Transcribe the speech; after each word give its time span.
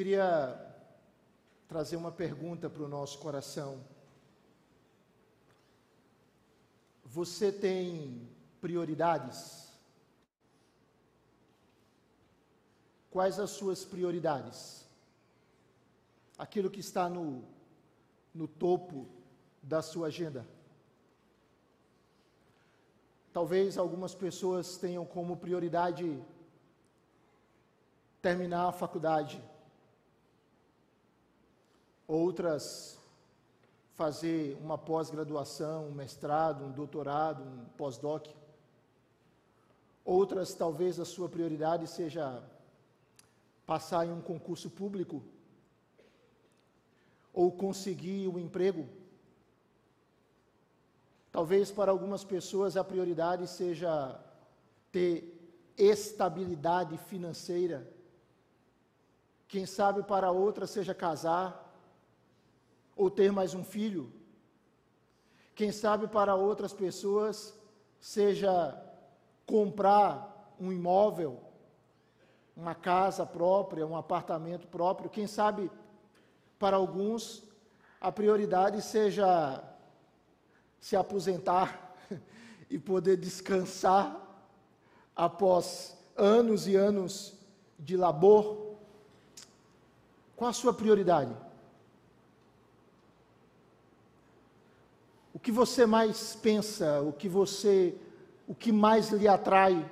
queria 0.00 0.58
trazer 1.68 1.94
uma 1.94 2.10
pergunta 2.10 2.70
para 2.70 2.82
o 2.82 2.88
nosso 2.88 3.18
coração. 3.18 3.84
Você 7.04 7.52
tem 7.52 8.26
prioridades? 8.62 9.70
Quais 13.10 13.38
as 13.38 13.50
suas 13.50 13.84
prioridades? 13.84 14.86
Aquilo 16.38 16.70
que 16.70 16.80
está 16.80 17.06
no, 17.06 17.44
no 18.34 18.48
topo 18.48 19.06
da 19.62 19.82
sua 19.82 20.06
agenda. 20.06 20.48
Talvez 23.34 23.76
algumas 23.76 24.14
pessoas 24.14 24.78
tenham 24.78 25.04
como 25.04 25.36
prioridade 25.36 26.24
terminar 28.22 28.66
a 28.66 28.72
faculdade, 28.72 29.49
outras 32.10 32.98
fazer 33.94 34.58
uma 34.60 34.76
pós-graduação, 34.76 35.86
um 35.86 35.92
mestrado, 35.92 36.64
um 36.64 36.72
doutorado, 36.72 37.42
um 37.42 37.64
pós-doc. 37.76 38.26
Outras, 40.04 40.54
talvez 40.54 40.98
a 40.98 41.04
sua 41.04 41.28
prioridade 41.28 41.86
seja 41.86 42.42
passar 43.64 44.06
em 44.06 44.10
um 44.10 44.20
concurso 44.20 44.68
público 44.68 45.22
ou 47.32 47.52
conseguir 47.52 48.26
um 48.26 48.38
emprego. 48.38 48.88
Talvez 51.30 51.70
para 51.70 51.92
algumas 51.92 52.24
pessoas 52.24 52.76
a 52.76 52.82
prioridade 52.82 53.46
seja 53.46 54.20
ter 54.90 55.14
estabilidade 55.78 56.96
financeira. 56.98 57.88
Quem 59.46 59.64
sabe 59.64 60.02
para 60.02 60.32
outras 60.32 60.70
seja 60.70 60.92
casar 60.92 61.69
ou 63.00 63.10
ter 63.10 63.32
mais 63.32 63.54
um 63.54 63.64
filho. 63.64 64.12
Quem 65.54 65.72
sabe 65.72 66.06
para 66.06 66.34
outras 66.34 66.74
pessoas 66.74 67.58
seja 67.98 68.78
comprar 69.46 70.54
um 70.60 70.70
imóvel, 70.70 71.40
uma 72.54 72.74
casa 72.74 73.24
própria, 73.24 73.86
um 73.86 73.96
apartamento 73.96 74.66
próprio. 74.68 75.08
Quem 75.08 75.26
sabe 75.26 75.70
para 76.58 76.76
alguns 76.76 77.42
a 77.98 78.12
prioridade 78.12 78.82
seja 78.82 79.64
se 80.78 80.94
aposentar 80.94 81.96
e 82.68 82.78
poder 82.78 83.16
descansar 83.16 84.14
após 85.16 85.96
anos 86.14 86.68
e 86.68 86.76
anos 86.76 87.32
de 87.78 87.96
labor. 87.96 88.76
Qual 90.36 90.50
a 90.50 90.52
sua 90.52 90.74
prioridade? 90.74 91.34
O 95.40 95.42
que 95.42 95.50
você 95.50 95.86
mais 95.86 96.36
pensa, 96.36 97.00
o 97.00 97.14
que 97.14 97.26
você, 97.26 97.94
o 98.46 98.54
que 98.54 98.70
mais 98.70 99.08
lhe 99.08 99.26
atrai? 99.26 99.90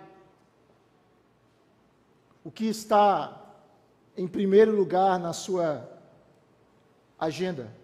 O 2.45 2.51
que 2.51 2.67
está 2.67 3.35
em 4.15 4.29
primeiro 4.29 4.77
lugar 4.77 5.19
na 5.19 5.33
sua 5.33 5.89
agenda? 7.19 7.75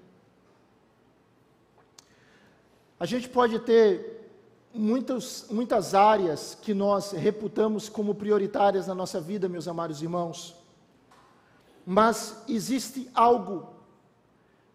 A 3.01 3.07
gente 3.07 3.31
pode 3.31 3.59
ter 3.61 4.29
muitas, 4.75 5.47
muitas 5.51 5.95
áreas 5.95 6.55
que 6.61 6.75
nós 6.75 7.13
reputamos 7.13 7.89
como 7.89 8.15
prioritárias 8.15 8.87
na 8.87 8.95
nossa 8.95 9.23
vida, 9.23 9.49
meus 9.49 9.67
amados 9.67 10.03
irmãos, 10.03 10.55
mas 11.87 12.45
existe 12.47 13.11
algo 13.15 13.74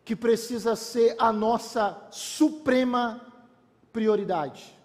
que 0.10 0.16
precisa 0.16 0.76
ser 0.76 1.16
a 1.20 1.32
nossa 1.32 2.08
suprema 2.10 3.32
prioridade. 3.94 4.76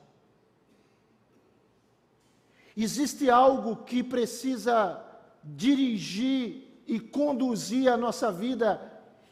Existe 2.76 3.30
algo 3.30 3.74
que 3.86 4.02
precisa 4.02 5.02
dirigir 5.42 6.82
e 6.86 7.00
conduzir 7.00 7.88
a 7.90 7.96
nossa 7.96 8.30
vida 8.30 8.78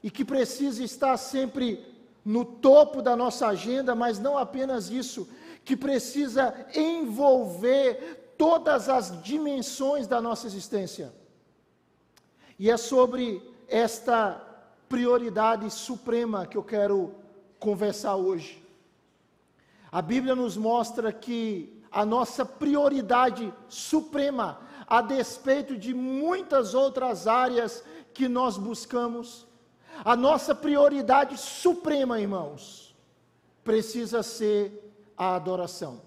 e 0.02 0.10
que 0.10 0.24
precisa 0.24 0.82
estar 0.82 1.14
sempre 1.18 1.86
no 2.24 2.42
topo 2.42 3.02
da 3.02 3.14
nossa 3.14 3.48
agenda, 3.48 3.94
mas 3.94 4.18
não 4.18 4.38
apenas 4.38 4.88
isso, 4.88 5.28
que 5.62 5.76
precisa 5.76 6.54
envolver 6.74 8.32
todas 8.38 8.88
as 8.88 9.22
dimensões 9.22 10.06
da 10.06 10.22
nossa 10.22 10.46
existência. 10.46 11.12
E 12.58 12.70
é 12.70 12.78
sobre 12.78 13.46
esta 13.68 14.51
prioridade 14.92 15.70
suprema 15.70 16.44
que 16.44 16.54
eu 16.54 16.62
quero 16.62 17.14
conversar 17.58 18.14
hoje. 18.14 18.62
A 19.90 20.02
Bíblia 20.02 20.34
nos 20.34 20.54
mostra 20.54 21.10
que 21.10 21.82
a 21.90 22.04
nossa 22.04 22.44
prioridade 22.44 23.50
suprema, 23.70 24.60
a 24.86 25.00
despeito 25.00 25.78
de 25.78 25.94
muitas 25.94 26.74
outras 26.74 27.26
áreas 27.26 27.82
que 28.12 28.28
nós 28.28 28.58
buscamos, 28.58 29.46
a 30.04 30.14
nossa 30.14 30.54
prioridade 30.54 31.38
suprema, 31.38 32.20
irmãos, 32.20 32.94
precisa 33.64 34.22
ser 34.22 34.92
a 35.16 35.36
adoração. 35.36 36.02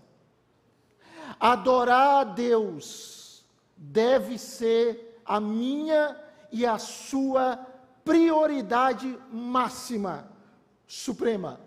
Adorar 1.39 2.17
a 2.17 2.23
Deus 2.23 3.43
deve 3.75 4.37
ser 4.37 5.19
a 5.25 5.39
minha 5.39 6.15
e 6.51 6.67
a 6.67 6.77
sua 6.77 7.57
prioridade 7.57 7.74
máxima, 9.31 10.29
suprema. 10.87 11.59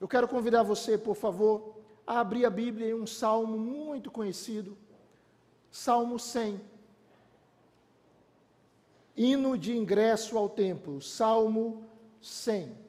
Eu 0.00 0.08
quero 0.08 0.26
convidar 0.26 0.62
você, 0.62 0.96
por 0.96 1.14
favor, 1.14 1.76
a 2.06 2.20
abrir 2.20 2.46
a 2.46 2.50
Bíblia 2.50 2.88
em 2.88 2.94
um 2.94 3.06
salmo 3.06 3.58
muito 3.58 4.10
conhecido, 4.10 4.76
Salmo 5.70 6.18
100. 6.18 6.60
Hino 9.16 9.56
de 9.56 9.76
ingresso 9.76 10.36
ao 10.38 10.48
templo, 10.48 11.00
Salmo 11.02 11.84
100. 12.22 12.83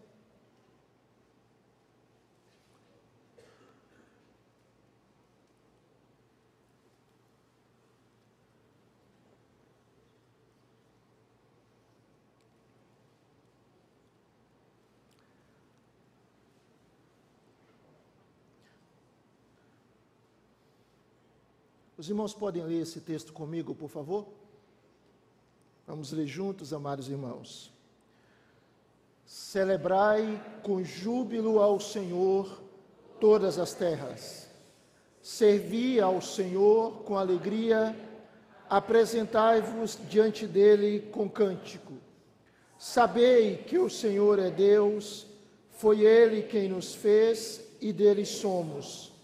Os 21.97 22.09
irmãos 22.09 22.33
podem 22.33 22.63
ler 22.63 22.81
esse 22.81 22.99
texto 22.99 23.31
comigo, 23.31 23.73
por 23.73 23.89
favor? 23.89 24.27
Vamos 25.87 26.11
ler 26.11 26.27
juntos, 26.27 26.73
amados 26.73 27.07
irmãos. 27.07 27.71
Celebrai 29.25 30.43
com 30.61 30.83
júbilo 30.83 31.61
ao 31.61 31.79
Senhor 31.79 32.61
todas 33.19 33.57
as 33.57 33.73
terras. 33.73 34.49
Servi 35.21 35.99
ao 36.01 36.21
Senhor 36.21 37.03
com 37.03 37.17
alegria, 37.17 37.95
apresentai-vos 38.69 39.97
diante 40.09 40.45
dele 40.45 40.99
com 41.11 41.29
cântico. 41.29 41.93
Sabei 42.77 43.57
que 43.57 43.79
o 43.79 43.89
Senhor 43.89 44.37
é 44.37 44.51
Deus, 44.51 45.25
foi 45.71 46.01
ele 46.01 46.43
quem 46.43 46.67
nos 46.67 46.93
fez 46.93 47.61
e 47.79 47.93
dele 47.93 48.25
somos 48.25 49.14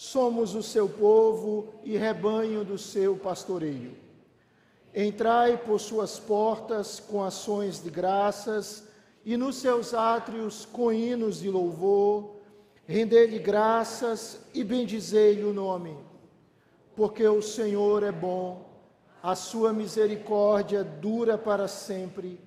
somos 0.00 0.54
o 0.54 0.62
seu 0.62 0.88
povo 0.88 1.74
e 1.84 1.94
rebanho 1.94 2.64
do 2.64 2.78
seu 2.78 3.18
pastoreio. 3.18 3.94
Entrai 4.94 5.58
por 5.58 5.78
suas 5.78 6.18
portas 6.18 6.98
com 6.98 7.22
ações 7.22 7.82
de 7.82 7.90
graças 7.90 8.88
e 9.26 9.36
nos 9.36 9.56
seus 9.56 9.92
átrios 9.92 10.64
com 10.64 10.90
hinos 10.90 11.40
de 11.40 11.50
louvor, 11.50 12.36
rendei-lhe 12.86 13.38
graças 13.38 14.40
e 14.54 14.64
bendizei-lhe 14.64 15.44
o 15.44 15.52
nome, 15.52 15.94
porque 16.96 17.28
o 17.28 17.42
Senhor 17.42 18.02
é 18.02 18.10
bom, 18.10 18.70
a 19.22 19.34
sua 19.34 19.70
misericórdia 19.70 20.82
dura 20.82 21.36
para 21.36 21.68
sempre 21.68 22.40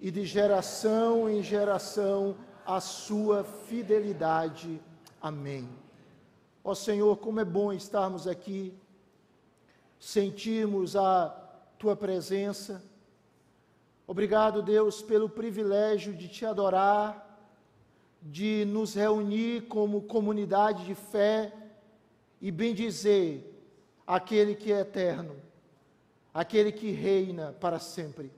e 0.00 0.08
de 0.08 0.24
geração 0.24 1.28
em 1.28 1.42
geração 1.42 2.36
a 2.64 2.78
sua 2.78 3.42
fidelidade. 3.42 4.80
Amém. 5.20 5.81
Ó 6.64 6.74
Senhor, 6.74 7.16
como 7.16 7.40
é 7.40 7.44
bom 7.44 7.72
estarmos 7.72 8.26
aqui, 8.26 8.72
sentirmos 9.98 10.94
a 10.96 11.28
Tua 11.78 11.96
presença. 11.96 12.82
Obrigado, 14.06 14.62
Deus, 14.62 15.02
pelo 15.02 15.28
privilégio 15.28 16.14
de 16.14 16.28
Te 16.28 16.46
adorar, 16.46 17.28
de 18.20 18.64
nos 18.66 18.94
reunir 18.94 19.62
como 19.62 20.02
comunidade 20.02 20.84
de 20.84 20.94
fé 20.94 21.52
e 22.40 22.50
bendizer 22.50 23.44
aquele 24.06 24.54
que 24.54 24.72
é 24.72 24.80
eterno, 24.80 25.34
aquele 26.32 26.70
que 26.70 26.90
reina 26.90 27.52
para 27.60 27.80
sempre. 27.80 28.30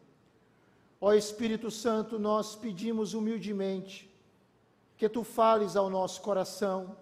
Ó 1.00 1.12
Espírito 1.12 1.70
Santo, 1.70 2.18
nós 2.18 2.56
pedimos 2.56 3.12
humildemente 3.12 4.10
que 4.96 5.08
tu 5.08 5.22
fales 5.22 5.76
ao 5.76 5.90
nosso 5.90 6.22
coração. 6.22 6.96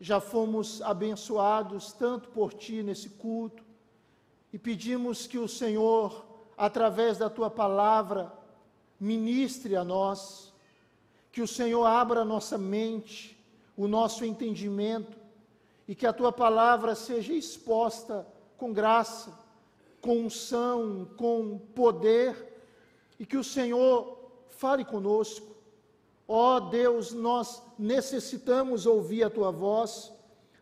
Já 0.00 0.20
fomos 0.20 0.82
abençoados 0.82 1.92
tanto 1.92 2.28
por 2.28 2.52
ti 2.52 2.82
nesse 2.82 3.10
culto 3.10 3.64
e 4.52 4.58
pedimos 4.58 5.26
que 5.26 5.38
o 5.38 5.48
Senhor, 5.48 6.24
através 6.56 7.18
da 7.18 7.30
tua 7.30 7.50
palavra, 7.50 8.32
ministre 8.98 9.74
a 9.76 9.84
nós, 9.84 10.52
que 11.32 11.42
o 11.42 11.48
Senhor 11.48 11.84
abra 11.84 12.20
a 12.20 12.24
nossa 12.24 12.56
mente, 12.56 13.36
o 13.76 13.86
nosso 13.86 14.24
entendimento 14.24 15.16
e 15.86 15.94
que 15.94 16.06
a 16.06 16.12
tua 16.12 16.32
palavra 16.32 16.94
seja 16.94 17.32
exposta 17.32 18.26
com 18.56 18.72
graça, 18.72 19.38
com 20.00 20.20
unção, 20.20 21.08
com 21.16 21.58
poder 21.74 22.60
e 23.18 23.26
que 23.26 23.36
o 23.36 23.44
Senhor 23.44 24.18
fale 24.50 24.84
conosco. 24.84 25.55
Ó 26.28 26.56
oh, 26.56 26.60
Deus, 26.60 27.12
nós 27.12 27.62
necessitamos 27.78 28.84
ouvir 28.84 29.22
a 29.22 29.30
tua 29.30 29.52
voz, 29.52 30.12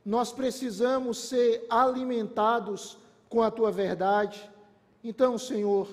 nós 0.04 0.32
precisamos 0.32 1.18
ser 1.18 1.64
alimentados 1.70 2.98
com 3.28 3.42
a 3.42 3.50
tua 3.50 3.72
verdade. 3.72 4.48
Então, 5.02 5.38
Senhor, 5.38 5.88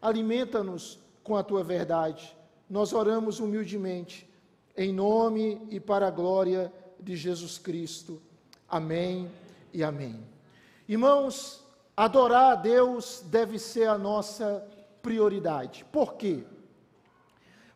alimenta-nos 0.00 0.98
com 1.22 1.36
a 1.36 1.42
tua 1.42 1.62
verdade. 1.62 2.36
Nós 2.68 2.92
oramos 2.92 3.38
humildemente, 3.38 4.28
em 4.76 4.92
nome 4.92 5.60
e 5.70 5.78
para 5.78 6.08
a 6.08 6.10
glória 6.10 6.72
de 6.98 7.14
Jesus 7.14 7.58
Cristo. 7.58 8.20
Amém 8.68 9.30
e 9.72 9.84
amém. 9.84 10.18
Irmãos, 10.88 11.62
adorar 11.96 12.52
a 12.52 12.54
Deus 12.56 13.22
deve 13.26 13.58
ser 13.58 13.88
a 13.88 13.96
nossa 13.96 14.66
prioridade. 15.00 15.84
Por 15.92 16.14
quê? 16.14 16.44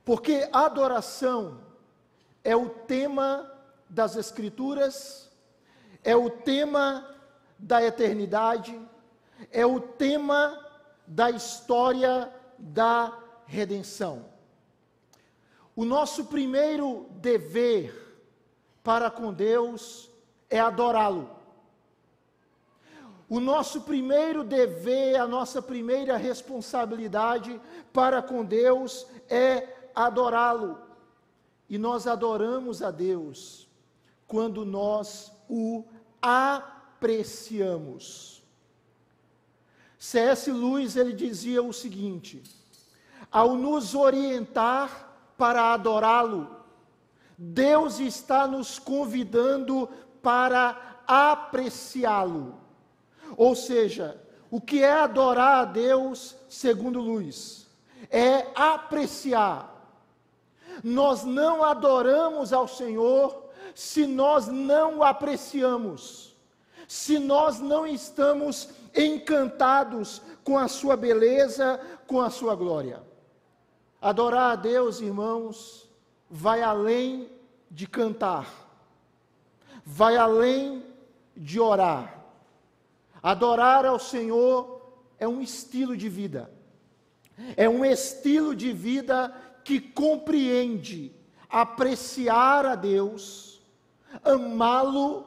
Porque 0.06 0.48
adoração 0.52 1.58
é 2.44 2.54
o 2.54 2.68
tema 2.68 3.52
das 3.90 4.14
Escrituras, 4.14 5.28
é 6.04 6.14
o 6.14 6.30
tema 6.30 7.12
da 7.58 7.82
eternidade, 7.82 8.80
é 9.50 9.66
o 9.66 9.80
tema 9.80 10.64
da 11.08 11.28
história 11.28 12.32
da 12.56 13.18
redenção. 13.46 14.26
O 15.74 15.84
nosso 15.84 16.26
primeiro 16.26 17.08
dever 17.16 17.92
para 18.84 19.10
com 19.10 19.32
Deus 19.32 20.08
é 20.48 20.60
adorá-lo. 20.60 21.28
O 23.28 23.40
nosso 23.40 23.80
primeiro 23.80 24.44
dever, 24.44 25.16
a 25.16 25.26
nossa 25.26 25.60
primeira 25.60 26.16
responsabilidade 26.16 27.60
para 27.92 28.22
com 28.22 28.44
Deus 28.44 29.04
é 29.28 29.74
adorá-lo. 29.96 30.78
E 31.68 31.78
nós 31.78 32.06
adoramos 32.06 32.80
a 32.82 32.92
Deus 32.92 33.68
quando 34.28 34.64
nós 34.64 35.32
o 35.48 35.84
apreciamos. 36.22 38.40
C.S. 39.98 40.52
Lewis 40.52 40.94
ele 40.94 41.12
dizia 41.12 41.60
o 41.62 41.72
seguinte: 41.72 42.42
ao 43.32 43.56
nos 43.56 43.94
orientar 43.94 45.14
para 45.36 45.72
adorá-lo, 45.72 46.54
Deus 47.36 47.98
está 47.98 48.46
nos 48.46 48.78
convidando 48.78 49.88
para 50.22 51.02
apreciá-lo. 51.06 52.54
Ou 53.36 53.56
seja, 53.56 54.20
o 54.50 54.60
que 54.60 54.82
é 54.82 54.92
adorar 54.92 55.60
a 55.60 55.64
Deus, 55.64 56.36
segundo 56.48 57.00
Luiz, 57.00 57.66
é 58.10 58.46
apreciar. 58.54 59.75
Nós 60.82 61.24
não 61.24 61.62
adoramos 61.62 62.52
ao 62.52 62.66
Senhor 62.68 63.44
se 63.74 64.06
nós 64.06 64.48
não 64.48 64.98
o 64.98 65.02
apreciamos, 65.02 66.34
se 66.88 67.18
nós 67.18 67.60
não 67.60 67.86
estamos 67.86 68.70
encantados 68.94 70.22
com 70.42 70.58
a 70.58 70.68
sua 70.68 70.96
beleza, 70.96 71.80
com 72.06 72.20
a 72.20 72.30
sua 72.30 72.54
glória. 72.54 73.02
Adorar 74.00 74.52
a 74.52 74.56
Deus, 74.56 75.00
irmãos, 75.00 75.88
vai 76.30 76.62
além 76.62 77.30
de 77.70 77.86
cantar, 77.86 78.46
vai 79.84 80.16
além 80.16 80.84
de 81.36 81.60
orar 81.60 82.16
Adorar 83.26 83.84
ao 83.84 83.98
Senhor 83.98 84.80
é 85.18 85.26
um 85.26 85.40
estilo 85.40 85.96
de 85.96 86.08
vida. 86.08 86.48
É 87.56 87.68
um 87.68 87.84
estilo 87.84 88.54
de 88.54 88.72
vida 88.72 89.34
que 89.66 89.80
compreende 89.80 91.12
apreciar 91.50 92.64
a 92.64 92.76
Deus, 92.76 93.60
amá-lo 94.22 95.26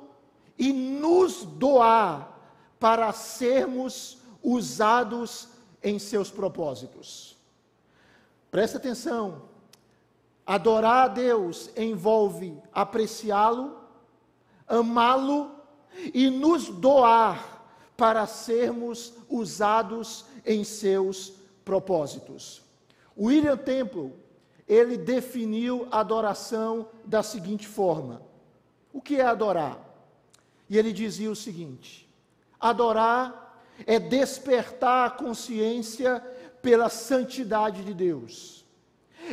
e 0.57 0.71
nos 0.71 1.43
doar 1.43 2.39
para 2.79 3.11
sermos 3.11 4.19
usados 4.41 5.49
em 5.83 5.99
seus 5.99 6.31
propósitos. 6.31 7.35
Presta 8.49 8.77
atenção. 8.77 9.41
Adorar 10.45 11.03
a 11.03 11.07
Deus 11.09 11.69
envolve 11.75 12.57
apreciá-lo, 12.71 13.77
amá-lo 14.65 15.51
e 16.13 16.29
nos 16.29 16.69
doar 16.69 17.61
para 17.97 18.25
sermos 18.25 19.15
usados 19.27 20.23
em 20.45 20.63
seus 20.63 21.33
propósitos. 21.65 22.61
William 23.17 23.57
Temple, 23.57 24.13
ele 24.69 24.95
definiu 24.97 25.87
a 25.91 25.99
adoração 25.99 26.87
da 27.03 27.23
seguinte 27.23 27.67
forma: 27.67 28.21
O 28.93 29.01
que 29.01 29.15
é 29.15 29.25
adorar? 29.25 29.79
E 30.69 30.77
ele 30.77 30.93
dizia 30.93 31.31
o 31.31 31.35
seguinte: 31.35 32.07
Adorar 32.59 33.59
é 33.87 33.99
despertar 33.99 35.07
a 35.07 35.11
consciência 35.11 36.23
pela 36.61 36.87
santidade 36.87 37.83
de 37.83 37.93
Deus. 37.93 38.63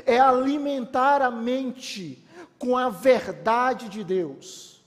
É 0.06 0.18
alimentar 0.18 1.20
a 1.20 1.30
mente 1.30 2.24
com 2.58 2.76
a 2.76 2.88
verdade 2.88 3.88
de 3.88 4.02
Deus. 4.02 4.82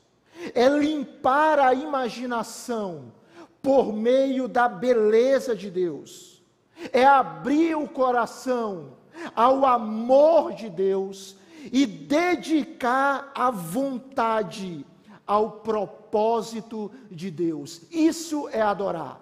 É 0.56 0.68
limpar 0.68 1.60
a 1.60 1.74
imaginação 1.74 3.12
por 3.62 3.94
meio 3.94 4.48
da 4.48 4.68
beleza 4.68 5.56
de 5.56 5.70
Deus, 5.70 6.42
é 6.94 7.06
abrir 7.06 7.76
o 7.76 7.88
coração 7.88 8.94
ao 9.36 9.66
amor 9.66 10.54
de 10.54 10.70
Deus 10.70 11.36
e 11.72 11.86
dedicar 11.86 13.32
a 13.36 13.52
vontade 13.52 14.86
ao 15.26 15.52
propósito 15.52 16.92
de 17.12 17.30
Deus. 17.30 17.82
Isso 17.92 18.50
é 18.50 18.62
adorar. 18.62 19.22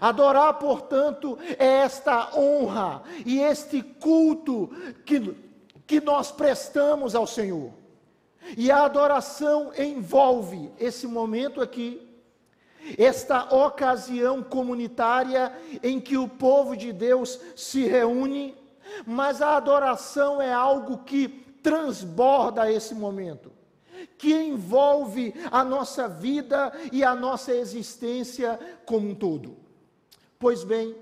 Adorar, 0.00 0.54
portanto, 0.54 1.38
é 1.58 1.66
esta 1.66 2.36
honra 2.36 3.02
e 3.24 3.38
este 3.38 3.82
culto 3.82 4.70
que, 5.04 5.34
que 5.86 6.00
nós 6.00 6.32
prestamos 6.32 7.14
ao 7.14 7.26
Senhor. 7.26 7.70
E 8.56 8.70
a 8.70 8.84
adoração 8.84 9.72
envolve 9.78 10.70
esse 10.78 11.06
momento 11.06 11.60
aqui 11.60 12.04
esta 12.98 13.54
ocasião 13.54 14.42
comunitária 14.42 15.52
em 15.82 16.00
que 16.00 16.16
o 16.16 16.28
povo 16.28 16.76
de 16.76 16.92
Deus 16.92 17.40
se 17.56 17.86
reúne, 17.86 18.54
mas 19.06 19.40
a 19.42 19.56
adoração 19.56 20.40
é 20.40 20.52
algo 20.52 20.98
que 20.98 21.28
transborda 21.62 22.70
esse 22.70 22.94
momento, 22.94 23.50
que 24.18 24.34
envolve 24.34 25.34
a 25.50 25.64
nossa 25.64 26.08
vida 26.08 26.72
e 26.92 27.02
a 27.02 27.14
nossa 27.14 27.54
existência 27.54 28.58
como 28.84 29.08
um 29.08 29.14
todo. 29.14 29.56
Pois 30.38 30.62
bem, 30.62 30.94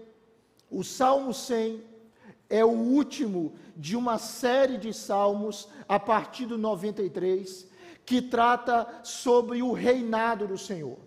o 0.70 0.84
Salmo 0.84 1.34
100 1.34 1.82
é 2.48 2.64
o 2.64 2.70
último 2.70 3.54
de 3.76 3.96
uma 3.96 4.18
série 4.18 4.76
de 4.76 4.92
salmos 4.92 5.68
a 5.88 5.98
partir 5.98 6.46
do 6.46 6.58
93 6.58 7.66
que 8.04 8.20
trata 8.20 8.86
sobre 9.02 9.62
o 9.62 9.72
reinado 9.72 10.46
do 10.46 10.58
Senhor. 10.58 10.98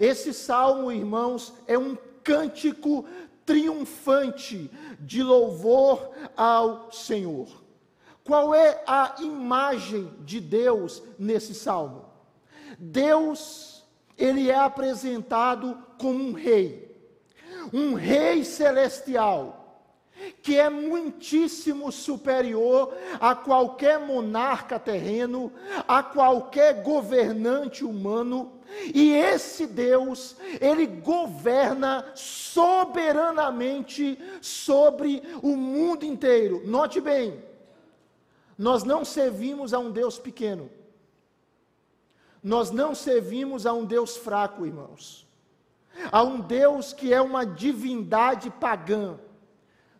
Esse 0.00 0.32
salmo, 0.32 0.90
irmãos, 0.90 1.52
é 1.66 1.78
um 1.78 1.96
cântico 2.22 3.04
triunfante 3.44 4.70
de 5.00 5.22
louvor 5.22 6.10
ao 6.36 6.90
Senhor. 6.92 7.62
Qual 8.24 8.54
é 8.54 8.82
a 8.86 9.16
imagem 9.20 10.10
de 10.20 10.40
Deus 10.40 11.02
nesse 11.18 11.54
salmo? 11.54 12.04
Deus, 12.78 13.84
ele 14.16 14.50
é 14.50 14.54
apresentado 14.54 15.76
como 15.98 16.22
um 16.22 16.32
rei, 16.32 16.96
um 17.72 17.94
rei 17.94 18.44
celestial, 18.44 19.62
que 20.40 20.56
é 20.56 20.70
muitíssimo 20.70 21.90
superior 21.90 22.94
a 23.20 23.34
qualquer 23.34 23.98
monarca 23.98 24.78
terreno, 24.78 25.52
a 25.86 26.02
qualquer 26.02 26.82
governante 26.82 27.84
humano, 27.84 28.52
E 28.94 29.12
esse 29.12 29.66
Deus, 29.66 30.36
ele 30.60 30.86
governa 30.86 32.12
soberanamente 32.14 34.18
sobre 34.40 35.22
o 35.42 35.56
mundo 35.56 36.04
inteiro. 36.04 36.62
Note 36.66 37.00
bem, 37.00 37.42
nós 38.56 38.84
não 38.84 39.04
servimos 39.04 39.74
a 39.74 39.78
um 39.78 39.90
Deus 39.90 40.18
pequeno. 40.18 40.70
Nós 42.42 42.70
não 42.70 42.94
servimos 42.94 43.66
a 43.66 43.72
um 43.72 43.84
Deus 43.84 44.16
fraco, 44.16 44.66
irmãos. 44.66 45.26
A 46.10 46.22
um 46.22 46.40
Deus 46.40 46.92
que 46.92 47.12
é 47.12 47.20
uma 47.20 47.46
divindade 47.46 48.50
pagã. 48.50 49.18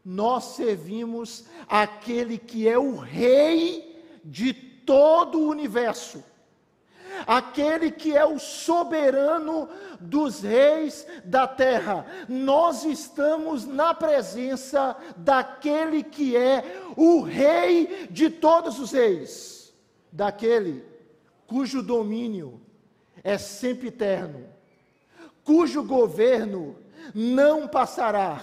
Nós 0.05 0.57
servimos 0.57 1.45
aquele 1.69 2.37
que 2.37 2.69
é 2.69 2.77
o 2.77 2.97
rei 2.97 4.05
de 4.25 4.53
todo 4.53 5.39
o 5.39 5.49
universo 5.49 6.25
aquele 7.27 7.91
que 7.91 8.17
é 8.17 8.25
o 8.25 8.39
soberano 8.39 9.69
dos 10.01 10.43
reis 10.43 11.07
da 11.25 11.47
terra. 11.47 12.07
Nós 12.29 12.85
estamos 12.85 13.67
na 13.67 13.95
presença 13.95 14.97
daquele 15.17 16.03
que 16.03 16.37
é 16.37 16.83
o 16.97 17.23
rei 17.23 18.07
de 18.11 18.31
todos 18.31 18.79
os 18.79 18.93
reis, 18.93 19.73
daquele 20.11 20.85
cujo 21.47 21.83
domínio 21.83 22.61
é 23.23 23.37
sempre 23.37 23.89
eterno, 23.89 24.47
cujo 25.45 25.83
governo 25.85 26.77
não 27.15 27.69
passará. 27.69 28.41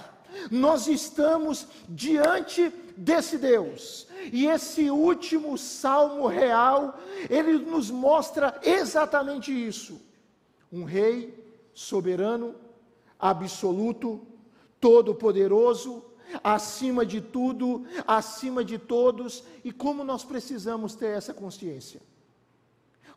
Nós 0.51 0.87
estamos 0.87 1.67
diante 1.87 2.71
desse 2.99 3.37
Deus. 3.37 4.07
E 4.31 4.45
esse 4.45 4.91
último 4.91 5.57
salmo 5.57 6.27
real, 6.27 6.99
ele 7.29 7.53
nos 7.53 7.89
mostra 7.89 8.59
exatamente 8.61 9.51
isso. 9.51 10.01
Um 10.71 10.83
rei 10.83 11.33
soberano, 11.73 12.55
absoluto, 13.17 14.21
todo-poderoso, 14.81 16.03
acima 16.43 17.05
de 17.05 17.21
tudo, 17.21 17.85
acima 18.05 18.63
de 18.63 18.77
todos, 18.77 19.43
e 19.63 19.71
como 19.71 20.03
nós 20.03 20.23
precisamos 20.25 20.93
ter 20.93 21.17
essa 21.17 21.33
consciência. 21.33 22.01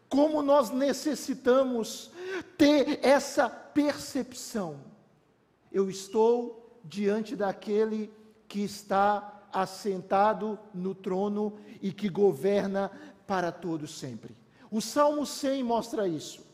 Como 0.09 0.43
nós 0.43 0.71
necessitamos 0.71 2.11
ter 2.57 3.01
essa 3.03 3.49
percepção. 3.49 4.77
Eu 5.73 5.91
estou 5.91 6.81
diante 6.85 7.35
daquele 7.35 8.13
que 8.47 8.61
está 8.61 9.42
assentado 9.53 10.59
no 10.73 10.95
trono 10.95 11.55
e 11.81 11.93
que 11.93 12.09
governa 12.09 12.91
para 13.27 13.53
todos 13.53 13.99
sempre. 13.99 14.37
O 14.71 14.81
Salmo 14.81 15.27
100 15.27 15.63
mostra 15.63 16.09
isso. 16.09 16.51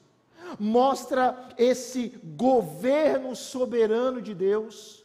Mostra 0.58 1.48
esse 1.58 2.08
governo 2.36 3.36
soberano 3.36 4.22
de 4.22 4.34
Deus, 4.34 5.04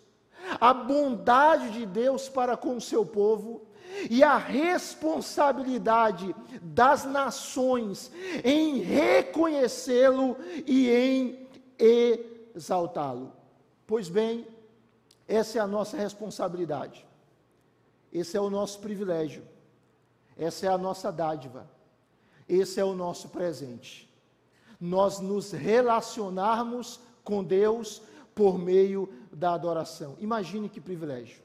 a 0.60 0.74
bondade 0.74 1.72
de 1.72 1.86
Deus 1.86 2.30
para 2.30 2.56
com 2.56 2.78
o 2.78 2.82
seu 2.82 3.06
povo 3.06 3.62
e 4.10 4.24
a 4.24 4.38
responsabilidade 4.38 6.34
das 6.62 7.04
nações 7.06 8.12
em 8.44 8.80
reconhecê-lo 8.80 10.38
e 10.66 10.90
em 10.90 11.48
exaltá-lo. 12.56 13.34
Pois 13.86 14.10
bem, 14.10 14.48
essa 15.28 15.58
é 15.58 15.62
a 15.62 15.68
nossa 15.68 15.98
responsabilidade. 15.98 17.06
Esse 18.14 18.38
é 18.38 18.42
o 18.42 18.50
nosso 18.50 18.80
privilégio. 18.80 19.44
Essa 20.38 20.68
é 20.68 20.70
a 20.70 20.78
nossa 20.78 21.12
dádiva. 21.12 21.68
Esse 22.48 22.80
é 22.80 22.86
o 22.86 22.94
nosso 22.94 23.30
presente. 23.30 24.08
Nós 24.80 25.20
nos 25.20 25.52
relacionarmos 25.52 27.00
com 27.24 27.44
Deus 27.44 28.04
por 28.36 28.60
meio 28.60 29.12
da 29.32 29.54
adoração. 29.54 30.16
Imagine 30.20 30.70
que 30.70 30.80
privilégio. 30.80 31.42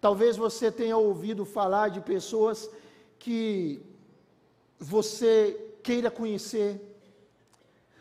Talvez 0.00 0.36
você 0.36 0.70
tenha 0.72 0.96
ouvido 0.96 1.44
falar 1.44 1.88
de 1.88 2.00
pessoas 2.00 2.70
que 3.18 3.82
você 4.78 5.78
queira 5.82 6.10
conhecer, 6.10 6.80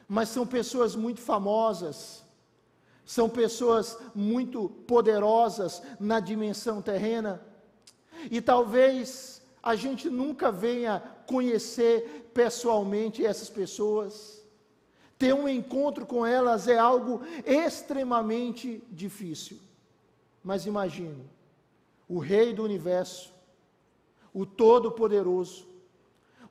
mas 0.08 0.30
são 0.30 0.46
pessoas 0.46 0.96
muito 0.96 1.22
famosas, 1.22 2.25
são 3.06 3.30
pessoas 3.30 3.98
muito 4.14 4.68
poderosas 4.88 5.82
na 6.00 6.20
dimensão 6.20 6.82
terrena. 6.82 7.42
E 8.32 8.42
talvez 8.42 9.42
a 9.62 9.76
gente 9.76 10.10
nunca 10.10 10.52
venha 10.52 11.02
conhecer 11.28 12.30
pessoalmente 12.34 13.26
essas 13.26 13.50
pessoas. 13.50 14.44
Ter 15.18 15.34
um 15.34 15.48
encontro 15.48 16.06
com 16.06 16.26
elas 16.26 16.68
é 16.68 16.78
algo 16.78 17.22
extremamente 17.46 18.84
difícil. 18.92 19.60
Mas 20.44 20.66
imagine, 20.66 21.26
o 22.08 22.20
Rei 22.20 22.54
do 22.54 22.64
universo, 22.64 23.34
o 24.34 24.46
Todo-Poderoso, 24.46 25.68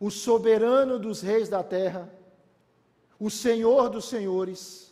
o 0.00 0.10
soberano 0.10 0.98
dos 0.98 1.20
reis 1.20 1.48
da 1.48 1.62
terra, 1.62 2.12
o 3.18 3.30
Senhor 3.30 3.88
dos 3.88 4.06
senhores, 4.06 4.83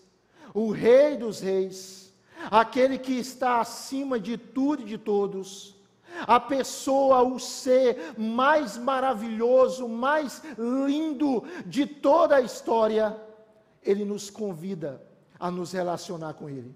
o 0.55 0.71
Rei 0.71 1.17
dos 1.17 1.41
Reis, 1.41 2.13
aquele 2.51 2.99
que 2.99 3.13
está 3.13 3.61
acima 3.61 4.19
de 4.19 4.37
tudo 4.37 4.83
e 4.83 4.87
de 4.87 4.99
todos, 4.99 5.77
a 6.27 6.39
pessoa, 6.39 7.23
o 7.23 7.39
ser 7.39 8.15
mais 8.19 8.77
maravilhoso, 8.77 9.89
mais 9.89 10.43
lindo 10.59 11.43
de 11.67 11.87
toda 11.87 12.37
a 12.37 12.41
história, 12.41 13.17
ele 13.83 14.05
nos 14.05 14.31
convida 14.31 15.03
a 15.39 15.51
nos 15.51 15.73
relacionar 15.73 16.35
com 16.35 16.49
Ele. 16.49 16.75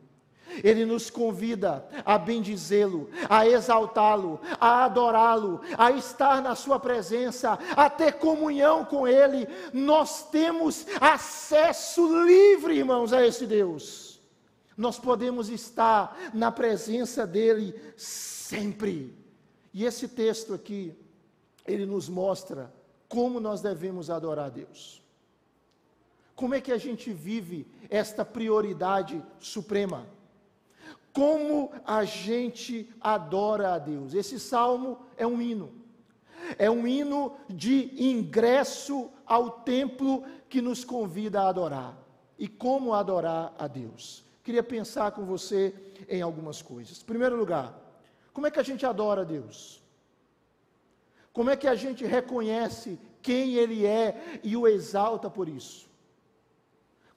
Ele 0.63 0.85
nos 0.85 1.11
convida 1.11 1.87
a 2.05 2.19
bendizê-lo, 2.19 3.09
a 3.29 3.47
exaltá-lo, 3.47 4.41
a 4.61 4.85
adorá-lo, 4.85 5.61
a 5.77 5.91
estar 5.93 6.43
na 6.43 6.55
Sua 6.55 6.79
presença, 6.79 7.59
a 7.77 7.91
ter 7.91 8.15
comunhão 8.15 8.85
com 8.85 9.07
Ele. 9.07 9.49
Nós 9.73 10.29
temos 10.31 10.87
acesso 11.01 12.25
livre, 12.25 12.79
irmãos, 12.79 13.13
a 13.13 13.27
esse 13.27 13.47
Deus. 13.47 14.21
Nós 14.77 14.99
podemos 14.99 15.49
estar 15.49 16.17
na 16.35 16.53
presença 16.53 17.27
dEle 17.27 17.75
sempre. 17.97 19.17
E 19.73 19.85
esse 19.85 20.09
texto 20.09 20.53
aqui, 20.53 20.95
ele 21.67 21.87
nos 21.87 22.09
mostra 22.09 22.73
como 23.09 23.41
nós 23.41 23.61
devemos 23.61 24.11
adorar 24.11 24.47
a 24.47 24.51
Deus. 24.51 25.03
Como 26.35 26.55
é 26.55 26.61
que 26.61 26.71
a 26.71 26.79
gente 26.79 27.13
vive 27.13 27.67
esta 27.89 28.25
prioridade 28.25 29.25
suprema? 29.39 30.07
Como 31.17 31.73
a 31.87 32.05
gente 32.05 32.93
adora 33.01 33.73
a 33.73 33.79
Deus. 33.79 34.13
Esse 34.13 34.39
salmo 34.39 34.99
é 35.17 35.27
um 35.27 35.41
hino. 35.41 35.73
É 36.59 36.71
um 36.71 36.87
hino 36.87 37.39
de 37.49 37.91
ingresso 37.97 39.09
ao 39.25 39.51
templo 39.51 40.25
que 40.47 40.61
nos 40.61 40.85
convida 40.85 41.41
a 41.41 41.49
adorar. 41.49 41.97
E 42.39 42.47
como 42.47 42.93
adorar 42.93 43.55
a 43.59 43.67
Deus? 43.67 44.27
Queria 44.45 44.63
pensar 44.63 45.13
com 45.13 45.25
você 45.25 45.75
em 46.07 46.21
algumas 46.21 46.61
coisas. 46.61 47.01
Em 47.01 47.07
primeiro 47.07 47.35
lugar, 47.35 47.75
como 48.35 48.47
é 48.47 48.51
que 48.51 48.61
a 48.61 48.63
gente 48.63 48.85
adora 48.85 49.23
a 49.23 49.25
Deus? 49.25 49.83
Como 51.33 51.49
é 51.49 51.57
que 51.57 51.67
a 51.67 51.75
gente 51.75 52.05
reconhece 52.05 52.99
quem 53.23 53.55
Ele 53.55 53.87
é 53.87 54.39
e 54.45 54.55
o 54.55 54.69
exalta 54.69 55.31
por 55.31 55.49
isso? 55.49 55.86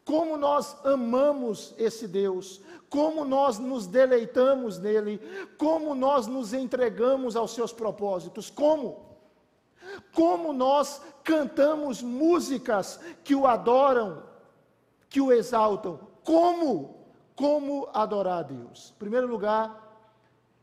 Como 0.09 0.37
nós 0.37 0.75
amamos 0.83 1.71
esse 1.77 2.07
Deus, 2.07 2.59
como 2.89 3.23
nós 3.23 3.59
nos 3.59 3.85
deleitamos 3.85 4.79
nele, 4.79 5.21
como 5.55 5.93
nós 5.93 6.25
nos 6.25 6.51
entregamos 6.51 7.35
aos 7.35 7.51
seus 7.51 7.71
propósitos, 7.71 8.49
como? 8.49 9.05
Como 10.11 10.51
nós 10.51 10.99
cantamos 11.23 12.01
músicas 12.01 12.99
que 13.23 13.35
o 13.35 13.45
adoram, 13.45 14.23
que 15.07 15.21
o 15.21 15.31
exaltam, 15.31 15.99
como? 16.23 17.05
Como 17.35 17.87
adorar 17.93 18.39
a 18.39 18.41
Deus? 18.41 18.91
Em 18.95 18.97
primeiro 18.97 19.27
lugar, 19.27 19.95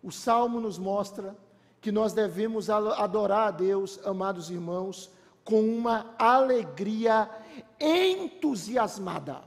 o 0.03 0.11
salmo 0.11 0.59
nos 0.59 0.77
mostra 0.77 1.37
que 1.81 1.93
nós 1.93 2.13
devemos 2.13 2.69
adorar 2.69 3.47
a 3.47 3.51
Deus, 3.53 4.05
amados 4.05 4.51
irmãos, 4.51 5.09
com 5.45 5.61
uma 5.61 6.13
alegria 6.19 7.31
entusiasmada. 7.81 9.43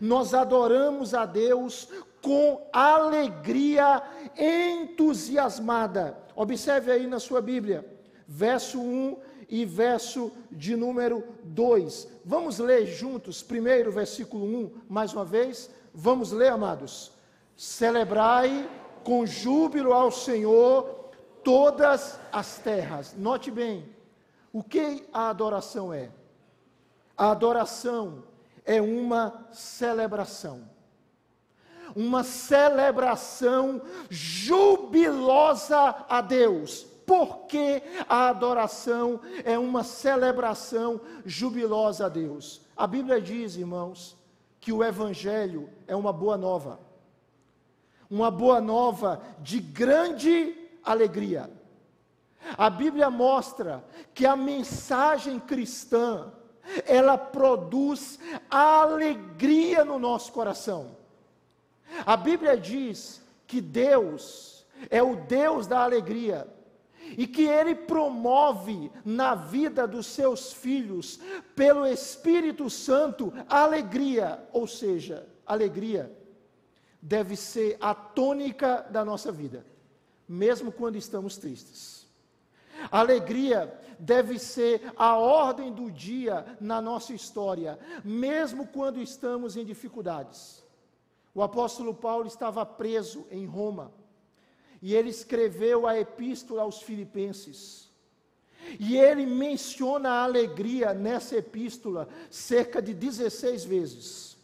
Nós 0.00 0.34
adoramos 0.34 1.14
a 1.14 1.24
Deus 1.24 1.88
com 2.20 2.68
alegria 2.72 4.02
entusiasmada. 4.36 6.18
Observe 6.34 6.90
aí 6.90 7.06
na 7.06 7.20
sua 7.20 7.40
Bíblia, 7.40 7.86
verso 8.26 8.80
1 8.80 9.16
e 9.48 9.64
verso 9.64 10.32
de 10.50 10.74
número 10.76 11.24
2. 11.44 12.08
Vamos 12.24 12.58
ler 12.58 12.86
juntos, 12.86 13.42
primeiro 13.42 13.92
versículo 13.92 14.44
1, 14.44 14.70
mais 14.88 15.12
uma 15.12 15.24
vez. 15.24 15.70
Vamos 15.94 16.32
ler, 16.32 16.48
amados. 16.48 17.12
Celebrai 17.56 18.68
com 19.04 19.24
júbilo 19.24 19.92
ao 19.92 20.10
Senhor 20.10 21.10
todas 21.44 22.18
as 22.32 22.58
terras. 22.58 23.14
Note 23.16 23.52
bem, 23.52 23.88
o 24.52 24.64
que 24.64 25.06
a 25.12 25.30
adoração 25.30 25.92
é? 25.92 26.10
A 27.16 27.30
adoração 27.30 28.24
é 28.64 28.80
uma 28.80 29.46
celebração. 29.52 30.68
Uma 31.94 32.22
celebração 32.24 33.80
jubilosa 34.10 36.04
a 36.08 36.20
Deus. 36.20 36.86
Porque 37.06 37.82
a 38.08 38.28
adoração 38.28 39.20
é 39.44 39.56
uma 39.56 39.84
celebração 39.84 41.00
jubilosa 41.24 42.06
a 42.06 42.08
Deus. 42.08 42.60
A 42.76 42.86
Bíblia 42.86 43.20
diz, 43.20 43.56
irmãos, 43.56 44.16
que 44.60 44.72
o 44.72 44.82
Evangelho 44.82 45.70
é 45.86 45.94
uma 45.94 46.12
boa 46.12 46.36
nova. 46.36 46.80
Uma 48.10 48.30
boa 48.30 48.60
nova 48.60 49.22
de 49.38 49.60
grande 49.60 50.54
alegria. 50.84 51.48
A 52.58 52.68
Bíblia 52.68 53.08
mostra 53.08 53.84
que 54.12 54.26
a 54.26 54.36
mensagem 54.36 55.38
cristã, 55.38 56.32
ela 56.86 57.16
produz 57.16 58.18
alegria 58.50 59.84
no 59.84 59.98
nosso 59.98 60.32
coração. 60.32 60.96
A 62.04 62.16
Bíblia 62.16 62.56
diz 62.56 63.22
que 63.46 63.60
Deus 63.60 64.66
é 64.90 65.02
o 65.02 65.16
Deus 65.16 65.66
da 65.66 65.82
alegria 65.82 66.46
e 67.16 67.26
que 67.26 67.46
Ele 67.46 67.74
promove 67.74 68.90
na 69.04 69.34
vida 69.34 69.86
dos 69.86 70.06
seus 70.06 70.52
filhos, 70.52 71.20
pelo 71.54 71.86
Espírito 71.86 72.68
Santo, 72.68 73.32
alegria, 73.48 74.44
ou 74.52 74.66
seja, 74.66 75.26
alegria 75.46 76.12
deve 77.00 77.36
ser 77.36 77.76
a 77.80 77.94
tônica 77.94 78.84
da 78.90 79.04
nossa 79.04 79.30
vida, 79.30 79.64
mesmo 80.28 80.72
quando 80.72 80.96
estamos 80.96 81.36
tristes. 81.36 81.95
Alegria 82.90 83.72
deve 83.98 84.38
ser 84.38 84.92
a 84.96 85.16
ordem 85.16 85.72
do 85.72 85.90
dia 85.90 86.44
na 86.60 86.80
nossa 86.80 87.14
história, 87.14 87.78
mesmo 88.04 88.66
quando 88.66 89.00
estamos 89.00 89.56
em 89.56 89.64
dificuldades. 89.64 90.64
O 91.34 91.42
apóstolo 91.42 91.94
Paulo 91.94 92.26
estava 92.26 92.64
preso 92.64 93.26
em 93.30 93.44
Roma 93.44 93.92
e 94.80 94.94
ele 94.94 95.10
escreveu 95.10 95.86
a 95.86 95.98
epístola 95.98 96.62
aos 96.62 96.82
Filipenses. 96.82 97.90
E 98.80 98.96
ele 98.96 99.24
menciona 99.26 100.08
a 100.08 100.24
alegria 100.24 100.92
nessa 100.92 101.36
epístola 101.36 102.08
cerca 102.30 102.82
de 102.82 102.92
16 102.92 103.64
vezes. 103.64 104.36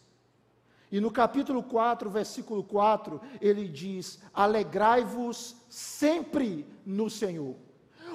E 0.91 0.99
no 0.99 1.11
capítulo 1.11 1.63
4, 1.63 2.09
versículo 2.09 2.63
4, 2.63 3.19
ele 3.41 3.67
diz: 3.67 4.19
Alegrai-vos 4.33 5.55
sempre 5.67 6.67
no 6.85 7.09
Senhor. 7.09 7.55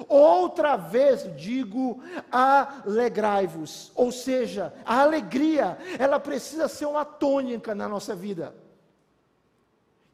Outra 0.07 0.77
vez 0.77 1.29
digo, 1.37 2.01
alegrai-vos. 2.31 3.91
Ou 3.95 4.13
seja, 4.13 4.73
a 4.85 5.01
alegria, 5.01 5.79
ela 5.99 6.21
precisa 6.21 6.69
ser 6.69 6.87
uma 6.87 7.05
tônica 7.05 7.75
na 7.75 7.89
nossa 7.89 8.15
vida. 8.15 8.55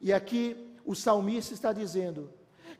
E 0.01 0.13
aqui 0.13 0.75
o 0.85 0.95
salmista 0.95 1.53
está 1.53 1.73
dizendo 1.73 2.31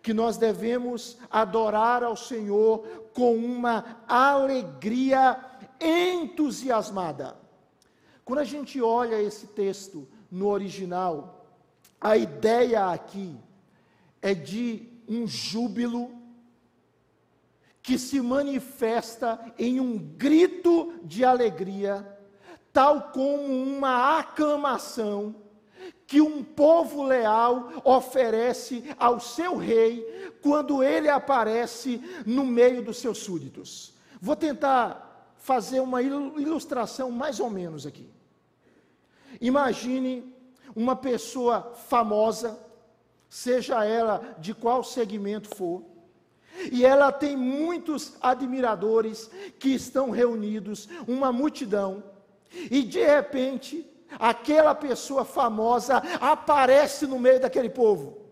que 0.01 0.13
nós 0.13 0.37
devemos 0.37 1.17
adorar 1.31 2.03
ao 2.03 2.15
Senhor 2.15 2.85
com 3.13 3.35
uma 3.35 4.03
alegria 4.07 5.39
entusiasmada. 5.79 7.35
Quando 8.23 8.39
a 8.39 8.43
gente 8.43 8.81
olha 8.81 9.21
esse 9.21 9.47
texto 9.47 10.07
no 10.29 10.47
original, 10.47 11.47
a 11.99 12.15
ideia 12.17 12.91
aqui 12.91 13.35
é 14.21 14.33
de 14.33 14.87
um 15.07 15.27
júbilo 15.27 16.11
que 17.85 17.99
se 17.99 18.19
manifesta 18.19 19.39
em 19.59 19.79
um 19.79 19.95
grito 19.95 20.95
de 21.03 21.23
alegria, 21.23 22.17
tal 22.73 23.11
como 23.11 23.45
uma 23.45 24.17
aclamação 24.17 25.35
que 26.07 26.19
um 26.19 26.43
povo 26.43 27.03
leal 27.03 27.71
oferece 27.83 28.83
ao 28.97 29.19
seu 29.19 29.55
rei 29.55 30.33
quando 30.41 30.81
ele 30.81 31.07
aparece 31.07 32.01
no 32.25 32.43
meio 32.43 32.83
dos 32.83 32.97
seus 32.97 33.19
súditos. 33.19 33.93
Vou 34.19 34.35
tentar 34.35 35.35
fazer 35.37 35.79
uma 35.79 36.01
ilustração 36.01 37.11
mais 37.11 37.39
ou 37.39 37.51
menos 37.51 37.85
aqui. 37.85 38.09
Imagine 39.39 40.33
uma 40.75 40.95
pessoa 40.95 41.73
famosa, 41.87 42.59
seja 43.29 43.85
ela 43.85 44.35
de 44.39 44.55
qual 44.55 44.83
segmento 44.83 45.55
for, 45.55 45.94
e 46.71 46.85
ela 46.85 47.11
tem 47.11 47.35
muitos 47.35 48.13
admiradores 48.21 49.29
que 49.59 49.73
estão 49.73 50.09
reunidos, 50.09 50.87
uma 51.07 51.31
multidão, 51.31 52.03
e 52.71 52.81
de 52.81 53.03
repente 53.03 53.85
aquela 54.19 54.73
pessoa 54.73 55.25
famosa 55.25 56.01
aparece 56.21 57.05
no 57.05 57.19
meio 57.19 57.39
daquele 57.39 57.69
povo. 57.69 58.25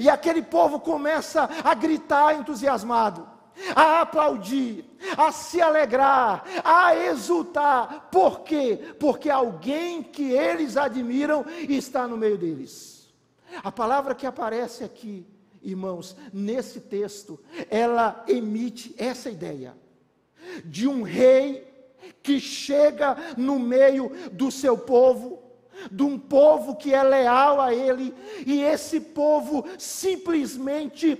E 0.00 0.08
aquele 0.08 0.42
povo 0.42 0.80
começa 0.80 1.48
a 1.62 1.74
gritar 1.74 2.38
entusiasmado, 2.38 3.28
a 3.74 4.00
aplaudir, 4.02 4.84
a 5.16 5.30
se 5.32 5.60
alegrar, 5.60 6.44
a 6.64 6.96
exultar. 6.96 8.08
Por 8.10 8.40
quê? 8.40 8.94
Porque 8.98 9.28
alguém 9.28 10.02
que 10.02 10.32
eles 10.32 10.76
admiram 10.76 11.44
está 11.68 12.06
no 12.06 12.16
meio 12.16 12.38
deles. 12.38 13.14
A 13.62 13.70
palavra 13.70 14.14
que 14.14 14.26
aparece 14.26 14.82
aqui, 14.84 15.26
irmãos, 15.66 16.16
nesse 16.32 16.80
texto, 16.80 17.38
ela 17.68 18.24
emite 18.28 18.94
essa 18.96 19.28
ideia 19.28 19.74
de 20.64 20.86
um 20.86 21.02
rei 21.02 21.66
que 22.22 22.38
chega 22.38 23.16
no 23.36 23.58
meio 23.58 24.10
do 24.32 24.50
seu 24.50 24.78
povo, 24.78 25.42
de 25.90 26.02
um 26.04 26.18
povo 26.18 26.76
que 26.76 26.94
é 26.94 27.02
leal 27.02 27.60
a 27.60 27.74
ele, 27.74 28.14
e 28.46 28.62
esse 28.62 29.00
povo 29.00 29.66
simplesmente 29.76 31.16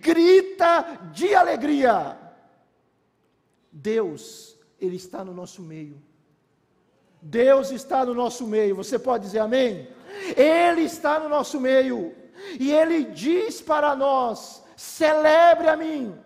grita 0.00 1.10
de 1.12 1.34
alegria. 1.34 2.18
Deus, 3.70 4.56
Ele 4.80 4.96
está 4.96 5.24
no 5.24 5.32
nosso 5.32 5.62
meio. 5.62 6.02
Deus 7.20 7.70
está 7.70 8.04
no 8.04 8.12
nosso 8.12 8.46
meio. 8.46 8.76
Você 8.76 8.98
pode 8.98 9.24
dizer 9.24 9.38
amém? 9.38 9.88
Ele 10.36 10.82
está 10.82 11.18
no 11.18 11.28
nosso 11.28 11.58
meio. 11.58 12.14
E 12.58 12.72
Ele 12.72 13.04
diz 13.04 13.60
para 13.60 13.94
nós: 13.94 14.62
celebre 14.76 15.68
a 15.68 15.76
mim 15.76 16.18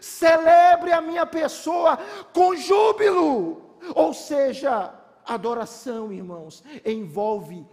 Celebre 0.00 0.92
a 0.92 1.00
minha 1.00 1.24
pessoa 1.26 1.98
com 2.32 2.54
júbilo. 2.56 3.62
Ou 3.94 4.12
seja, 4.12 4.92
adoração, 5.24 6.12
irmãos, 6.12 6.64
envolve 6.84 7.64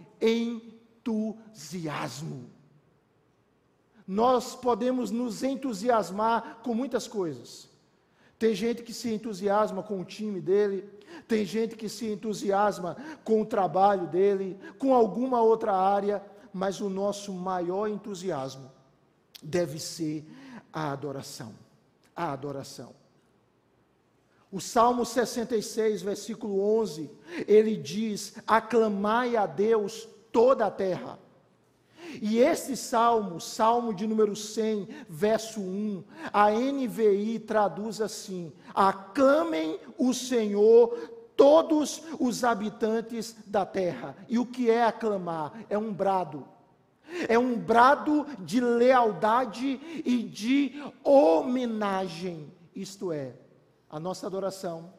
entusiasmo. 1.06 2.48
Nós 4.06 4.54
podemos 4.54 5.10
nos 5.10 5.42
entusiasmar 5.42 6.60
com 6.62 6.72
muitas 6.74 7.08
coisas. 7.08 7.68
Tem 8.38 8.54
gente 8.54 8.82
que 8.82 8.92
se 8.92 9.10
entusiasma 9.12 9.82
com 9.82 9.98
o 10.00 10.04
time 10.04 10.38
dele, 10.40 10.86
tem 11.26 11.44
gente 11.44 11.74
que 11.76 11.88
se 11.88 12.06
entusiasma 12.06 12.96
com 13.24 13.40
o 13.40 13.46
trabalho 13.46 14.06
dele, 14.08 14.58
com 14.78 14.92
alguma 14.92 15.40
outra 15.40 15.72
área, 15.72 16.22
mas 16.54 16.80
o 16.80 16.88
nosso 16.88 17.34
maior 17.34 17.88
entusiasmo 17.88 18.70
deve 19.42 19.78
ser 19.78 20.24
a 20.72 20.92
adoração 20.92 21.52
a 22.14 22.32
adoração. 22.32 22.94
O 24.50 24.60
Salmo 24.60 25.04
66, 25.04 26.02
versículo 26.02 26.60
11, 26.80 27.10
ele 27.46 27.76
diz: 27.76 28.34
Aclamai 28.46 29.36
a 29.36 29.46
Deus 29.46 30.08
toda 30.30 30.66
a 30.66 30.70
terra. 30.70 31.18
E 32.22 32.38
este 32.38 32.76
salmo, 32.76 33.40
salmo 33.40 33.92
de 33.92 34.06
número 34.06 34.36
100, 34.36 34.86
verso 35.08 35.60
1, 35.60 36.04
a 36.32 36.50
NVI 36.52 37.40
traduz 37.40 38.00
assim: 38.00 38.52
Aclamem 38.72 39.80
o 39.98 40.14
Senhor 40.14 40.96
todos 41.36 42.02
os 42.18 42.44
habitantes 42.44 43.36
da 43.46 43.66
terra. 43.66 44.16
E 44.28 44.38
o 44.38 44.46
que 44.46 44.70
é 44.70 44.84
aclamar? 44.84 45.52
É 45.68 45.76
um 45.76 45.92
brado 45.92 46.46
é 47.28 47.38
um 47.38 47.58
brado 47.58 48.26
de 48.40 48.60
lealdade 48.60 49.80
e 50.04 50.22
de 50.22 50.82
homenagem. 51.02 52.52
Isto 52.74 53.12
é, 53.12 53.34
a 53.88 54.00
nossa 54.00 54.26
adoração, 54.26 54.92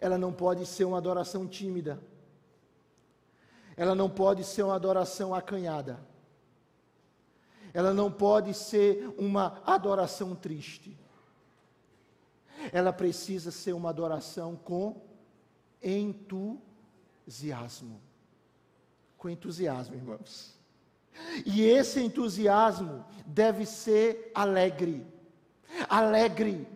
ela 0.00 0.18
não 0.18 0.32
pode 0.32 0.66
ser 0.66 0.84
uma 0.84 0.98
adoração 0.98 1.46
tímida, 1.46 1.98
ela 3.76 3.94
não 3.94 4.10
pode 4.10 4.44
ser 4.44 4.64
uma 4.64 4.74
adoração 4.74 5.34
acanhada, 5.34 5.98
ela 7.72 7.94
não 7.94 8.10
pode 8.10 8.52
ser 8.52 9.08
uma 9.18 9.62
adoração 9.64 10.34
triste, 10.34 10.98
ela 12.72 12.92
precisa 12.92 13.50
ser 13.50 13.72
uma 13.72 13.90
adoração 13.90 14.56
com 14.56 15.00
entusiasmo. 15.82 16.40
Com 19.18 19.28
entusiasmo, 19.28 19.94
irmãos. 19.94 20.54
E 21.44 21.62
esse 21.62 22.00
entusiasmo 22.00 23.04
deve 23.26 23.66
ser 23.66 24.30
alegre. 24.34 25.06
Alegre. 25.88 26.66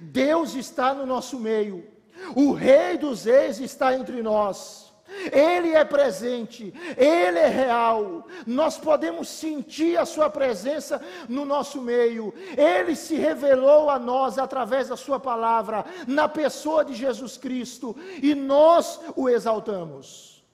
Deus 0.00 0.54
está 0.54 0.94
no 0.94 1.06
nosso 1.06 1.38
meio. 1.38 1.86
O 2.34 2.52
Rei 2.52 2.96
dos 2.96 3.24
Reis 3.24 3.60
está 3.60 3.94
entre 3.94 4.22
nós. 4.22 4.83
Ele 5.32 5.70
é 5.70 5.84
presente, 5.84 6.72
Ele 6.96 7.38
é 7.38 7.48
real. 7.48 8.26
Nós 8.46 8.76
podemos 8.78 9.28
sentir 9.28 9.96
a 9.98 10.04
Sua 10.04 10.28
presença 10.28 11.00
no 11.28 11.44
nosso 11.44 11.80
meio. 11.80 12.32
Ele 12.56 12.94
se 12.96 13.14
revelou 13.14 13.90
a 13.90 13.98
nós 13.98 14.38
através 14.38 14.88
da 14.88 14.96
Sua 14.96 15.20
palavra, 15.20 15.84
na 16.06 16.28
pessoa 16.28 16.84
de 16.84 16.94
Jesus 16.94 17.36
Cristo, 17.36 17.96
e 18.22 18.34
nós 18.34 19.00
o 19.16 19.28
exaltamos. 19.28 20.44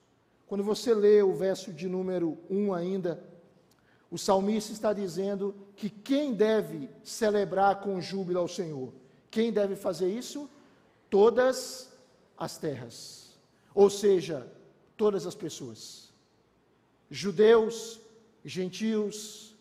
Quando 0.47 0.65
você 0.65 0.93
lê 0.93 1.23
o 1.23 1.33
verso 1.33 1.73
de 1.73 1.89
número 1.89 2.37
1 2.51 2.75
ainda, 2.75 3.23
o 4.11 4.19
salmista 4.19 4.73
está 4.73 4.93
dizendo 4.93 5.55
que 5.77 5.89
quem 5.89 6.35
deve 6.35 6.91
celebrar 7.05 7.81
com 7.81 8.01
júbilo 8.01 8.41
ao 8.41 8.49
Senhor? 8.49 8.93
Quem 9.31 9.53
deve 9.53 9.77
fazer 9.77 10.09
isso? 10.09 10.51
Todas 11.09 11.93
as 12.37 12.59
terras. 12.59 13.30
Ou 13.75 13.89
seja, 13.89 14.51
todas 14.97 15.27
as 15.27 15.35
pessoas. 15.35 16.11
Judeus, 17.11 18.01
gentios, 18.45 19.55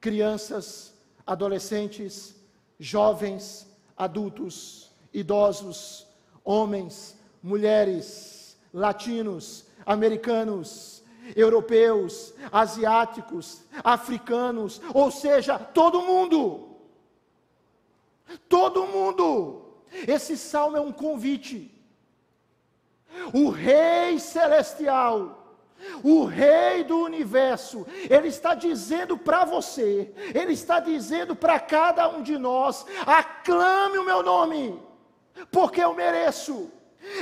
crianças, 0.00 0.94
adolescentes, 1.26 2.34
jovens, 2.78 3.66
adultos, 3.96 4.90
idosos, 5.12 6.06
homens, 6.44 7.16
mulheres, 7.42 8.56
latinos, 8.72 9.64
americanos, 9.84 11.02
europeus, 11.34 12.32
asiáticos, 12.52 13.62
africanos, 13.82 14.80
ou 14.94 15.10
seja, 15.10 15.58
todo 15.58 16.02
mundo. 16.02 16.76
Todo 18.48 18.86
mundo. 18.86 19.62
Esse 20.06 20.36
salmo 20.36 20.76
é 20.76 20.80
um 20.80 20.92
convite. 20.92 21.72
O 23.32 23.50
Rei 23.50 24.18
Celestial, 24.18 25.46
o 26.02 26.24
Rei 26.24 26.84
do 26.84 26.98
universo, 26.98 27.86
Ele 28.08 28.28
está 28.28 28.54
dizendo 28.54 29.16
para 29.16 29.44
você, 29.44 30.12
Ele 30.34 30.52
está 30.52 30.80
dizendo 30.80 31.34
para 31.34 31.58
cada 31.58 32.08
um 32.08 32.22
de 32.22 32.38
nós: 32.38 32.86
aclame 33.06 33.98
o 33.98 34.04
meu 34.04 34.22
nome, 34.22 34.80
porque 35.50 35.80
eu 35.80 35.94
mereço. 35.94 36.70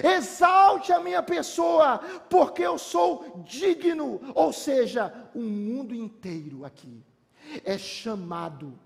Exalte 0.03 0.93
a 0.95 1.01
minha 1.01 1.23
pessoa, 1.23 1.99
porque 2.31 2.63
eu 2.63 2.79
sou 2.79 3.43
digno. 3.45 4.21
Ou 4.35 4.51
seja, 4.51 5.13
o 5.35 5.41
mundo 5.41 5.95
inteiro 5.95 6.65
aqui 6.65 7.05
é 7.65 7.77
chamado 7.77 8.79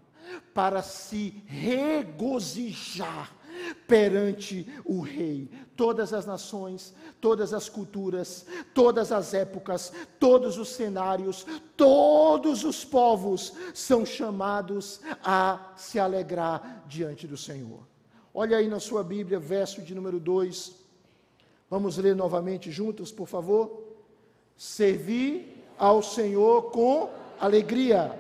para 0.53 0.83
se 0.83 1.43
regozijar 1.47 3.38
perante 3.87 4.67
o 4.85 5.01
Rei. 5.01 5.51
Todas 5.77 6.13
as 6.13 6.27
nações, 6.27 6.95
todas 7.21 7.53
as 7.53 7.69
culturas, 7.69 8.47
todas 8.75 9.13
as 9.13 9.35
épocas, 9.35 9.93
todos 10.19 10.59
os 10.59 10.71
cenários, 10.71 11.47
todos 11.77 12.65
os 12.65 12.85
povos 12.85 13.53
são 13.73 14.05
chamados 14.05 15.01
a 15.23 15.73
se 15.77 15.99
alegrar 15.99 16.85
diante 16.89 17.27
do 17.27 17.37
Senhor. 17.37 17.81
Olha 18.35 18.57
aí 18.59 18.69
na 18.69 18.81
sua 18.81 19.03
Bíblia, 19.03 19.39
verso 19.39 19.83
de 19.83 19.95
número 19.95 20.21
2. 20.21 20.75
Vamos 21.71 21.99
ler 21.99 22.15
novamente 22.15 22.71
juntos, 22.71 23.13
por 23.13 23.27
favor. 23.27 23.83
Servi 24.57 25.57
ao 25.79 26.03
Senhor 26.03 26.71
com 26.71 27.11
alegria, 27.39 28.19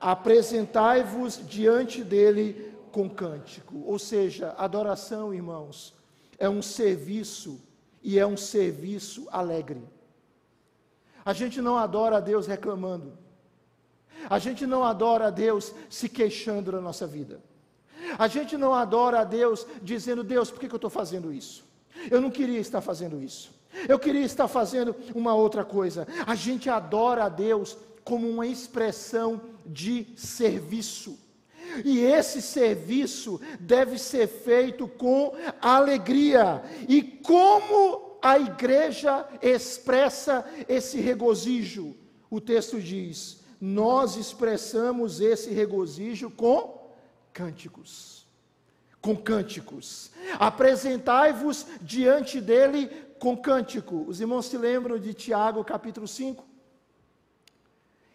apresentai-vos 0.00 1.40
diante 1.46 2.02
dele 2.02 2.65
com 2.96 3.10
cântico. 3.10 3.82
Ou 3.84 3.98
seja, 3.98 4.54
adoração, 4.56 5.34
irmãos, 5.34 5.94
é 6.38 6.48
um 6.48 6.62
serviço 6.62 7.60
e 8.02 8.18
é 8.18 8.26
um 8.26 8.38
serviço 8.38 9.28
alegre. 9.30 9.86
A 11.22 11.34
gente 11.34 11.60
não 11.60 11.76
adora 11.76 12.16
a 12.16 12.20
Deus 12.20 12.46
reclamando. 12.46 13.12
A 14.30 14.38
gente 14.38 14.64
não 14.64 14.82
adora 14.82 15.26
a 15.26 15.30
Deus 15.30 15.74
se 15.90 16.08
queixando 16.08 16.72
da 16.72 16.80
nossa 16.80 17.06
vida. 17.06 17.38
A 18.18 18.28
gente 18.28 18.56
não 18.56 18.72
adora 18.72 19.20
a 19.20 19.24
Deus 19.24 19.66
dizendo, 19.82 20.24
Deus, 20.24 20.50
por 20.50 20.58
que, 20.58 20.66
que 20.66 20.74
eu 20.74 20.78
estou 20.78 20.88
fazendo 20.88 21.30
isso? 21.30 21.66
Eu 22.10 22.18
não 22.18 22.30
queria 22.30 22.60
estar 22.60 22.80
fazendo 22.80 23.22
isso. 23.22 23.54
Eu 23.86 23.98
queria 23.98 24.24
estar 24.24 24.48
fazendo 24.48 24.96
uma 25.14 25.34
outra 25.34 25.66
coisa. 25.66 26.08
A 26.26 26.34
gente 26.34 26.70
adora 26.70 27.24
a 27.24 27.28
Deus 27.28 27.76
como 28.02 28.26
uma 28.26 28.46
expressão 28.46 29.38
de 29.66 30.06
serviço. 30.16 31.25
E 31.84 32.00
esse 32.00 32.40
serviço 32.42 33.40
deve 33.58 33.98
ser 33.98 34.26
feito 34.26 34.86
com 34.86 35.34
alegria. 35.60 36.62
E 36.88 37.02
como 37.02 38.18
a 38.22 38.38
igreja 38.38 39.26
expressa 39.42 40.44
esse 40.68 41.00
regozijo? 41.00 41.96
O 42.30 42.40
texto 42.40 42.80
diz: 42.80 43.40
nós 43.60 44.16
expressamos 44.16 45.20
esse 45.20 45.50
regozijo 45.50 46.30
com 46.30 46.92
cânticos 47.32 48.16
com 49.06 49.16
cânticos. 49.16 50.10
Apresentai-vos 50.36 51.64
diante 51.80 52.40
dele 52.40 52.88
com 53.20 53.36
cântico. 53.36 54.04
Os 54.08 54.20
irmãos 54.20 54.46
se 54.46 54.58
lembram 54.58 54.98
de 54.98 55.14
Tiago 55.14 55.62
capítulo 55.62 56.08
5? 56.08 56.44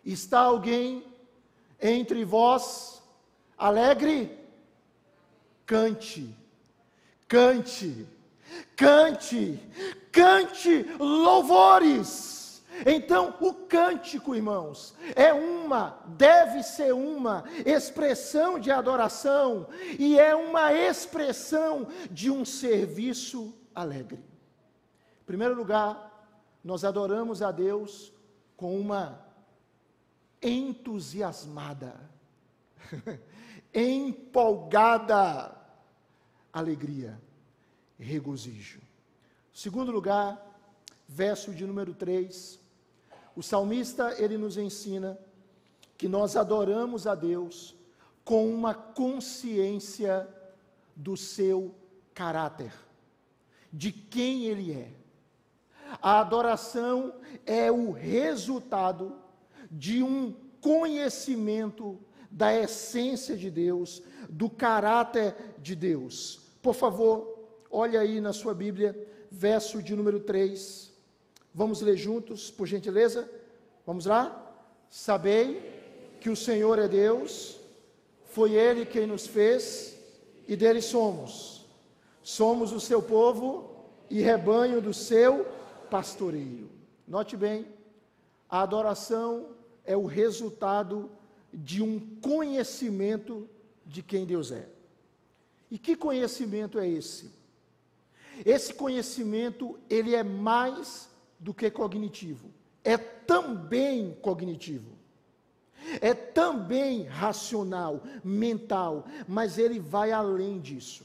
Está 0.04 0.41
alguém 0.41 1.06
entre 1.80 2.26
vós 2.26 3.01
alegre? 3.62 4.38
Cante, 5.65 6.36
cante, 7.28 8.08
cante, 8.76 9.60
cante 10.12 10.84
louvores. 11.00 12.63
Então, 12.86 13.36
o 13.39 13.54
cântico, 13.54 14.34
irmãos, 14.34 14.95
é 15.15 15.32
uma, 15.32 16.02
deve 16.08 16.63
ser 16.63 16.93
uma 16.93 17.43
expressão 17.65 18.60
de 18.60 18.71
adoração 18.71 19.67
e 20.00 20.19
é 20.19 20.34
uma 20.34 20.74
expressão 20.74 21.88
de 22.10 22.32
um 22.32 22.43
serviço 22.43 23.54
alegre. 23.76 24.24
Em 25.21 25.26
primeiro 25.26 25.54
lugar, 25.54 26.10
nós 26.63 26.84
adoramos 26.84 27.41
a 27.41 27.52
Deus 27.52 28.12
com 28.58 28.80
uma 28.80 29.19
entusiasmada, 30.41 31.93
empolgada 33.73 35.55
alegria, 36.51 37.19
regozijo. 37.99 38.81
Segundo 39.53 39.91
lugar, 39.91 40.39
verso 41.07 41.53
de 41.53 41.65
número 41.65 41.93
3, 41.93 42.60
o 43.36 43.41
salmista, 43.41 44.15
ele 44.21 44.38
nos 44.38 44.57
ensina 44.57 45.17
que 45.97 46.07
nós 46.07 46.36
adoramos 46.36 47.05
a 47.07 47.15
Deus 47.15 47.75
com 48.23 48.51
uma 48.51 48.73
consciência 48.73 50.27
do 50.95 51.15
seu 51.15 51.73
caráter, 52.13 52.73
de 53.71 53.91
quem 53.91 54.45
ele 54.45 54.73
é. 54.73 54.91
A 56.01 56.19
adoração 56.19 57.13
é 57.45 57.71
o 57.71 57.91
resultado 57.91 59.15
de 59.69 60.03
um 60.03 60.34
conhecimento 60.60 61.99
da 62.32 62.56
essência 62.56 63.36
de 63.36 63.52
Deus, 63.52 64.02
do 64.30 64.50
caráter 64.50 65.36
de 65.60 65.76
Deus. 65.76 66.39
Por 66.62 66.74
favor, 66.74 67.50
olhe 67.70 67.98
aí 67.98 68.22
na 68.22 68.32
sua 68.32 68.54
Bíblia, 68.54 68.96
verso 69.30 69.84
de 69.84 69.96
número 69.96 70.22
3. 70.22 70.91
Vamos 71.54 71.82
ler 71.82 71.98
juntos, 71.98 72.50
por 72.50 72.65
gentileza? 72.65 73.30
Vamos 73.86 74.06
lá? 74.06 74.56
Sabei 74.89 75.62
que 76.22 76.30
o 76.30 76.36
Senhor 76.36 76.80
é 76.80 76.88
Deus, 76.88 77.60
foi 78.26 78.54
Ele 78.54 78.86
quem 78.86 79.06
nos 79.06 79.28
fez 79.28 79.98
e 80.48 80.56
dele 80.56 80.82
somos. 80.82 81.65
Somos 82.24 82.72
o 82.72 82.80
seu 82.80 83.02
povo 83.02 83.89
e 84.10 84.22
rebanho 84.22 84.82
do 84.82 84.94
seu 84.94 85.46
pastoreio. 85.89 86.70
Note 87.08 87.36
bem, 87.36 87.65
a 88.50 88.62
adoração 88.62 89.50
é 89.84 89.98
o 89.98 90.06
resultado 90.06 91.10
de 91.54 91.82
um 91.82 92.00
conhecimento 92.22 93.50
de 93.86 94.02
quem 94.02 94.26
Deus 94.26 94.52
é. 94.52 94.68
E 95.70 95.78
que 95.78 95.96
conhecimento 95.96 96.80
é 96.80 96.88
esse? 96.88 97.32
Esse 98.46 98.74
conhecimento, 98.74 99.80
ele 99.90 100.16
é 100.16 100.24
mais 100.24 101.10
do 101.40 101.54
que 101.54 101.70
cognitivo. 101.70 102.50
É 102.84 102.98
também 102.98 104.18
cognitivo. 104.22 104.92
É 106.00 106.14
também 106.14 107.04
racional, 107.04 108.04
mental, 108.24 109.06
mas 109.28 109.58
ele 109.58 109.80
vai 109.80 110.12
além 110.12 110.60
disso. 110.60 111.04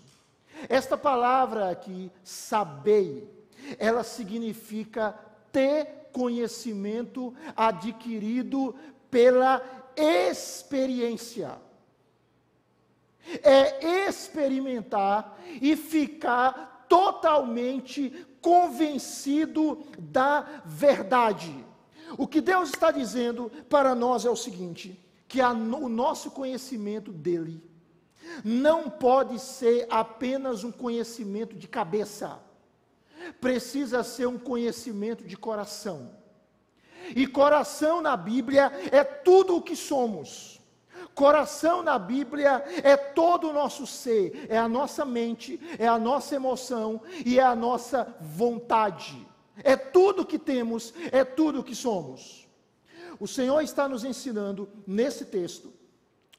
Esta 0.68 0.96
palavra 0.96 1.70
aqui, 1.70 2.10
saber, 2.22 3.48
ela 3.78 4.02
significa 4.04 5.12
ter 5.52 6.08
conhecimento 6.12 7.34
adquirido 7.54 8.74
pela 9.10 9.60
experiência. 9.96 11.58
É 13.42 14.06
experimentar 14.08 15.38
e 15.60 15.74
ficar 15.74 16.86
totalmente 16.88 18.10
convencido 18.40 19.84
da 19.98 20.62
verdade. 20.64 21.64
O 22.16 22.26
que 22.26 22.40
Deus 22.40 22.68
está 22.68 22.90
dizendo 22.92 23.50
para 23.68 23.94
nós 23.94 24.24
é 24.24 24.30
o 24.30 24.36
seguinte: 24.36 25.00
que 25.26 25.40
a, 25.40 25.50
o 25.50 25.88
nosso 25.88 26.30
conhecimento 26.30 27.10
dele 27.12 27.62
não 28.44 28.88
pode 28.88 29.38
ser 29.38 29.86
apenas 29.90 30.64
um 30.64 30.72
conhecimento 30.72 31.56
de 31.56 31.66
cabeça, 31.66 32.38
precisa 33.40 34.02
ser 34.02 34.26
um 34.26 34.38
conhecimento 34.38 35.24
de 35.24 35.36
coração. 35.36 36.10
E 37.14 37.26
coração 37.26 38.00
na 38.00 38.16
Bíblia 38.16 38.72
é 38.90 39.04
tudo 39.04 39.56
o 39.56 39.62
que 39.62 39.76
somos. 39.76 40.60
Coração 41.14 41.82
na 41.82 41.98
Bíblia 41.98 42.62
é 42.82 42.96
todo 42.96 43.48
o 43.48 43.52
nosso 43.52 43.86
ser, 43.86 44.46
é 44.50 44.58
a 44.58 44.68
nossa 44.68 45.04
mente, 45.04 45.58
é 45.78 45.86
a 45.86 45.98
nossa 45.98 46.34
emoção 46.34 47.00
e 47.24 47.38
é 47.38 47.42
a 47.42 47.56
nossa 47.56 48.14
vontade. 48.20 49.26
É 49.64 49.76
tudo 49.76 50.26
que 50.26 50.38
temos, 50.38 50.92
é 51.10 51.24
tudo 51.24 51.64
que 51.64 51.74
somos. 51.74 52.46
O 53.18 53.26
Senhor 53.26 53.62
está 53.62 53.88
nos 53.88 54.04
ensinando 54.04 54.68
nesse 54.86 55.24
texto 55.24 55.75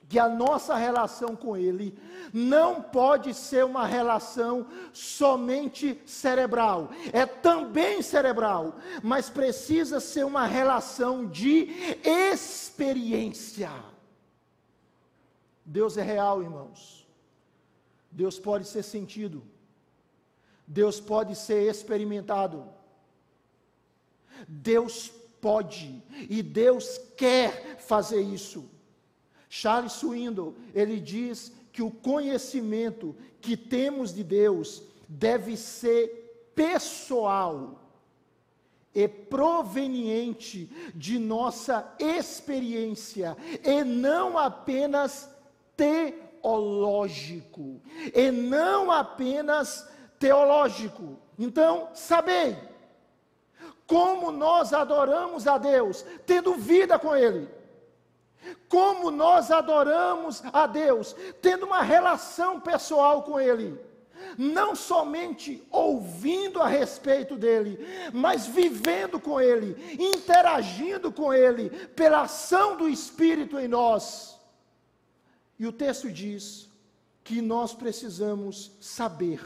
que 0.10 0.18
a 0.18 0.30
nossa 0.30 0.76
relação 0.76 1.36
com 1.36 1.58
Ele 1.58 1.98
não 2.34 2.82
pode 2.82 3.34
ser 3.34 3.66
uma 3.66 3.86
relação 3.86 4.68
somente 4.94 6.02
cerebral, 6.06 6.90
é 7.12 7.26
também 7.26 8.02
cerebral, 8.02 8.76
mas 9.04 9.30
precisa 9.30 10.00
ser 10.00 10.26
uma 10.26 10.46
relação 10.46 11.28
de 11.28 11.70
experiência. 12.04 13.72
Deus 15.66 15.98
é 15.98 16.02
real, 16.02 16.42
irmãos. 16.42 17.06
Deus 18.10 18.40
pode 18.40 18.66
ser 18.66 18.84
sentido. 18.84 19.44
Deus 20.66 21.00
pode 21.00 21.36
ser 21.36 21.70
experimentado. 21.70 22.66
Deus 24.48 25.10
pode 25.42 26.02
e 26.30 26.42
Deus 26.42 26.98
quer 27.18 27.78
fazer 27.80 28.22
isso. 28.22 28.70
Charles 29.50 29.94
Swindoll, 29.94 30.56
ele 30.74 31.00
diz 31.00 31.52
que 31.72 31.82
o 31.82 31.92
conhecimento 31.92 33.16
que 33.40 33.56
temos 33.56 34.14
de 34.14 34.24
Deus 34.24 34.84
deve 35.08 35.56
ser 35.56 36.52
pessoal 36.54 37.82
e 38.94 39.08
proveniente 39.08 40.70
de 40.96 41.20
nossa 41.20 41.94
experiência 42.00 43.38
e 43.64 43.84
não 43.84 44.38
apenas 44.38 45.30
teológico, 45.76 47.80
e 48.14 48.32
não 48.32 48.92
apenas 48.92 49.88
teológico. 50.18 51.20
Então, 51.38 51.90
sabei 51.94 52.58
como 53.86 54.32
nós 54.32 54.74
adoramos 54.74 55.48
a 55.48 55.58
Deus, 55.58 56.04
tendo 56.26 56.56
vida 56.56 57.00
com 57.00 57.16
Ele. 57.16 57.48
Como 58.68 59.12
nós 59.12 59.52
adoramos 59.52 60.42
a 60.52 60.68
Deus, 60.68 61.16
tendo 61.42 61.66
uma 61.66 61.82
relação 61.82 62.60
pessoal 62.60 63.24
com 63.24 63.40
Ele. 63.40 63.80
Não 64.38 64.76
somente 64.76 65.64
ouvindo 65.72 66.62
a 66.62 66.68
respeito 66.68 67.36
dele, 67.36 67.80
mas 68.14 68.48
vivendo 68.48 69.20
com 69.20 69.40
ele, 69.40 69.76
interagindo 70.00 71.12
com 71.12 71.32
ele, 71.32 71.70
pela 71.90 72.24
ação 72.24 72.76
do 72.76 72.90
Espírito 72.90 73.60
em 73.60 73.68
nós. 73.68 74.38
E 75.60 75.68
o 75.68 75.72
texto 75.72 76.12
diz 76.12 76.68
que 77.24 77.42
nós 77.42 77.74
precisamos 77.74 78.72
saber 78.82 79.42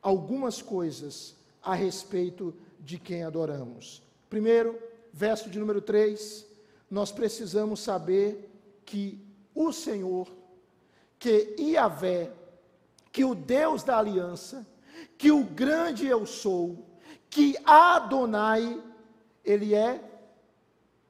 algumas 0.00 0.60
coisas 0.60 1.36
a 1.62 1.74
respeito 1.74 2.54
de 2.80 2.98
quem 2.98 3.22
adoramos. 3.22 4.02
Primeiro, 4.28 4.78
verso 5.12 5.48
de 5.48 5.58
número 5.58 5.80
3, 5.80 6.46
nós 6.92 7.10
precisamos 7.10 7.80
saber 7.80 8.52
que 8.84 9.18
o 9.54 9.72
Senhor, 9.72 10.28
que 11.18 11.56
Iavé, 11.58 12.30
que 13.10 13.24
o 13.24 13.34
Deus 13.34 13.82
da 13.82 13.96
aliança, 13.96 14.66
que 15.16 15.30
o 15.30 15.42
grande 15.42 16.06
eu 16.06 16.26
sou, 16.26 16.84
que 17.30 17.56
Adonai, 17.64 18.78
ele 19.42 19.74
é, 19.74 20.04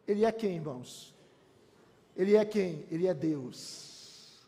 ele 0.06 0.24
é 0.24 0.30
quem, 0.30 0.54
irmãos? 0.54 1.12
Ele 2.16 2.36
é 2.36 2.44
quem? 2.44 2.86
Ele 2.88 3.08
é 3.08 3.12
Deus. 3.12 4.38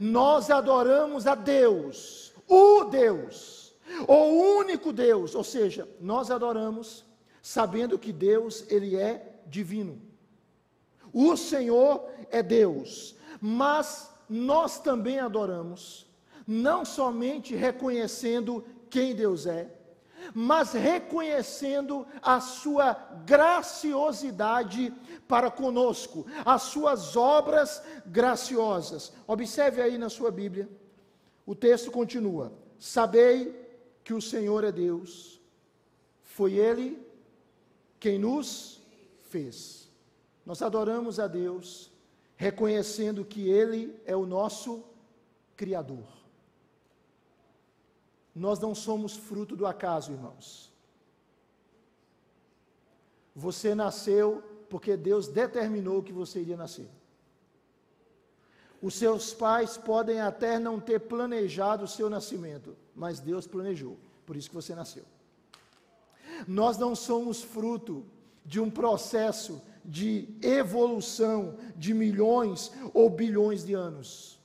Nós 0.00 0.48
adoramos 0.48 1.26
a 1.26 1.34
Deus, 1.34 2.32
o 2.48 2.84
Deus, 2.84 3.74
o 4.08 4.14
único 4.56 4.94
Deus, 4.94 5.34
ou 5.34 5.44
seja, 5.44 5.86
nós 6.00 6.30
adoramos 6.30 7.04
sabendo 7.42 7.98
que 7.98 8.14
Deus, 8.14 8.64
ele 8.70 8.96
é 8.96 9.42
divino. 9.46 10.11
O 11.12 11.36
Senhor 11.36 12.08
é 12.30 12.42
Deus, 12.42 13.14
mas 13.40 14.10
nós 14.28 14.80
também 14.80 15.18
adoramos, 15.18 16.06
não 16.46 16.84
somente 16.84 17.54
reconhecendo 17.54 18.64
quem 18.88 19.14
Deus 19.14 19.46
é, 19.46 19.70
mas 20.34 20.72
reconhecendo 20.72 22.06
a 22.22 22.40
sua 22.40 22.94
graciosidade 23.26 24.92
para 25.26 25.50
conosco, 25.50 26.26
as 26.44 26.62
suas 26.62 27.16
obras 27.16 27.82
graciosas. 28.06 29.12
Observe 29.26 29.82
aí 29.82 29.98
na 29.98 30.08
sua 30.08 30.30
Bíblia, 30.30 30.68
o 31.44 31.54
texto 31.54 31.90
continua: 31.90 32.52
Sabei 32.78 33.60
que 34.04 34.14
o 34.14 34.22
Senhor 34.22 34.64
é 34.64 34.72
Deus, 34.72 35.40
foi 36.22 36.54
Ele 36.54 37.04
quem 37.98 38.18
nos 38.18 38.80
fez. 39.22 39.81
Nós 40.44 40.60
adoramos 40.62 41.20
a 41.20 41.26
Deus, 41.26 41.90
reconhecendo 42.36 43.24
que 43.24 43.48
Ele 43.48 43.94
é 44.04 44.16
o 44.16 44.26
nosso 44.26 44.84
Criador. 45.56 46.06
Nós 48.34 48.58
não 48.58 48.74
somos 48.74 49.16
fruto 49.16 49.54
do 49.54 49.66
acaso, 49.66 50.12
irmãos. 50.12 50.72
Você 53.34 53.74
nasceu 53.74 54.42
porque 54.68 54.96
Deus 54.96 55.28
determinou 55.28 56.02
que 56.02 56.12
você 56.12 56.40
iria 56.40 56.56
nascer. 56.56 56.88
Os 58.80 58.94
seus 58.94 59.32
pais 59.32 59.76
podem 59.76 60.20
até 60.20 60.58
não 60.58 60.80
ter 60.80 60.98
planejado 60.98 61.84
o 61.84 61.88
seu 61.88 62.10
nascimento, 62.10 62.76
mas 62.96 63.20
Deus 63.20 63.46
planejou, 63.46 63.96
por 64.26 64.36
isso 64.36 64.48
que 64.48 64.54
você 64.54 64.74
nasceu. 64.74 65.04
Nós 66.48 66.76
não 66.78 66.96
somos 66.96 67.42
fruto 67.42 68.04
de 68.44 68.58
um 68.58 68.68
processo 68.68 69.62
de 69.84 70.28
evolução 70.40 71.56
de 71.76 71.92
milhões 71.92 72.70
ou 72.94 73.10
bilhões 73.10 73.64
de 73.64 73.74
anos. 73.74 74.38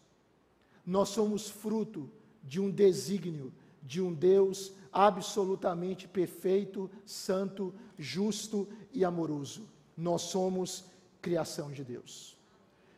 Nós 0.86 1.10
somos 1.10 1.50
fruto 1.50 2.10
de 2.44 2.60
um 2.60 2.72
desígnio 2.72 3.54
de 3.84 4.02
um 4.02 4.14
Deus 4.14 4.74
absolutamente 4.92 6.08
perfeito, 6.08 6.90
santo, 7.06 7.74
justo 7.98 8.68
e 8.92 9.06
amoroso. 9.06 9.68
Nós 9.96 10.24
somos 10.24 10.86
criação 11.22 11.72
de 11.72 11.84
Deus. 11.84 12.38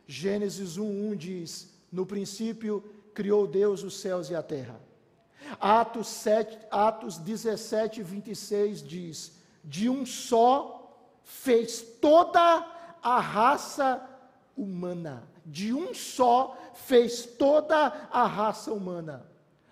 Gênesis 0.06 0.78
1:1 0.78 1.16
diz: 1.16 1.74
No 1.92 2.06
princípio 2.06 2.82
criou 3.12 3.46
Deus 3.46 3.82
os 3.82 4.00
céus 4.00 4.30
e 4.30 4.34
a 4.34 4.42
terra. 4.42 4.80
Atos, 5.58 6.08
7, 6.08 6.58
Atos 6.70 7.18
17, 7.18 8.02
26 8.02 8.82
diz: 8.82 9.32
De 9.64 9.88
um 9.88 10.06
só 10.06 10.79
fez 11.30 11.80
toda 12.00 12.66
a 13.00 13.20
raça 13.20 14.04
humana. 14.56 15.22
De 15.46 15.72
um 15.72 15.94
só 15.94 16.58
fez 16.74 17.24
toda 17.24 18.08
a 18.10 18.26
raça 18.26 18.72
humana. 18.72 19.26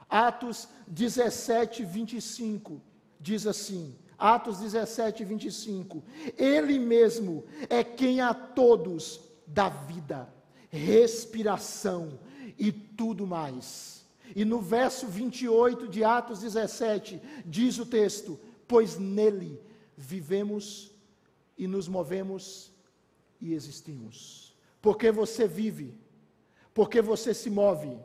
Atos 0.09 0.69
17, 0.87 1.85
25 1.85 2.81
diz 3.21 3.47
assim: 3.47 3.95
Atos 4.17 4.61
17, 4.61 5.25
25. 5.25 6.03
Ele 6.37 6.79
mesmo 6.79 7.45
é 7.69 7.83
quem 7.83 8.21
a 8.21 8.33
todos 8.33 9.21
dá 9.47 9.69
vida, 9.69 10.33
respiração 10.71 12.19
e 12.57 12.71
tudo 12.71 13.27
mais. 13.27 14.07
E 14.35 14.45
no 14.45 14.61
verso 14.61 15.07
28 15.07 15.89
de 15.89 16.05
Atos 16.05 16.41
17, 16.41 17.21
diz 17.45 17.79
o 17.79 17.85
texto: 17.85 18.39
Pois 18.67 18.97
nele 18.97 19.61
vivemos 19.97 20.98
e 21.59 21.67
nos 21.67 21.89
movemos 21.89 22.73
e 23.41 23.53
existimos. 23.53 24.57
Porque 24.81 25.11
você 25.11 25.47
vive, 25.47 25.95
porque 26.73 27.03
você 27.03 27.35
se 27.35 27.51
move, 27.51 27.99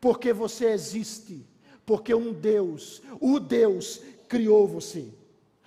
porque 0.00 0.32
você 0.32 0.66
existe, 0.70 1.44
porque 1.84 2.14
um 2.14 2.32
Deus, 2.32 3.02
o 3.20 3.40
Deus, 3.40 4.00
criou 4.28 4.68
você, 4.68 5.12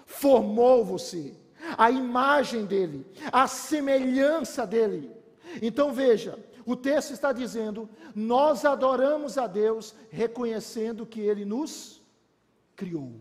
formou 0.05 0.85
você, 0.85 1.35
a 1.77 1.91
imagem 1.91 2.65
dele, 2.65 3.05
a 3.31 3.47
semelhança 3.47 4.65
dele. 4.65 5.11
Então 5.61 5.91
veja, 5.91 6.39
o 6.65 6.75
texto 6.75 7.11
está 7.11 7.33
dizendo: 7.33 7.89
nós 8.15 8.65
adoramos 8.65 9.37
a 9.37 9.47
Deus 9.47 9.93
reconhecendo 10.09 11.05
que 11.05 11.19
Ele 11.19 11.43
nos 11.43 12.01
criou. 12.75 13.13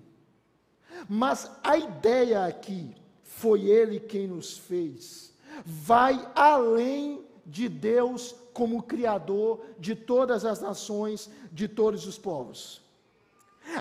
Mas 1.08 1.50
a 1.62 1.76
ideia 1.76 2.44
aqui, 2.44 2.94
foi 3.36 3.62
Ele 3.62 3.98
quem 4.00 4.26
nos 4.26 4.58
fez, 4.58 5.32
vai 5.64 6.30
além 6.34 7.24
de 7.46 7.68
Deus 7.68 8.34
como 8.52 8.82
Criador 8.82 9.64
de 9.78 9.94
todas 9.94 10.44
as 10.44 10.60
nações, 10.60 11.30
de 11.50 11.66
todos 11.66 12.06
os 12.06 12.18
povos. 12.18 12.82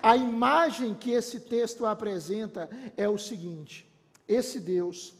A 0.01 0.15
imagem 0.15 0.93
que 0.93 1.11
esse 1.11 1.39
texto 1.39 1.85
apresenta 1.85 2.69
é 2.95 3.09
o 3.09 3.17
seguinte: 3.17 3.89
esse 4.27 4.59
Deus, 4.59 5.13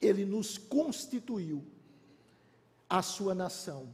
ele 0.00 0.24
nos 0.24 0.58
constituiu 0.58 1.64
a 2.88 3.02
sua 3.02 3.34
nação. 3.34 3.88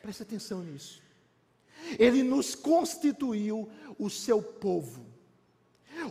Preste 0.00 0.22
atenção 0.22 0.62
nisso. 0.62 1.02
Ele 1.98 2.22
nos 2.22 2.54
constituiu 2.54 3.68
o 3.98 4.08
seu 4.08 4.40
povo, 4.42 5.04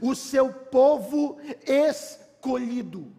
o 0.01 0.15
seu 0.15 0.51
povo 0.51 1.37
escolhido. 1.65 3.11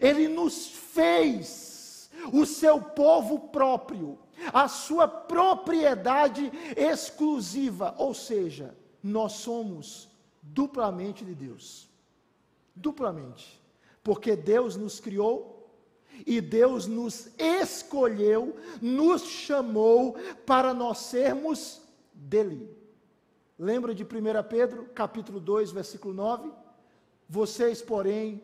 Ele 0.00 0.28
nos 0.28 0.68
fez 0.68 2.10
o 2.32 2.46
seu 2.46 2.80
povo 2.80 3.48
próprio, 3.48 4.18
a 4.52 4.68
sua 4.68 5.06
propriedade 5.06 6.50
exclusiva, 6.76 7.94
ou 7.98 8.14
seja, 8.14 8.74
nós 9.02 9.32
somos 9.32 10.08
duplamente 10.42 11.24
de 11.24 11.34
Deus. 11.34 11.88
Duplamente. 12.74 13.60
Porque 14.02 14.36
Deus 14.36 14.76
nos 14.76 15.00
criou 15.00 15.54
e 16.26 16.40
Deus 16.40 16.86
nos 16.86 17.28
escolheu, 17.38 18.56
nos 18.80 19.22
chamou 19.22 20.14
para 20.46 20.72
nós 20.72 20.98
sermos 20.98 21.80
dele. 22.12 22.83
Lembra 23.58 23.94
de 23.94 24.02
1 24.02 24.06
Pedro, 24.48 24.86
capítulo 24.94 25.38
2, 25.38 25.70
versículo 25.70 26.12
9? 26.12 26.50
Vocês, 27.28 27.80
porém, 27.80 28.42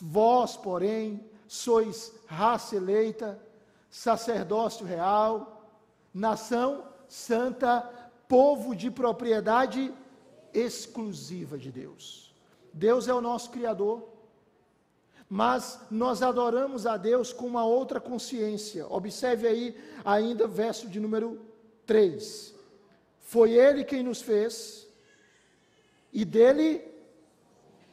vós, 0.00 0.56
porém, 0.56 1.28
sois 1.46 2.12
raça 2.26 2.76
eleita, 2.76 3.40
sacerdócio 3.90 4.86
real, 4.86 5.68
nação 6.12 6.84
santa, 7.06 7.80
povo 8.26 8.74
de 8.74 8.90
propriedade 8.90 9.92
exclusiva 10.52 11.58
de 11.58 11.70
Deus. 11.70 12.34
Deus 12.72 13.06
é 13.08 13.14
o 13.14 13.20
nosso 13.20 13.50
Criador, 13.50 14.08
mas 15.28 15.80
nós 15.90 16.22
adoramos 16.22 16.86
a 16.86 16.96
Deus 16.96 17.32
com 17.32 17.46
uma 17.46 17.64
outra 17.64 18.00
consciência. 18.00 18.86
Observe 18.88 19.46
aí 19.46 19.76
ainda 20.04 20.46
verso 20.46 20.88
de 20.88 20.98
número 20.98 21.40
3. 21.86 22.53
Foi 23.24 23.52
Ele 23.52 23.84
quem 23.84 24.02
nos 24.02 24.20
fez, 24.22 24.86
e 26.12 26.24
dele, 26.24 26.86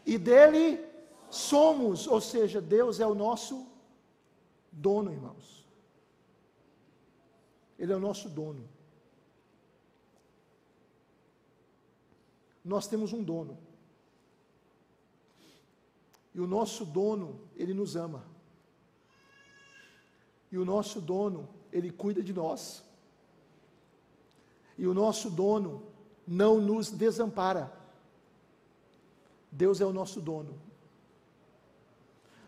e 0.06 0.18
dele 0.18 0.86
somos, 1.30 2.06
ou 2.06 2.20
seja, 2.20 2.62
Deus 2.62 3.00
é 3.00 3.08
o 3.08 3.16
nosso 3.16 3.66
dono, 4.72 5.12
irmãos. 5.12 5.66
Ele 7.80 7.94
é 7.94 7.96
o 7.96 8.00
nosso 8.00 8.30
dono. 8.30 8.70
Nós 12.64 12.88
temos 12.88 13.12
um 13.14 13.24
dono. 13.24 13.58
E 16.36 16.40
o 16.40 16.46
nosso 16.46 16.86
dono, 16.86 17.42
ele 17.56 17.74
nos 17.74 17.96
ama. 17.96 18.24
E 20.52 20.58
o 20.58 20.66
nosso 20.66 21.02
dono, 21.02 21.50
ele 21.72 21.90
cuida 21.90 22.22
de 22.22 22.34
nós. 22.34 22.84
E 24.82 24.88
o 24.88 24.96
nosso 24.96 25.30
dono 25.30 25.84
não 26.28 26.60
nos 26.60 26.90
desampara. 26.90 27.72
Deus 29.52 29.80
é 29.80 29.86
o 29.86 29.94
nosso 29.94 30.20
dono. 30.20 30.56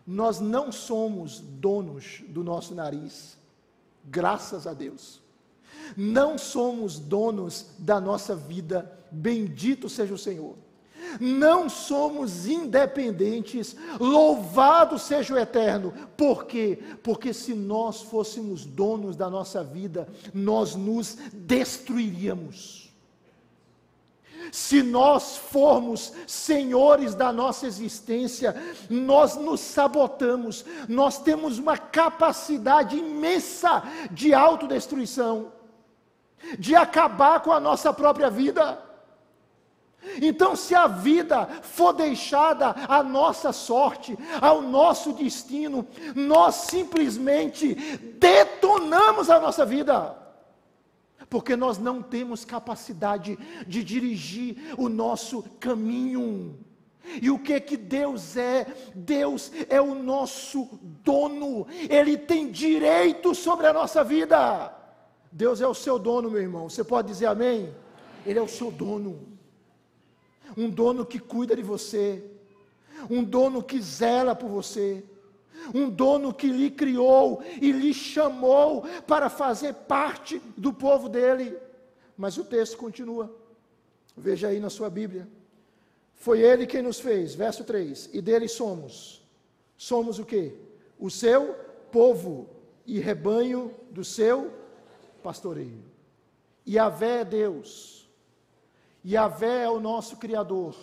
Nós 0.06 0.40
não 0.40 0.72
somos 0.72 1.40
donos 1.40 2.24
do 2.28 2.44
nosso 2.44 2.74
nariz, 2.74 3.38
graças 4.04 4.66
a 4.66 4.74
Deus. 4.74 5.22
Não 5.96 6.36
somos 6.36 6.98
donos 6.98 7.68
da 7.78 8.02
nossa 8.02 8.36
vida, 8.36 8.92
bendito 9.12 9.88
seja 9.88 10.16
o 10.16 10.18
Senhor 10.18 10.63
não 11.20 11.70
somos 11.70 12.48
independentes, 12.48 13.76
louvado 14.00 14.98
seja 14.98 15.34
o 15.34 15.38
eterno. 15.38 15.94
Por 16.18 16.46
quê? 16.46 16.80
Porque 17.02 17.34
se 17.34 17.54
nós 17.54 18.02
fôssemos 18.02 18.66
donos 18.66 19.16
da 19.16 19.30
nossa 19.30 19.64
vida, 19.64 20.08
nós 20.34 20.76
nos 20.76 21.18
destruiríamos. 21.34 22.84
Se 24.52 24.84
nós 24.84 25.38
formos 25.38 26.14
senhores 26.28 27.16
da 27.16 27.32
nossa 27.32 27.66
existência, 27.66 28.56
nós 28.90 29.36
nos 29.36 29.60
sabotamos, 29.60 30.66
nós 30.88 31.18
temos 31.20 31.58
uma 31.58 31.78
capacidade 31.78 32.98
imensa 32.98 33.84
de 34.12 34.34
autodestruição, 34.34 35.52
de 36.60 36.76
acabar 36.76 37.42
com 37.42 37.52
a 37.52 37.60
nossa 37.60 37.94
própria 37.94 38.30
vida. 38.30 38.93
Então, 40.22 40.56
se 40.56 40.76
a 40.76 40.88
vida 40.88 41.46
for 41.62 41.94
deixada 41.94 42.76
à 42.88 43.02
nossa 43.04 43.52
sorte, 43.52 44.18
ao 44.42 44.62
nosso 44.62 45.14
destino, 45.14 45.88
nós 46.16 46.56
simplesmente 46.56 47.76
detonamos 48.20 49.30
a 49.30 49.40
nossa 49.40 49.66
vida, 49.66 50.16
porque 51.30 51.56
nós 51.56 51.78
não 51.78 52.02
temos 52.02 52.46
capacidade 52.46 53.38
de 53.68 53.84
dirigir 53.84 54.76
o 54.78 54.90
nosso 54.90 55.44
caminho. 55.60 56.58
E 57.22 57.30
o 57.30 57.38
que 57.38 57.60
que 57.60 57.76
Deus 57.76 58.38
é? 58.38 58.66
Deus 58.96 59.52
é 59.70 59.82
o 59.82 59.94
nosso 59.94 60.70
dono, 61.04 61.68
Ele 61.90 62.18
tem 62.18 62.50
direito 62.50 63.36
sobre 63.36 63.68
a 63.68 63.74
nossa 63.74 64.04
vida. 64.04 64.74
Deus 65.32 65.60
é 65.60 65.68
o 65.68 65.74
seu 65.74 65.98
dono, 65.98 66.30
meu 66.30 66.42
irmão. 66.42 66.70
Você 66.70 66.84
pode 66.84 67.08
dizer 67.08 67.26
amém? 67.26 67.74
Ele 68.26 68.40
é 68.40 68.42
o 68.42 68.48
seu 68.48 68.72
dono 68.72 69.33
um 70.58 70.70
dono 70.70 71.06
que 71.06 71.20
cuida 71.20 71.56
de 71.56 71.62
você, 71.62 72.24
um 73.10 73.24
dono 73.24 73.64
que 73.64 73.82
zela 73.82 74.36
por 74.36 74.50
você, 74.50 75.04
um 75.74 75.90
dono 75.90 76.34
que 76.34 76.48
lhe 76.48 76.70
criou 76.70 77.42
e 77.62 77.72
lhe 77.72 77.94
chamou 77.94 78.84
para 79.08 79.30
fazer 79.30 79.74
parte 79.74 80.42
do 80.58 80.74
povo 80.74 81.08
dele. 81.08 81.58
Mas 82.18 82.38
o 82.38 82.44
texto 82.44 82.78
continua. 82.78 83.34
Veja 84.16 84.50
aí 84.50 84.60
na 84.60 84.70
sua 84.70 84.90
Bíblia. 84.90 85.28
Foi 86.16 86.42
ele 86.42 86.66
quem 86.66 86.82
nos 86.82 87.00
fez, 87.00 87.36
verso 87.36 87.64
3, 87.64 88.10
e 88.14 88.22
dele 88.22 88.48
somos. 88.48 89.22
Somos 89.78 90.20
o 90.20 90.26
que? 90.26 90.54
O 91.00 91.10
seu 91.10 91.56
povo 91.92 92.50
e 92.86 93.00
rebanho 93.00 93.74
do 93.92 94.04
seu 94.04 94.52
pastoreio. 95.22 95.84
E 96.66 96.80
a 96.80 96.96
é 97.02 97.26
Deus 97.26 97.93
Yahvé 99.06 99.64
é 99.64 99.70
o 99.70 99.80
nosso 99.80 100.18
Criador, 100.18 100.76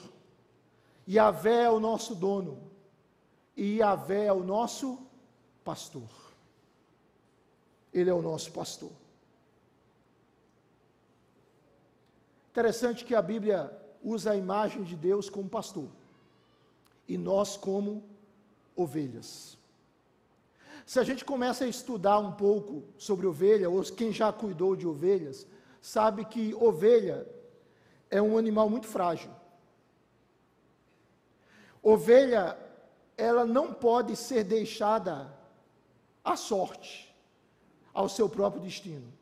Yahvé 1.09 1.63
é 1.65 1.71
o 1.71 1.81
nosso 1.81 2.15
dono, 2.15 2.71
e 3.57 3.79
Yahvé 3.79 4.27
é 4.27 4.33
o 4.33 4.45
nosso 4.45 4.99
pastor. 5.65 6.09
Ele 7.93 8.11
é 8.11 8.15
o 8.15 8.23
nosso 8.23 8.53
pastor. 8.53 8.93
Interessante 12.51 13.05
que 13.05 13.15
a 13.15 13.23
Bíblia 13.23 13.73
usa 14.03 14.33
a 14.33 14.37
imagem 14.37 14.83
de 14.83 14.95
Deus 14.97 15.31
como 15.31 15.49
pastor, 15.49 15.89
e 17.09 17.17
nós 17.17 17.57
como 17.57 18.05
ovelhas. 18.77 19.59
Se 20.85 20.99
a 20.99 21.05
gente 21.05 21.25
começa 21.25 21.65
a 21.65 21.69
estudar 21.69 22.19
um 22.19 22.33
pouco 22.33 22.83
sobre 22.99 23.27
ovelha, 23.27 23.71
ou 23.71 23.83
quem 23.83 24.13
já 24.13 24.33
cuidou 24.33 24.77
de 24.77 24.87
ovelhas, 24.87 25.47
sabe 25.81 26.25
que 26.25 26.55
ovelha 26.55 27.27
é 28.11 28.21
um 28.21 28.37
animal 28.37 28.69
muito 28.69 28.87
frágil. 28.87 29.31
Ovelha, 31.83 32.59
ela 33.17 33.45
não 33.45 33.73
pode 33.73 34.17
ser 34.17 34.45
deixada 34.45 35.33
à 36.25 36.37
sorte, 36.37 37.15
ao 37.95 38.09
seu 38.09 38.29
próprio 38.29 38.63
destino. 38.63 39.13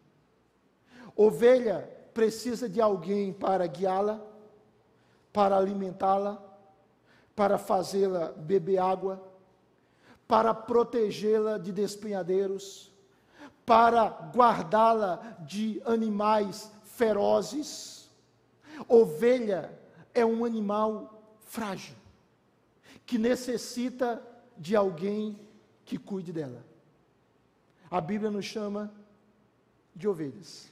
Ovelha 1.15 1.89
precisa 2.15 2.69
de 2.69 2.81
alguém 2.81 3.33
para 3.33 3.67
guiá-la, 3.67 4.21
para 5.33 5.57
alimentá-la, 5.57 6.43
para 7.37 7.59
fazê-la 7.59 8.33
beber 8.33 8.79
água, 8.79 9.23
para 10.27 10.53
protegê-la 10.53 11.59
de 11.59 11.71
despenhadeiros, 11.71 12.91
para 13.65 14.09
guardá-la 14.35 15.37
de 15.41 15.81
animais 15.85 16.73
ferozes 16.83 17.98
Ovelha 18.87 19.77
é 20.15 20.25
um 20.25 20.45
animal 20.45 21.39
frágil, 21.45 21.95
que 23.07 23.19
necessita 23.19 24.23
de 24.57 24.77
alguém 24.77 25.39
que 25.85 25.99
cuide 25.99 26.33
dela. 26.33 26.65
A 27.91 28.01
Bíblia 28.01 28.31
nos 28.31 28.45
chama 28.45 28.93
de 29.95 30.07
ovelhas. 30.07 30.69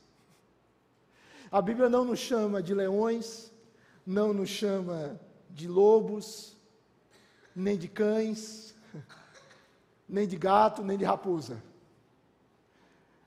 A 1.51 1.63
Bíblia 1.63 1.89
não 1.89 2.05
nos 2.05 2.19
chama 2.19 2.63
de 2.63 2.75
leões, 2.75 3.51
não 4.05 4.35
nos 4.35 4.51
chama 4.51 5.19
de 5.49 5.67
lobos, 5.67 6.57
nem 7.55 7.79
de 7.79 7.89
cães, 7.89 8.75
nem 10.09 10.29
de 10.29 10.37
gato, 10.37 10.83
nem 10.83 10.99
de 10.99 11.05
raposa. 11.05 11.63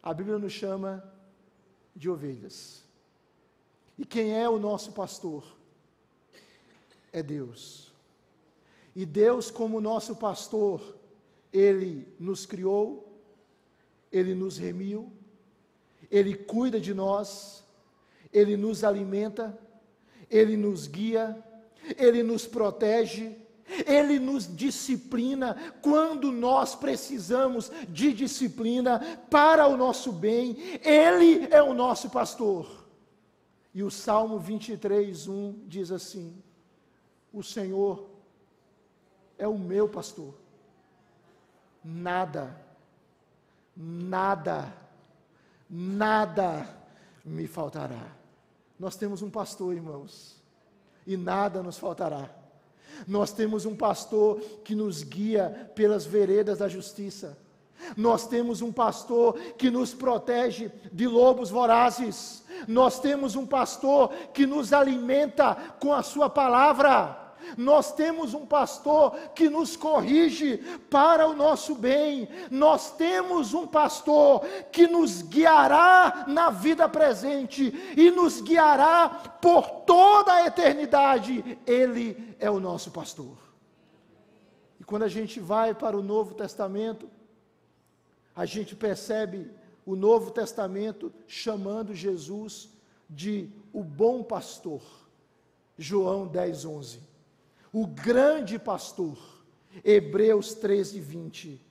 A 0.04 0.14
Bíblia 0.14 0.38
nos 0.38 0.54
chama 0.54 1.04
de 1.96 2.10
ovelhas. 2.10 2.84
E 4.00 4.06
quem 4.06 4.34
é 4.34 4.48
o 4.48 4.58
nosso 4.58 4.94
pastor? 4.94 5.44
É 7.12 7.22
Deus. 7.22 7.92
E 8.96 9.06
Deus, 9.06 9.52
como 9.52 9.82
nosso 9.82 10.16
pastor, 10.16 10.96
Ele 11.52 12.08
nos 12.18 12.46
criou, 12.46 13.22
Ele 14.10 14.34
nos 14.34 14.58
remiu, 14.58 15.12
Ele 16.10 16.34
cuida 16.34 16.80
de 16.80 16.94
nós, 16.94 17.62
Ele 18.32 18.56
nos 18.56 18.86
alimenta, 18.86 19.60
Ele 20.30 20.56
nos 20.56 20.88
guia, 20.88 21.38
Ele 21.98 22.24
nos 22.24 22.48
protege, 22.48 23.36
ele 23.86 24.18
nos 24.18 24.48
disciplina 24.56 25.56
quando 25.80 26.32
nós 26.32 26.74
precisamos 26.74 27.72
de 27.88 28.12
disciplina 28.14 29.20
para 29.30 29.68
o 29.68 29.78
nosso 29.78 30.12
bem. 30.12 30.58
Ele 30.84 31.48
é 31.52 31.62
o 31.62 31.76
nosso 31.76 32.10
pastor. 32.10 32.79
E 33.80 33.84
o 33.84 33.90
Salmo 33.90 34.38
23, 34.38 35.30
1 35.30 35.64
diz 35.66 35.90
assim: 35.90 36.36
O 37.32 37.42
Senhor 37.42 38.10
é 39.38 39.48
o 39.48 39.58
meu 39.58 39.88
pastor. 39.88 40.34
Nada, 41.82 42.60
nada, 43.74 44.74
nada 45.70 46.78
me 47.24 47.48
faltará. 47.48 48.06
Nós 48.78 48.98
temos 48.98 49.22
um 49.22 49.30
pastor, 49.30 49.74
irmãos, 49.74 50.36
e 51.08 51.16
nada 51.16 51.64
nos 51.64 51.78
faltará. 51.78 52.30
Nós 53.08 53.32
temos 53.32 53.66
um 53.66 53.78
pastor 53.78 54.42
que 54.66 54.76
nos 54.76 55.04
guia 55.04 55.72
pelas 55.74 56.06
veredas 56.06 56.58
da 56.58 56.68
justiça. 56.68 57.38
Nós 57.96 58.28
temos 58.28 58.62
um 58.62 58.72
pastor 58.72 59.38
que 59.58 59.70
nos 59.70 59.94
protege 59.94 60.72
de 60.92 61.08
lobos 61.08 61.50
vorazes. 61.50 62.44
Nós 62.68 63.00
temos 63.00 63.36
um 63.36 63.46
pastor 63.46 64.10
que 64.34 64.46
nos 64.46 64.74
alimenta 64.74 65.56
com 65.80 65.94
a 65.94 66.04
Sua 66.04 66.30
palavra. 66.30 67.30
Nós 67.58 67.92
temos 67.94 68.34
um 68.34 68.46
pastor 68.46 69.16
que 69.34 69.50
nos 69.50 69.76
corrige 69.76 70.58
para 70.90 71.28
o 71.28 71.34
nosso 71.34 71.76
bem. 71.76 72.28
Nós 72.52 72.92
temos 72.92 73.54
um 73.54 73.66
pastor 73.66 74.42
que 74.72 74.88
nos 74.88 75.22
guiará 75.22 76.26
na 76.28 76.50
vida 76.50 76.88
presente 76.88 77.74
e 77.98 78.12
nos 78.12 78.42
guiará 78.42 79.10
por 79.42 79.70
toda 79.86 80.34
a 80.34 80.46
eternidade. 80.46 81.58
Ele 81.66 82.36
é 82.40 82.50
o 82.50 82.60
nosso 82.60 82.92
pastor. 82.92 83.38
E 84.80 84.84
quando 84.84 85.04
a 85.04 85.10
gente 85.10 85.40
vai 85.40 85.74
para 85.74 85.98
o 85.98 86.04
Novo 86.04 86.34
Testamento, 86.34 87.10
a 88.36 88.46
gente 88.46 88.76
percebe 88.76 89.50
o 89.86 89.96
Novo 89.96 90.32
Testamento 90.32 91.12
chamando 91.28 91.94
Jesus 91.94 92.70
de 93.10 93.50
o 93.74 93.84
bom 93.84 94.24
pastor. 94.24 94.82
João 95.78 96.28
10, 96.28 96.66
11 96.66 97.10
o 97.72 97.86
grande 97.86 98.58
pastor, 98.58 99.18
Hebreus 99.84 100.54
13, 100.54 101.00
20, 101.00 101.62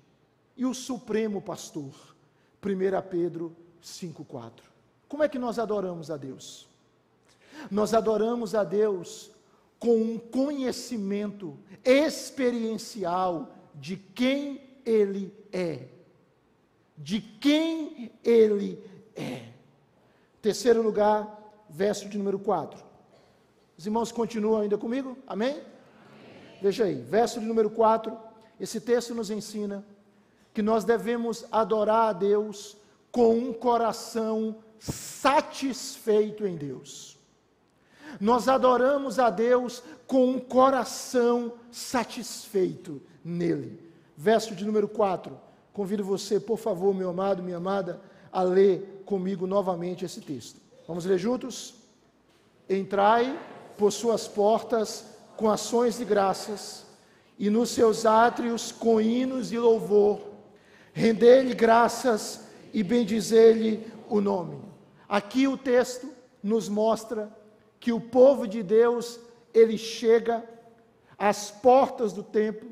e 0.57 0.65
o 0.65 0.75
supremo 0.75 1.41
pastor, 1.41 1.93
1 2.65 3.09
Pedro 3.09 3.55
5, 3.81 4.25
4. 4.25 4.65
Como 5.09 5.23
é 5.23 5.29
que 5.29 5.39
nós 5.39 5.59
adoramos 5.59 6.11
a 6.11 6.17
Deus? 6.17 6.69
Nós 7.71 7.95
adoramos 7.95 8.55
a 8.55 8.63
Deus 8.63 9.31
com 9.79 9.97
um 9.97 10.19
conhecimento 10.19 11.59
experiencial 11.85 13.53
de 13.75 13.97
quem 13.97 14.61
Ele 14.85 15.33
é. 15.53 15.89
De 16.99 17.21
quem 17.21 18.13
Ele 18.25 18.79
é. 19.17 19.45
Terceiro 20.43 20.83
lugar, 20.83 21.39
verso 21.71 22.09
de 22.09 22.19
número 22.19 22.39
4. 22.39 22.85
Os 23.77 23.87
irmãos 23.87 24.11
continuam 24.11 24.63
ainda 24.63 24.77
comigo? 24.77 25.17
Amém? 25.27 25.63
Veja 26.61 26.85
aí, 26.85 26.97
verso 26.97 27.39
de 27.39 27.47
número 27.47 27.71
4, 27.71 28.17
esse 28.59 28.81
texto 28.81 29.15
nos 29.15 29.31
ensina 29.31 29.85
que 30.53 30.61
nós 30.61 30.85
devemos 30.85 31.45
adorar 31.53 32.09
a 32.09 32.13
Deus 32.13 32.77
com 33.13 33.37
um 33.37 33.53
coração 33.53 34.57
satisfeito 34.79 36.45
em 36.45 36.57
Deus. 36.57 37.17
Nós 38.21 38.49
adoramos 38.49 39.19
a 39.19 39.31
Deus 39.31 39.83
com 40.07 40.27
um 40.31 40.39
coração 40.41 41.53
satisfeito 41.71 43.01
nele. 43.25 43.81
Verso 44.17 44.55
de 44.55 44.65
número 44.65 44.89
4. 44.89 45.39
Convido 45.79 46.03
você, 46.03 46.41
por 46.41 46.59
favor, 46.59 46.93
meu 46.93 47.11
amado, 47.11 47.41
minha 47.41 47.59
amada, 47.59 48.01
a 48.33 48.43
ler 48.43 49.05
comigo 49.07 49.47
novamente 49.47 50.05
esse 50.05 50.21
texto. 50.21 50.61
Vamos 50.89 51.05
ler 51.05 51.19
juntos? 51.19 51.75
Entrai 52.69 53.39
por 53.77 53.93
suas 53.93 54.27
portas 54.27 55.07
com 55.37 55.49
ações 55.49 55.97
de 55.97 56.05
graças 56.05 56.85
e 57.39 57.49
nos 57.49 57.71
seus 57.71 58.05
átrios 58.05 58.73
com 58.73 59.01
hinos 59.01 59.53
e 59.53 59.59
louvor, 59.61 60.21
render-lhe 60.93 61.55
graças 61.55 62.41
e 62.75 62.83
bendizer-lhe 62.83 63.87
o 64.09 64.21
nome. 64.21 64.61
Aqui 65.09 65.47
o 65.47 65.57
texto 65.57 66.09
nos 66.43 66.69
mostra 66.69 67.33
que 67.79 67.93
o 67.93 68.01
povo 68.01 68.49
de 68.49 68.65
Deus, 68.65 69.21
ele 69.55 69.79
chega 69.79 70.45
às 71.17 71.53
portas 71.53 72.13
do 72.13 72.25
templo, 72.25 72.69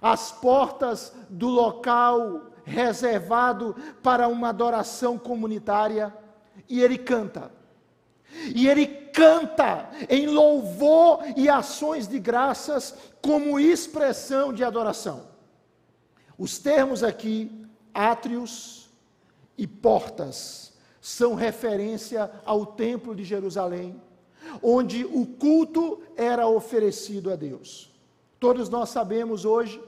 às 0.00 0.32
portas 0.32 1.12
do 1.28 1.48
local 1.48 2.48
reservado 2.64 3.74
para 4.02 4.28
uma 4.28 4.50
adoração 4.50 5.18
comunitária, 5.18 6.14
e 6.68 6.82
ele 6.82 6.98
canta. 6.98 7.50
E 8.54 8.68
ele 8.68 8.86
canta 8.86 9.88
em 10.08 10.26
louvor 10.26 11.20
e 11.36 11.48
ações 11.48 12.06
de 12.06 12.18
graças 12.18 12.94
como 13.22 13.58
expressão 13.58 14.52
de 14.52 14.62
adoração. 14.62 15.28
Os 16.36 16.58
termos 16.58 17.02
aqui, 17.02 17.66
átrios 17.92 18.90
e 19.56 19.66
portas, 19.66 20.74
são 21.00 21.34
referência 21.34 22.30
ao 22.44 22.66
Templo 22.66 23.14
de 23.14 23.24
Jerusalém, 23.24 24.00
onde 24.62 25.04
o 25.04 25.26
culto 25.26 26.02
era 26.16 26.46
oferecido 26.46 27.32
a 27.32 27.36
Deus. 27.36 27.90
Todos 28.38 28.68
nós 28.68 28.90
sabemos 28.90 29.44
hoje 29.44 29.82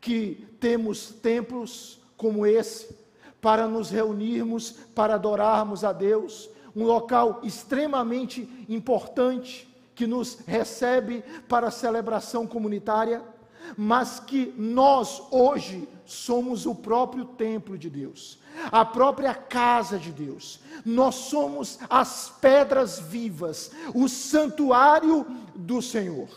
que 0.00 0.46
temos 0.60 1.10
templos 1.10 2.00
como 2.16 2.46
esse 2.46 2.96
para 3.40 3.66
nos 3.68 3.90
reunirmos, 3.90 4.72
para 4.94 5.14
adorarmos 5.14 5.84
a 5.84 5.92
Deus 5.92 6.50
um 6.74 6.84
local 6.84 7.40
extremamente 7.42 8.48
importante 8.68 9.68
que 9.94 10.06
nos 10.06 10.38
recebe 10.46 11.24
para 11.48 11.68
a 11.68 11.72
celebração 11.72 12.46
comunitária, 12.46 13.22
mas 13.76 14.20
que 14.20 14.54
nós 14.56 15.22
hoje 15.30 15.88
somos 16.06 16.66
o 16.66 16.74
próprio 16.74 17.24
templo 17.24 17.76
de 17.76 17.90
Deus, 17.90 18.38
a 18.70 18.84
própria 18.84 19.34
casa 19.34 19.98
de 19.98 20.12
Deus. 20.12 20.60
Nós 20.84 21.16
somos 21.16 21.78
as 21.90 22.32
pedras 22.40 22.98
vivas, 23.00 23.72
o 23.92 24.08
santuário 24.08 25.26
do 25.54 25.82
Senhor. 25.82 26.28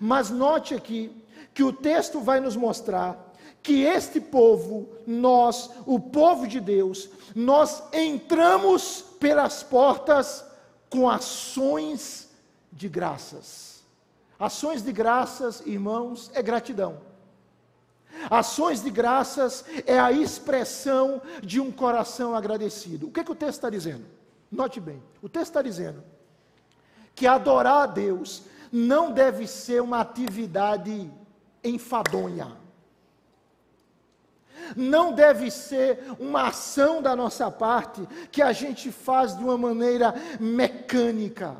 Mas 0.00 0.30
note 0.30 0.74
aqui 0.74 1.10
que 1.52 1.62
o 1.62 1.72
texto 1.72 2.20
vai 2.20 2.40
nos 2.40 2.56
mostrar 2.56 3.30
que 3.62 3.82
este 3.82 4.20
povo, 4.20 4.88
nós, 5.06 5.70
o 5.86 6.00
povo 6.00 6.46
de 6.46 6.60
Deus, 6.60 7.10
nós 7.34 7.82
entramos 7.92 9.04
pelas 9.18 9.62
portas 9.62 10.44
com 10.88 11.08
ações 11.08 12.28
de 12.72 12.88
graças. 12.88 13.82
Ações 14.38 14.82
de 14.82 14.92
graças, 14.92 15.62
irmãos, 15.66 16.30
é 16.32 16.42
gratidão. 16.42 16.98
Ações 18.30 18.82
de 18.82 18.90
graças 18.90 19.64
é 19.86 19.98
a 19.98 20.10
expressão 20.10 21.20
de 21.42 21.60
um 21.60 21.70
coração 21.70 22.34
agradecido. 22.34 23.06
O 23.06 23.10
que, 23.10 23.20
é 23.20 23.24
que 23.24 23.32
o 23.32 23.36
texto 23.36 23.58
está 23.58 23.70
dizendo? 23.70 24.04
Note 24.50 24.80
bem, 24.80 25.02
o 25.22 25.28
texto 25.28 25.50
está 25.50 25.62
dizendo 25.62 26.02
que 27.14 27.26
adorar 27.26 27.82
a 27.82 27.86
Deus 27.86 28.42
não 28.72 29.12
deve 29.12 29.46
ser 29.46 29.82
uma 29.82 30.00
atividade 30.00 31.10
enfadonha 31.62 32.60
não 34.76 35.12
deve 35.12 35.50
ser 35.50 35.98
uma 36.18 36.48
ação 36.48 37.02
da 37.02 37.16
nossa 37.16 37.50
parte 37.50 38.06
que 38.30 38.42
a 38.42 38.52
gente 38.52 38.92
faz 38.92 39.36
de 39.36 39.42
uma 39.42 39.56
maneira 39.56 40.14
mecânica. 40.38 41.56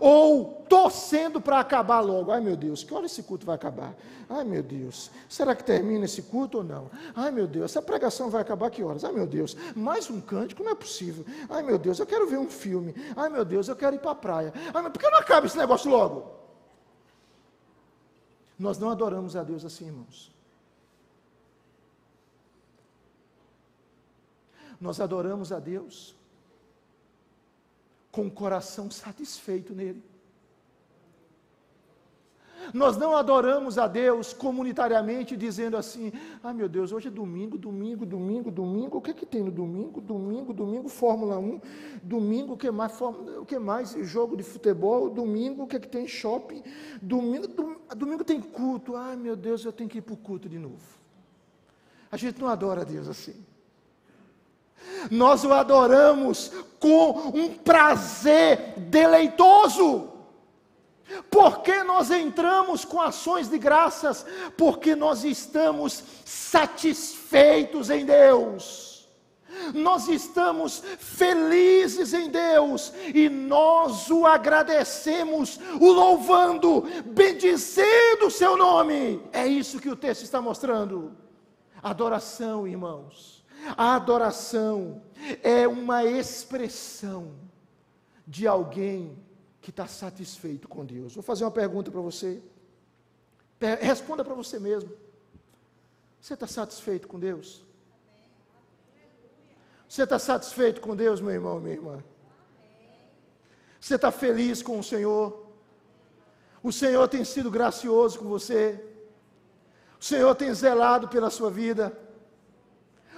ou 0.00 0.66
torcendo 0.68 1.40
para 1.40 1.60
acabar 1.60 2.00
logo. 2.00 2.30
Ai 2.30 2.40
meu 2.40 2.56
Deus, 2.56 2.82
que 2.82 2.92
hora 2.92 3.06
esse 3.06 3.22
culto 3.22 3.46
vai 3.46 3.54
acabar? 3.54 3.94
Ai 4.28 4.44
meu 4.44 4.62
Deus, 4.62 5.10
será 5.28 5.54
que 5.54 5.64
termina 5.64 6.04
esse 6.04 6.20
culto 6.22 6.58
ou 6.58 6.64
não? 6.64 6.90
Ai 7.14 7.30
meu 7.30 7.46
Deus, 7.46 7.70
essa 7.70 7.80
pregação 7.80 8.28
vai 8.28 8.42
acabar 8.42 8.70
que 8.70 8.82
horas? 8.82 9.04
Ai 9.04 9.12
meu 9.12 9.26
Deus, 9.26 9.56
mais 9.74 10.10
um 10.10 10.20
cântico 10.20 10.62
não 10.62 10.72
é 10.72 10.74
possível. 10.74 11.24
Ai 11.48 11.62
meu 11.62 11.78
Deus, 11.78 11.98
eu 11.98 12.06
quero 12.06 12.26
ver 12.26 12.38
um 12.38 12.50
filme. 12.50 12.94
Ai 13.16 13.28
meu 13.30 13.44
Deus, 13.44 13.68
eu 13.68 13.76
quero 13.76 13.96
ir 13.96 14.00
para 14.00 14.10
a 14.10 14.16
praia. 14.16 14.52
Ai, 14.74 14.82
por 14.90 15.00
que 15.00 15.08
não 15.08 15.18
acaba 15.18 15.46
esse 15.46 15.56
negócio 15.56 15.90
logo? 15.90 16.38
Nós 18.58 18.78
não 18.78 18.90
adoramos 18.90 19.36
a 19.36 19.42
Deus 19.42 19.64
assim, 19.64 19.86
irmãos. 19.86 20.32
Nós 24.80 25.00
adoramos 25.00 25.52
a 25.52 25.58
Deus 25.58 26.14
com 28.10 28.26
o 28.26 28.30
coração 28.30 28.90
satisfeito 28.90 29.74
nele. 29.74 30.02
Nós 32.72 32.96
não 32.96 33.16
adoramos 33.16 33.78
a 33.78 33.86
Deus 33.86 34.32
comunitariamente 34.32 35.36
dizendo 35.36 35.76
assim: 35.76 36.12
"Ah, 36.42 36.52
meu 36.52 36.68
Deus, 36.68 36.92
hoje 36.92 37.08
é 37.08 37.10
domingo, 37.10 37.56
domingo, 37.56 38.04
domingo, 38.04 38.50
domingo. 38.50 38.98
O 38.98 39.00
que 39.00 39.10
é 39.10 39.14
que 39.14 39.26
tem 39.26 39.42
no 39.42 39.50
domingo? 39.50 40.00
Domingo, 40.00 40.52
domingo, 40.52 40.88
Fórmula 40.88 41.38
1. 41.38 41.60
Domingo, 42.02 42.54
o 42.54 42.56
que 42.56 42.70
mais? 42.70 43.00
O 43.00 43.44
que 43.46 43.58
mais? 43.58 43.92
Jogo 44.02 44.36
de 44.36 44.42
futebol. 44.42 45.10
Domingo, 45.10 45.62
o 45.62 45.66
que 45.66 45.76
é 45.76 45.80
que 45.80 45.88
tem? 45.88 46.06
Shopping. 46.06 46.62
Domingo, 47.00 47.48
domingo, 47.48 47.80
domingo 47.96 48.24
tem 48.24 48.40
culto. 48.40 48.96
Ai, 48.96 49.16
meu 49.16 49.36
Deus, 49.36 49.64
eu 49.64 49.72
tenho 49.72 49.88
que 49.88 49.98
ir 49.98 50.02
para 50.02 50.14
o 50.14 50.16
culto 50.16 50.48
de 50.48 50.58
novo. 50.58 50.98
A 52.10 52.16
gente 52.16 52.40
não 52.40 52.48
adora 52.48 52.82
a 52.82 52.84
Deus 52.84 53.08
assim. 53.08 53.34
Nós 55.10 55.44
o 55.44 55.52
adoramos 55.52 56.52
com 56.78 57.10
um 57.34 57.54
prazer 57.54 58.74
deleitoso. 58.76 60.17
Porque 61.30 61.82
nós 61.82 62.10
entramos 62.10 62.84
com 62.84 63.00
ações 63.00 63.48
de 63.48 63.58
graças? 63.58 64.26
Porque 64.56 64.94
nós 64.94 65.24
estamos 65.24 66.02
satisfeitos 66.24 67.90
em 67.90 68.04
Deus. 68.04 68.88
Nós 69.74 70.08
estamos 70.08 70.82
felizes 70.98 72.12
em 72.12 72.28
Deus 72.30 72.92
e 73.14 73.28
nós 73.28 74.10
o 74.10 74.26
agradecemos, 74.26 75.58
o 75.80 75.90
louvando, 75.90 76.82
bendizendo 77.06 78.26
o 78.26 78.30
seu 78.30 78.56
nome. 78.56 79.22
É 79.32 79.46
isso 79.46 79.80
que 79.80 79.88
o 79.88 79.96
texto 79.96 80.22
está 80.22 80.40
mostrando. 80.40 81.16
Adoração, 81.82 82.68
irmãos. 82.68 83.44
A 83.76 83.96
adoração 83.96 85.02
é 85.42 85.66
uma 85.66 86.04
expressão 86.04 87.32
de 88.26 88.46
alguém 88.46 89.18
que 89.68 89.70
está 89.70 89.86
satisfeito 89.86 90.66
com 90.66 90.82
Deus. 90.82 91.14
Vou 91.14 91.22
fazer 91.22 91.44
uma 91.44 91.50
pergunta 91.50 91.90
para 91.90 92.00
você. 92.00 92.40
Responda 93.82 94.24
para 94.24 94.32
você 94.32 94.58
mesmo. 94.58 94.90
Você 96.18 96.32
está 96.32 96.46
satisfeito 96.46 97.06
com 97.06 97.20
Deus? 97.20 97.62
Você 99.86 100.04
está 100.04 100.18
satisfeito 100.18 100.80
com 100.80 100.96
Deus, 100.96 101.20
meu 101.20 101.32
irmão, 101.32 101.60
minha 101.60 101.74
irmã? 101.74 102.02
Você 103.78 103.96
está 103.96 104.10
feliz 104.10 104.62
com 104.62 104.78
o 104.78 104.82
Senhor? 104.82 105.46
O 106.62 106.72
Senhor 106.72 107.06
tem 107.06 107.22
sido 107.22 107.50
gracioso 107.50 108.20
com 108.20 108.24
você? 108.24 108.82
O 110.00 110.04
Senhor 110.04 110.34
tem 110.34 110.54
zelado 110.54 111.08
pela 111.08 111.28
sua 111.28 111.50
vida? 111.50 111.92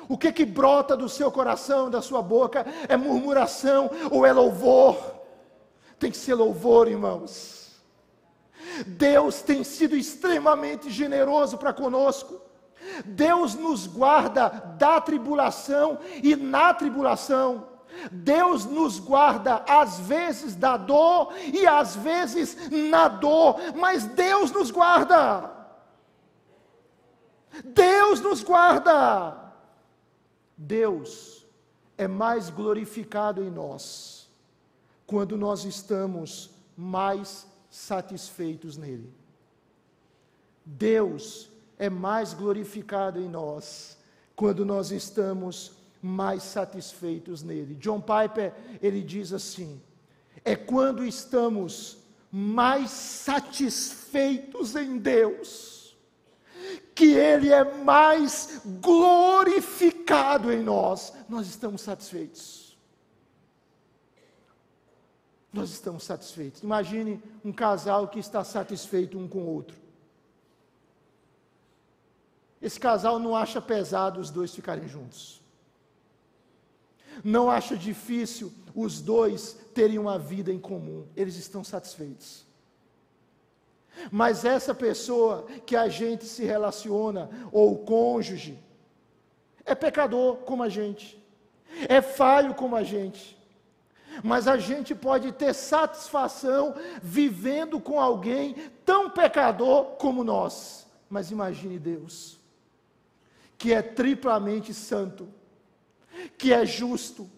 O 0.08 0.18
que 0.18 0.32
que 0.32 0.44
brota 0.44 0.96
do 0.96 1.08
seu 1.08 1.30
coração, 1.30 1.88
da 1.88 2.02
sua 2.02 2.20
boca? 2.20 2.66
É 2.88 2.96
murmuração 2.96 3.88
ou 4.10 4.26
é 4.26 4.32
louvor? 4.32 5.19
Tem 6.00 6.10
que 6.10 6.16
ser 6.16 6.34
louvor, 6.34 6.88
irmãos. 6.88 7.78
Deus 8.86 9.42
tem 9.42 9.62
sido 9.62 9.94
extremamente 9.94 10.90
generoso 10.90 11.58
para 11.58 11.74
conosco. 11.74 12.40
Deus 13.04 13.54
nos 13.54 13.86
guarda 13.86 14.48
da 14.78 14.98
tribulação 14.98 15.98
e 16.22 16.34
na 16.34 16.72
tribulação. 16.72 17.68
Deus 18.10 18.64
nos 18.64 18.98
guarda 18.98 19.62
às 19.68 20.00
vezes 20.00 20.56
da 20.56 20.78
dor 20.78 21.34
e 21.52 21.66
às 21.66 21.96
vezes 21.96 22.56
na 22.70 23.06
dor, 23.08 23.60
mas 23.76 24.06
Deus 24.06 24.50
nos 24.50 24.70
guarda. 24.70 25.50
Deus 27.62 28.22
nos 28.22 28.42
guarda. 28.42 29.52
Deus 30.56 31.46
é 31.98 32.08
mais 32.08 32.48
glorificado 32.48 33.42
em 33.44 33.50
nós 33.50 34.19
quando 35.10 35.36
nós 35.36 35.64
estamos 35.64 36.50
mais 36.76 37.44
satisfeitos 37.68 38.76
nele. 38.76 39.12
Deus 40.64 41.50
é 41.76 41.90
mais 41.90 42.32
glorificado 42.32 43.20
em 43.20 43.28
nós 43.28 43.98
quando 44.36 44.64
nós 44.64 44.92
estamos 44.92 45.72
mais 46.00 46.44
satisfeitos 46.44 47.42
nele. 47.42 47.74
John 47.74 48.00
Piper, 48.00 48.54
ele 48.80 49.02
diz 49.02 49.32
assim: 49.32 49.82
é 50.44 50.54
quando 50.54 51.04
estamos 51.04 51.98
mais 52.30 52.92
satisfeitos 52.92 54.76
em 54.76 54.96
Deus, 54.96 55.96
que 56.94 57.14
Ele 57.14 57.52
é 57.52 57.64
mais 57.82 58.62
glorificado 58.80 60.52
em 60.52 60.62
nós, 60.62 61.12
nós 61.28 61.48
estamos 61.48 61.80
satisfeitos 61.80 62.69
nós 65.52 65.70
estamos 65.70 66.04
satisfeitos. 66.04 66.62
Imagine 66.62 67.20
um 67.44 67.52
casal 67.52 68.08
que 68.08 68.18
está 68.18 68.44
satisfeito 68.44 69.18
um 69.18 69.26
com 69.26 69.40
o 69.40 69.46
outro. 69.46 69.76
Esse 72.62 72.78
casal 72.78 73.18
não 73.18 73.34
acha 73.34 73.60
pesado 73.60 74.20
os 74.20 74.30
dois 74.30 74.54
ficarem 74.54 74.86
juntos. 74.86 75.40
Não 77.24 77.50
acha 77.50 77.76
difícil 77.76 78.52
os 78.74 79.00
dois 79.00 79.56
terem 79.74 79.98
uma 79.98 80.18
vida 80.18 80.52
em 80.52 80.58
comum. 80.58 81.06
Eles 81.16 81.36
estão 81.36 81.64
satisfeitos. 81.64 82.44
Mas 84.10 84.44
essa 84.44 84.74
pessoa 84.74 85.46
que 85.66 85.74
a 85.74 85.88
gente 85.88 86.24
se 86.24 86.44
relaciona, 86.44 87.28
ou 87.50 87.72
o 87.72 87.78
cônjuge, 87.78 88.58
é 89.64 89.74
pecador 89.74 90.36
como 90.38 90.62
a 90.62 90.68
gente, 90.68 91.20
é 91.88 92.00
falho 92.00 92.54
como 92.54 92.76
a 92.76 92.82
gente 92.82 93.39
mas 94.22 94.48
a 94.48 94.56
gente 94.56 94.94
pode 94.94 95.32
ter 95.32 95.54
satisfação 95.54 96.74
vivendo 97.02 97.80
com 97.80 98.00
alguém 98.00 98.54
tão 98.84 99.08
pecador 99.10 99.96
como 99.96 100.24
nós. 100.24 100.86
Mas 101.08 101.30
imagine 101.30 101.78
Deus, 101.78 102.38
que 103.56 103.72
é 103.72 103.82
triplamente 103.82 104.74
santo, 104.74 105.28
que 106.36 106.52
é 106.52 106.66
justo, 106.66 107.30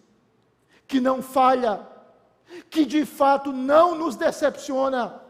que 0.87 0.99
não 0.99 1.21
falha, 1.21 1.87
que 2.69 2.85
de 2.85 3.05
fato 3.05 3.51
não 3.51 3.95
nos 3.95 4.15
decepciona. 4.15 5.21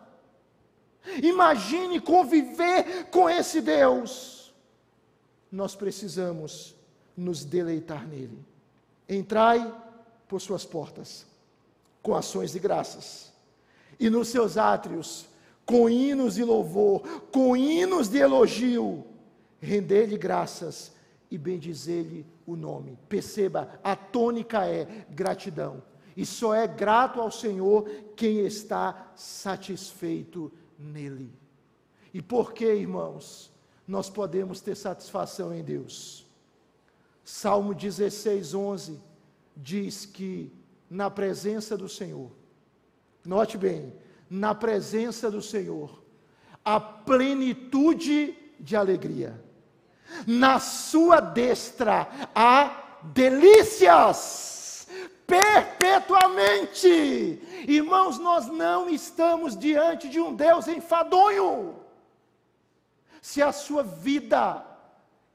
Imagine 1.22 2.00
conviver 2.00 3.06
com 3.06 3.30
esse 3.30 3.62
Deus. 3.62 4.54
Nós 5.52 5.76
precisamos 5.76 6.76
nos 7.16 7.46
deleitar 7.46 8.08
nele. 8.08 8.44
Entrai 9.08 9.74
por 10.28 10.41
suas 10.41 10.66
portas 10.66 11.33
com 12.04 12.14
ações 12.14 12.51
de 12.51 12.60
graças. 12.60 13.34
E 13.99 14.10
nos 14.10 14.28
seus 14.28 14.58
átrios, 14.58 15.26
com 15.66 15.89
hinos 15.89 16.36
de 16.36 16.43
louvor, 16.43 17.01
com 17.32 17.56
hinos 17.56 18.10
de 18.10 18.18
elogio, 18.18 19.06
render-lhe 19.60 20.18
graças 20.18 20.91
e 21.32 21.38
bendizer-lhe 21.38 22.26
o 22.45 22.56
nome. 22.56 22.99
Perceba, 23.08 23.80
a 23.82 23.95
tônica 23.95 24.68
é 24.68 25.06
gratidão. 25.10 25.82
E 26.16 26.26
só 26.26 26.54
é 26.54 26.68
grato 26.68 27.20
ao 27.20 27.32
Senhor 27.32 27.89
quem 28.16 28.45
está 28.45 29.12
satisfeito 29.16 30.51
nele. 30.78 31.32
E 32.14 32.22
por 32.22 32.54
que, 32.54 32.66
irmãos, 32.66 33.51
nós 33.88 34.10
podemos 34.10 34.62
ter 34.62 34.76
satisfação 34.76 35.54
em 35.54 35.64
Deus? 35.64 36.28
Salmo 37.24 37.74
16, 37.74 38.54
11 38.54 38.99
diz 39.56 40.06
que 40.06 40.51
na 40.94 41.10
presença 41.10 41.76
do 41.76 41.89
Senhor. 41.89 42.32
Note 43.26 43.58
bem, 43.58 43.91
na 44.30 44.54
presença 44.54 45.32
do 45.32 45.41
Senhor, 45.41 46.04
a 46.64 46.80
plenitude 46.80 48.38
de 48.60 48.76
alegria. 48.76 49.44
Na 50.28 50.60
sua 50.60 51.20
destra 51.20 52.08
há 52.36 53.00
delícias 53.02 54.88
perpetuamente. 55.26 57.41
Irmãos, 57.68 58.20
nós 58.20 58.46
não 58.46 58.88
estamos 58.88 59.58
diante 59.58 60.08
de 60.08 60.20
um 60.20 60.36
Deus 60.36 60.68
enfadonho. 60.68 61.80
Se 63.20 63.41
a 63.41 63.52
sua 63.52 63.82
vida 63.82 64.64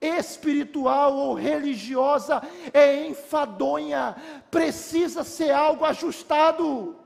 espiritual 0.00 1.16
ou 1.16 1.34
religiosa 1.34 2.42
é 2.72 3.06
enfadonha, 3.06 4.16
precisa 4.50 5.24
ser 5.24 5.50
algo 5.50 5.84
ajustado. 5.84 6.96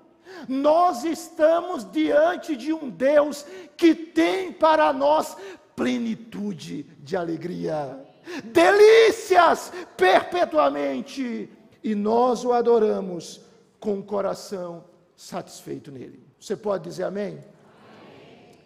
Nós 0.49 1.05
estamos 1.05 1.91
diante 1.91 2.57
de 2.57 2.73
um 2.73 2.89
Deus 2.89 3.45
que 3.77 3.95
tem 3.95 4.53
para 4.53 4.93
nós 4.93 5.37
plenitude 5.75 6.85
de 7.01 7.17
alegria, 7.17 7.99
delícias 8.45 9.73
perpetuamente, 9.97 11.51
e 11.83 11.95
nós 11.95 12.45
o 12.45 12.53
adoramos 12.53 13.41
com 13.81 13.99
o 13.99 14.03
coração 14.03 14.85
satisfeito 15.17 15.91
nele. 15.91 16.25
Você 16.39 16.57
pode 16.57 16.85
dizer 16.85 17.05
amém? 17.05 17.39
amém? 17.39 18.59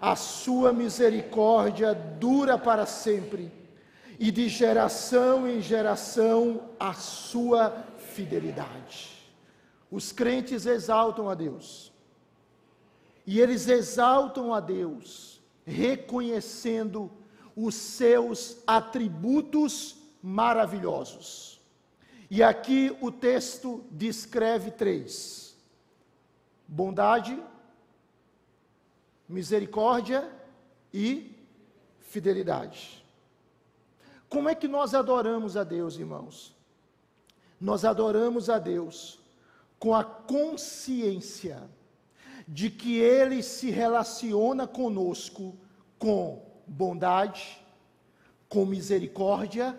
a 0.00 0.14
sua 0.16 0.72
misericórdia 0.72 1.94
dura 1.94 2.58
para 2.58 2.86
sempre, 2.86 3.50
e 4.18 4.30
de 4.30 4.48
geração 4.48 5.46
em 5.46 5.60
geração 5.60 6.70
a 6.80 6.94
sua 6.94 7.84
fidelidade. 7.98 9.10
Os 9.90 10.12
crentes 10.12 10.66
exaltam 10.66 11.28
a 11.28 11.34
Deus. 11.34 11.92
E 13.26 13.40
eles 13.40 13.68
exaltam 13.68 14.54
a 14.54 14.60
Deus, 14.60 15.42
reconhecendo 15.64 17.10
os 17.54 17.74
seus 17.74 18.58
atributos 18.66 19.96
maravilhosos. 20.22 21.60
E 22.30 22.42
aqui 22.42 22.96
o 23.00 23.10
texto 23.10 23.84
descreve 23.90 24.70
três: 24.70 25.56
bondade, 26.66 27.38
misericórdia 29.28 30.30
e 30.92 31.34
fidelidade. 32.00 33.04
Como 34.28 34.48
é 34.48 34.54
que 34.54 34.68
nós 34.68 34.94
adoramos 34.94 35.56
a 35.56 35.64
Deus, 35.64 35.96
irmãos? 35.96 36.54
Nós 37.60 37.84
adoramos 37.84 38.50
a 38.50 38.58
Deus 38.58 39.18
com 39.78 39.94
a 39.94 40.04
consciência 40.04 41.62
de 42.46 42.70
que 42.70 42.98
Ele 42.98 43.42
se 43.42 43.70
relaciona 43.70 44.66
conosco 44.66 45.56
com 45.98 46.42
bondade, 46.66 47.64
com 48.48 48.64
misericórdia 48.64 49.78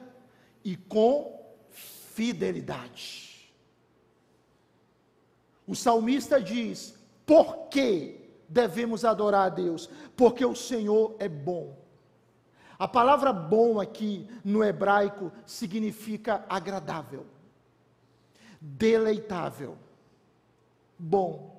e 0.64 0.76
com 0.76 1.46
fidelidade. 1.70 3.52
O 5.66 5.76
salmista 5.76 6.42
diz: 6.42 6.98
por 7.26 7.68
que 7.68 8.27
devemos 8.48 9.04
adorar 9.06 9.48
a 9.48 9.50
Deus? 9.50 9.90
Porque 10.16 10.46
o 10.46 10.56
Senhor 10.56 11.16
é 11.20 11.28
bom. 11.28 11.76
A 12.80 12.88
palavra 12.88 13.34
bom 13.34 13.80
aqui 13.80 14.30
no 14.44 14.64
hebraico 14.64 15.32
significa 15.46 16.46
agradável, 16.48 17.26
deleitável 18.62 19.78
bom. 20.98 21.56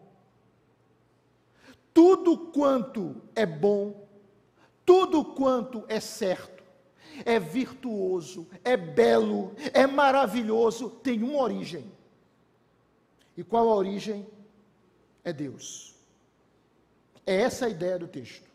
Tudo 1.93 2.39
quanto 2.53 3.17
é 3.35 3.45
bom, 3.45 4.07
tudo 4.85 5.25
quanto 5.25 5.85
é 5.89 5.99
certo, 5.99 6.63
é 7.25 7.39
virtuoso, 7.41 8.47
é 8.63 8.77
belo, 8.77 9.53
é 9.73 9.87
maravilhoso, 9.87 10.91
tem 10.91 11.23
uma 11.23 11.43
origem. 11.43 11.91
E 13.37 13.43
qual 13.43 13.69
a 13.69 13.75
origem? 13.75 14.27
É 15.25 15.33
Deus. 15.33 15.98
É 17.29 17.43
essa 17.43 17.67
a 17.67 17.69
ideia 17.69 17.99
do 17.99 18.09
texto. 18.09 18.49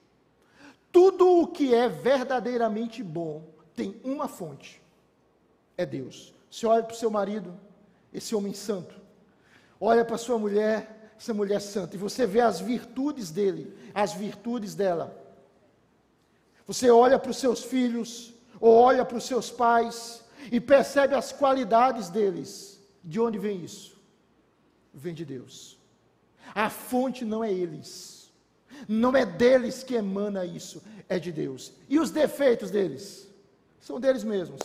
Tudo 0.91 1.41
o 1.41 1.45
que 1.45 1.75
é 1.75 1.87
verdadeiramente 1.87 3.03
bom 3.03 3.47
tem 3.75 4.01
uma 4.03 4.27
fonte: 4.27 4.81
é 5.77 5.85
Deus. 5.85 6.33
Você 6.49 6.65
olha 6.65 6.81
para 6.81 6.95
o 6.95 6.97
seu 6.97 7.11
marido, 7.11 7.55
esse 8.11 8.33
homem 8.33 8.51
santo, 8.51 8.95
olha 9.79 10.03
para 10.03 10.17
sua 10.17 10.39
mulher, 10.39 11.13
essa 11.15 11.35
mulher 11.35 11.61
santa, 11.61 11.95
e 11.95 11.99
você 11.99 12.25
vê 12.25 12.41
as 12.41 12.59
virtudes 12.59 13.29
dele, 13.29 13.77
as 13.93 14.13
virtudes 14.13 14.73
dela. 14.73 15.15
Você 16.65 16.89
olha 16.89 17.19
para 17.19 17.29
os 17.29 17.37
seus 17.37 17.63
filhos, 17.63 18.33
ou 18.59 18.73
olha 18.73 19.05
para 19.05 19.17
os 19.17 19.25
seus 19.25 19.51
pais, 19.51 20.23
e 20.51 20.59
percebe 20.59 21.13
as 21.13 21.31
qualidades 21.31 22.09
deles. 22.09 22.81
De 23.03 23.19
onde 23.19 23.37
vem 23.37 23.63
isso? 23.63 23.95
Vem 24.91 25.13
de 25.13 25.25
Deus. 25.25 25.77
A 26.55 26.71
fonte 26.71 27.23
não 27.23 27.43
é 27.43 27.53
eles. 27.53 28.22
Não 28.87 29.15
é 29.15 29.25
deles 29.25 29.83
que 29.83 29.95
emana 29.95 30.45
isso, 30.45 30.83
é 31.07 31.19
de 31.19 31.31
Deus. 31.31 31.73
E 31.87 31.99
os 31.99 32.11
defeitos 32.11 32.69
deles? 32.69 33.27
São 33.79 33.99
deles 33.99 34.23
mesmos. 34.23 34.61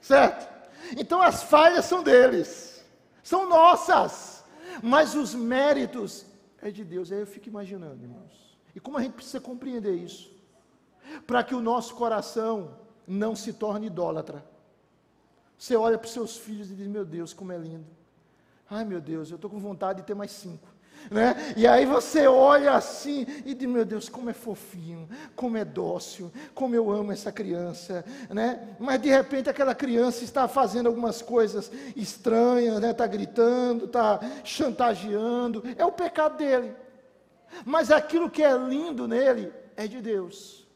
Certo? 0.00 0.54
Então 0.96 1.20
as 1.20 1.42
falhas 1.42 1.84
são 1.84 2.02
deles, 2.02 2.84
são 3.22 3.48
nossas, 3.48 4.44
mas 4.82 5.14
os 5.14 5.34
méritos 5.34 6.26
é 6.62 6.70
de 6.70 6.84
Deus. 6.84 7.10
Aí 7.10 7.20
eu 7.20 7.26
fico 7.26 7.48
imaginando, 7.48 8.04
irmãos. 8.04 8.58
E 8.74 8.80
como 8.80 8.98
a 8.98 9.02
gente 9.02 9.14
precisa 9.14 9.40
compreender 9.40 9.94
isso? 9.94 10.30
Para 11.26 11.42
que 11.42 11.54
o 11.54 11.60
nosso 11.60 11.94
coração 11.94 12.78
não 13.06 13.34
se 13.34 13.52
torne 13.52 13.86
idólatra. 13.86 14.44
Você 15.58 15.74
olha 15.74 15.96
para 15.96 16.06
os 16.06 16.12
seus 16.12 16.36
filhos 16.36 16.70
e 16.70 16.74
diz: 16.74 16.86
Meu 16.86 17.04
Deus, 17.04 17.32
como 17.32 17.52
é 17.52 17.58
lindo. 17.58 17.86
Ai, 18.68 18.84
meu 18.84 19.00
Deus, 19.00 19.30
eu 19.30 19.36
estou 19.36 19.50
com 19.50 19.58
vontade 19.58 20.00
de 20.00 20.06
ter 20.06 20.14
mais 20.14 20.32
cinco. 20.32 20.68
Né? 21.10 21.54
E 21.56 21.66
aí 21.66 21.86
você 21.86 22.26
olha 22.26 22.72
assim 22.72 23.26
e 23.44 23.54
diz, 23.54 23.68
meu 23.68 23.84
Deus, 23.84 24.08
como 24.08 24.28
é 24.28 24.32
fofinho, 24.32 25.08
como 25.34 25.56
é 25.56 25.64
dócil, 25.64 26.32
como 26.54 26.74
eu 26.74 26.90
amo 26.90 27.12
essa 27.12 27.30
criança, 27.30 28.04
né? 28.28 28.76
Mas 28.78 29.00
de 29.00 29.08
repente 29.08 29.48
aquela 29.48 29.74
criança 29.74 30.24
está 30.24 30.48
fazendo 30.48 30.86
algumas 30.86 31.22
coisas 31.22 31.70
estranhas, 31.94 32.80
né? 32.80 32.90
Está 32.90 33.06
gritando, 33.06 33.84
está 33.84 34.20
chantageando, 34.42 35.62
é 35.76 35.84
o 35.84 35.92
pecado 35.92 36.38
dele. 36.38 36.74
Mas 37.64 37.90
aquilo 37.90 38.28
que 38.28 38.42
é 38.42 38.56
lindo 38.56 39.06
nele 39.06 39.52
é 39.76 39.86
de 39.86 40.00
Deus. 40.00 40.66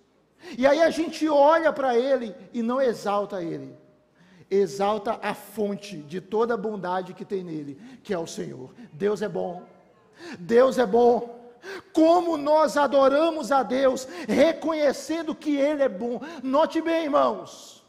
E 0.57 0.67
aí 0.67 0.81
a 0.81 0.91
gente 0.91 1.29
olha 1.29 1.73
para 1.73 1.97
ele 1.99 2.35
e 2.53 2.63
não 2.63 2.81
exalta 2.81 3.43
ele. 3.43 3.77
Exalta 4.51 5.19
a 5.23 5.35
fonte 5.35 5.97
de 5.97 6.21
toda 6.21 6.55
a 6.55 6.57
bondade 6.57 7.15
que 7.15 7.25
tem 7.25 7.45
nele, 7.45 7.81
que 8.03 8.13
é 8.13 8.19
o 8.19 8.27
Senhor. 8.27 8.73
Deus 8.93 9.23
é 9.23 9.29
bom. 9.29 9.63
Deus 10.39 10.79
é 10.79 10.87
bom. 10.87 11.39
Como 11.93 12.37
nós 12.37 12.77
adoramos 12.77 13.53
a 13.53 13.63
Deus, 13.63 14.09
reconhecendo 14.27 15.35
que 15.35 15.57
Ele 15.57 15.83
é 15.83 15.89
bom. 15.89 16.21
Note 16.43 16.81
bem, 16.81 17.05
irmãos. 17.05 17.85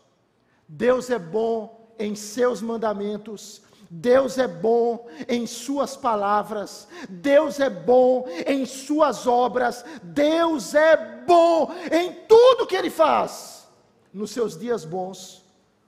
Deus 0.68 1.10
é 1.10 1.20
bom 1.20 1.94
em 2.00 2.16
seus 2.16 2.62
mandamentos, 2.62 3.62
Deus 3.90 4.38
é 4.38 4.48
bom 4.48 5.08
em 5.28 5.46
Suas 5.46 5.98
palavras, 5.98 6.88
Deus 7.10 7.60
é 7.60 7.70
bom 7.70 8.26
em 8.48 8.66
Suas 8.66 9.28
obras, 9.28 9.84
Deus 10.02 10.74
é 10.74 10.96
bom 11.28 11.72
em 11.92 12.14
tudo 12.28 12.66
que 12.66 12.76
Ele 12.76 12.90
faz. 12.90 13.68
Nos 14.14 14.32
seus 14.32 14.58
dias 14.58 14.86
bons, 14.86 15.44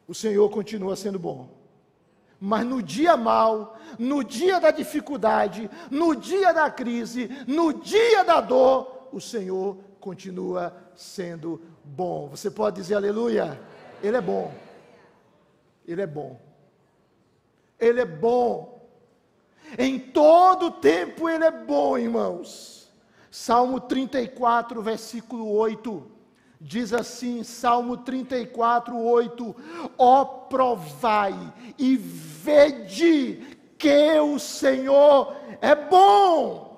o 0.06 0.14
Senhor 0.14 0.50
continua 0.50 0.96
sendo 0.98 1.18
bom. 1.18 1.48
Mas 2.46 2.66
no 2.66 2.84
dia 2.84 3.16
mal, 3.16 3.78
no 3.98 4.22
dia 4.22 4.60
da 4.60 4.70
dificuldade, 4.70 5.72
no 5.90 6.14
dia 6.14 6.52
da 6.52 6.70
crise, 6.70 7.30
no 7.48 7.72
dia 7.72 8.22
da 8.26 8.42
dor, 8.42 9.08
o 9.14 9.22
Senhor 9.22 9.78
continua 9.98 10.76
sendo 10.94 11.62
bom. 11.86 12.28
Você 12.28 12.52
pode 12.52 12.76
dizer 12.76 12.96
aleluia? 12.96 13.58
Ele 14.04 14.18
é 14.18 14.20
bom. 14.20 14.54
Ele 15.88 16.02
é 16.02 16.06
bom. 16.06 16.38
Ele 17.80 18.02
é 18.02 18.06
bom. 18.06 18.90
Em 19.78 19.98
todo 19.98 20.70
tempo 20.70 21.30
Ele 21.30 21.46
é 21.46 21.52
bom, 21.52 21.98
irmãos. 21.98 22.92
Salmo 23.32 23.80
34, 23.80 24.82
versículo 24.82 25.50
8. 25.50 26.12
Diz 26.66 26.94
assim, 26.94 27.44
Salmo 27.44 27.98
34, 27.98 28.98
8: 28.98 29.56
Ó 29.98 30.22
oh, 30.22 30.26
provai 30.48 31.36
e 31.78 31.98
vede 31.98 33.58
que 33.78 34.18
o 34.22 34.40
Senhor 34.40 35.36
é 35.60 35.76
bom. 35.76 36.72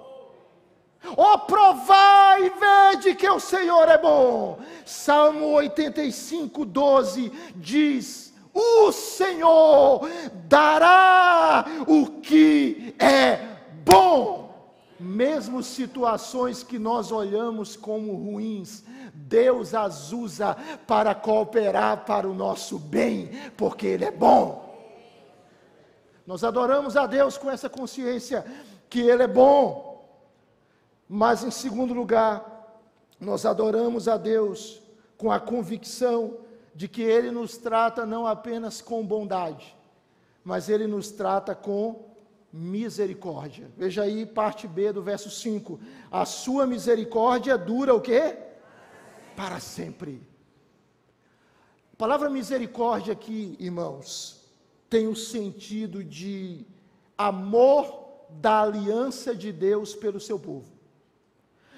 Ó, 1.16 1.34
oh, 1.34 1.40
provai 1.40 2.46
e 2.48 2.50
vede 2.50 3.14
que 3.14 3.30
o 3.30 3.40
Senhor 3.40 3.88
é 3.88 3.96
bom. 3.96 4.58
Salmo 4.84 5.52
85, 5.52 6.66
12 6.66 7.32
diz: 7.56 8.34
O 8.52 8.92
Senhor 8.92 10.10
dará 10.48 11.64
o 11.88 12.08
que 12.22 12.96
é 12.98 13.40
bom. 13.86 14.82
Mesmo 15.00 15.62
situações 15.62 16.64
que 16.64 16.80
nós 16.80 17.12
olhamos 17.12 17.76
como 17.76 18.16
ruins, 18.16 18.84
Deus 19.16 19.74
as 19.74 20.12
usa 20.12 20.56
para 20.86 21.16
cooperar 21.16 22.06
para 22.06 22.28
o 22.28 22.34
nosso 22.34 22.78
bem, 22.78 23.30
porque 23.56 23.88
Ele 23.88 24.06
é 24.06 24.12
bom. 24.12 24.64
Nós 26.28 26.44
adoramos 26.44 26.98
a 26.98 27.08
Deus 27.08 27.38
com 27.38 27.50
essa 27.50 27.70
consciência 27.70 28.46
que 28.90 29.02
Ele 29.02 29.24
é 29.24 29.28
bom. 29.28 30.06
Mas, 31.08 31.44
em 31.44 31.52
segundo 31.52 31.94
lugar, 31.94 32.80
nós 33.20 33.46
adoramos 33.46 34.08
a 34.08 34.18
Deus 34.18 34.82
com 35.18 35.32
a 35.32 35.40
convicção 35.40 36.38
de 36.74 36.88
que 36.88 37.02
Ele 37.02 37.32
nos 37.32 37.58
trata 37.58 38.06
não 38.06 38.28
apenas 38.28 38.82
com 38.82 39.06
bondade, 39.06 39.76
mas 40.44 40.68
Ele 40.68 40.88
nos 40.88 41.12
trata 41.12 41.56
com 41.56 42.14
misericórdia. 42.52 43.70
Veja 43.78 44.04
aí, 44.04 44.26
parte 44.26 44.68
B 44.68 44.92
do 44.92 45.02
verso 45.02 45.30
5. 45.30 45.80
A 46.12 46.26
sua 46.26 46.66
misericórdia 46.66 47.58
dura 47.58 47.94
o 47.94 48.02
quê? 48.02 48.38
Para 49.36 49.60
sempre. 49.60 50.22
A 51.94 51.96
palavra 51.98 52.30
misericórdia 52.30 53.14
aqui, 53.14 53.56
irmãos, 53.60 54.46
tem 54.90 55.08
o 55.08 55.16
sentido 55.16 56.04
de 56.04 56.66
amor 57.18 58.06
da 58.30 58.62
aliança 58.62 59.36
de 59.36 59.52
Deus 59.52 59.96
pelo 59.96 60.20
seu 60.20 60.40
povo. 60.40 60.74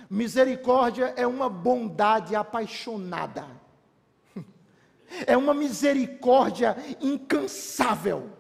Misericórdia 0.10 1.14
é 1.18 1.28
uma 1.28 1.50
bondade 1.50 2.36
apaixonada. 2.36 3.46
É 5.26 5.38
uma 5.38 5.54
misericórdia 5.54 6.76
incansável. 7.00 8.37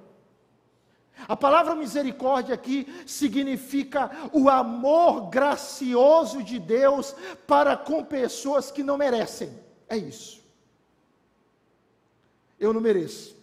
A 1.25 1.35
palavra 1.35 1.75
misericórdia 1.75 2.53
aqui 2.53 2.87
significa 3.05 4.11
o 4.31 4.49
amor 4.49 5.29
gracioso 5.29 6.43
de 6.43 6.59
Deus 6.59 7.15
para 7.47 7.77
com 7.77 8.03
pessoas 8.03 8.69
que 8.69 8.83
não 8.83 8.97
merecem. 8.97 9.51
É 9.87 9.95
isso. 9.95 10.43
Eu 12.59 12.73
não 12.73 12.81
mereço. 12.81 13.35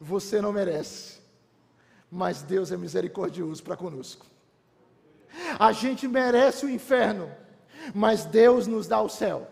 Você 0.00 0.40
não 0.40 0.52
merece. 0.52 1.20
Mas 2.10 2.42
Deus 2.42 2.72
é 2.72 2.76
misericordioso 2.76 3.62
para 3.62 3.76
conosco. 3.76 4.26
A 5.58 5.72
gente 5.72 6.06
merece 6.06 6.66
o 6.66 6.70
inferno, 6.70 7.30
mas 7.94 8.24
Deus 8.24 8.66
nos 8.66 8.86
dá 8.86 9.00
o 9.00 9.08
céu. 9.08 9.48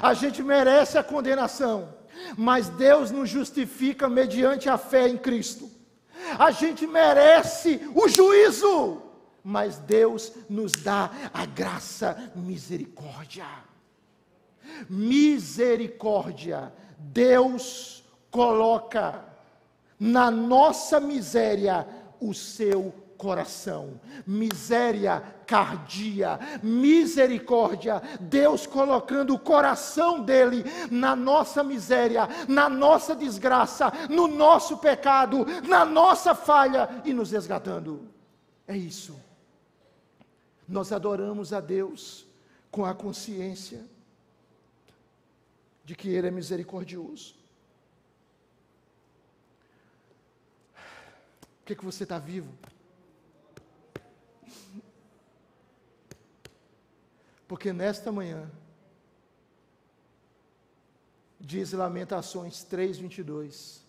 A 0.00 0.14
gente 0.14 0.42
merece 0.42 0.96
a 0.96 1.04
condenação, 1.04 1.94
mas 2.36 2.68
Deus 2.68 3.10
nos 3.10 3.28
justifica 3.28 4.08
mediante 4.08 4.68
a 4.70 4.78
fé 4.78 5.06
em 5.06 5.18
Cristo. 5.18 5.70
A 6.38 6.50
gente 6.50 6.86
merece 6.86 7.80
o 7.94 8.08
juízo, 8.08 9.02
mas 9.42 9.78
Deus 9.78 10.32
nos 10.48 10.72
dá 10.72 11.10
a 11.32 11.46
graça, 11.46 12.32
misericórdia. 12.34 13.46
Misericórdia, 14.88 16.72
Deus 16.98 18.04
coloca 18.30 19.24
na 19.98 20.30
nossa 20.30 21.00
miséria 21.00 21.86
o 22.20 22.34
seu 22.34 22.92
coração, 23.16 24.00
miséria 24.26 25.36
cardia, 25.46 26.38
misericórdia, 26.62 28.02
Deus 28.20 28.66
colocando 28.66 29.34
o 29.34 29.38
coração 29.38 30.22
dele 30.22 30.64
na 30.90 31.14
nossa 31.14 31.62
miséria, 31.62 32.28
na 32.48 32.68
nossa 32.68 33.14
desgraça, 33.14 33.92
no 34.10 34.26
nosso 34.26 34.78
pecado, 34.78 35.46
na 35.66 35.84
nossa 35.84 36.34
falha 36.34 36.88
e 37.04 37.14
nos 37.14 37.30
resgatando. 37.30 38.08
É 38.66 38.76
isso. 38.76 39.16
Nós 40.68 40.90
adoramos 40.90 41.52
a 41.52 41.60
Deus 41.60 42.26
com 42.70 42.84
a 42.84 42.92
consciência 42.92 43.84
de 45.84 45.94
que 45.94 46.08
Ele 46.08 46.26
é 46.26 46.30
misericordioso. 46.30 47.36
Por 50.74 51.66
que, 51.66 51.76
que 51.76 51.84
você 51.84 52.02
está 52.02 52.18
vivo? 52.18 52.52
Porque 57.46 57.72
nesta 57.72 58.10
manhã, 58.10 58.50
diz 61.38 61.72
Lamentações 61.72 62.64
3:22, 62.64 63.82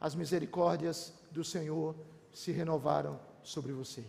as 0.00 0.14
misericórdias 0.14 1.12
do 1.30 1.42
Senhor 1.42 1.94
se 2.32 2.52
renovaram 2.52 3.18
sobre 3.42 3.72
você. 3.72 4.04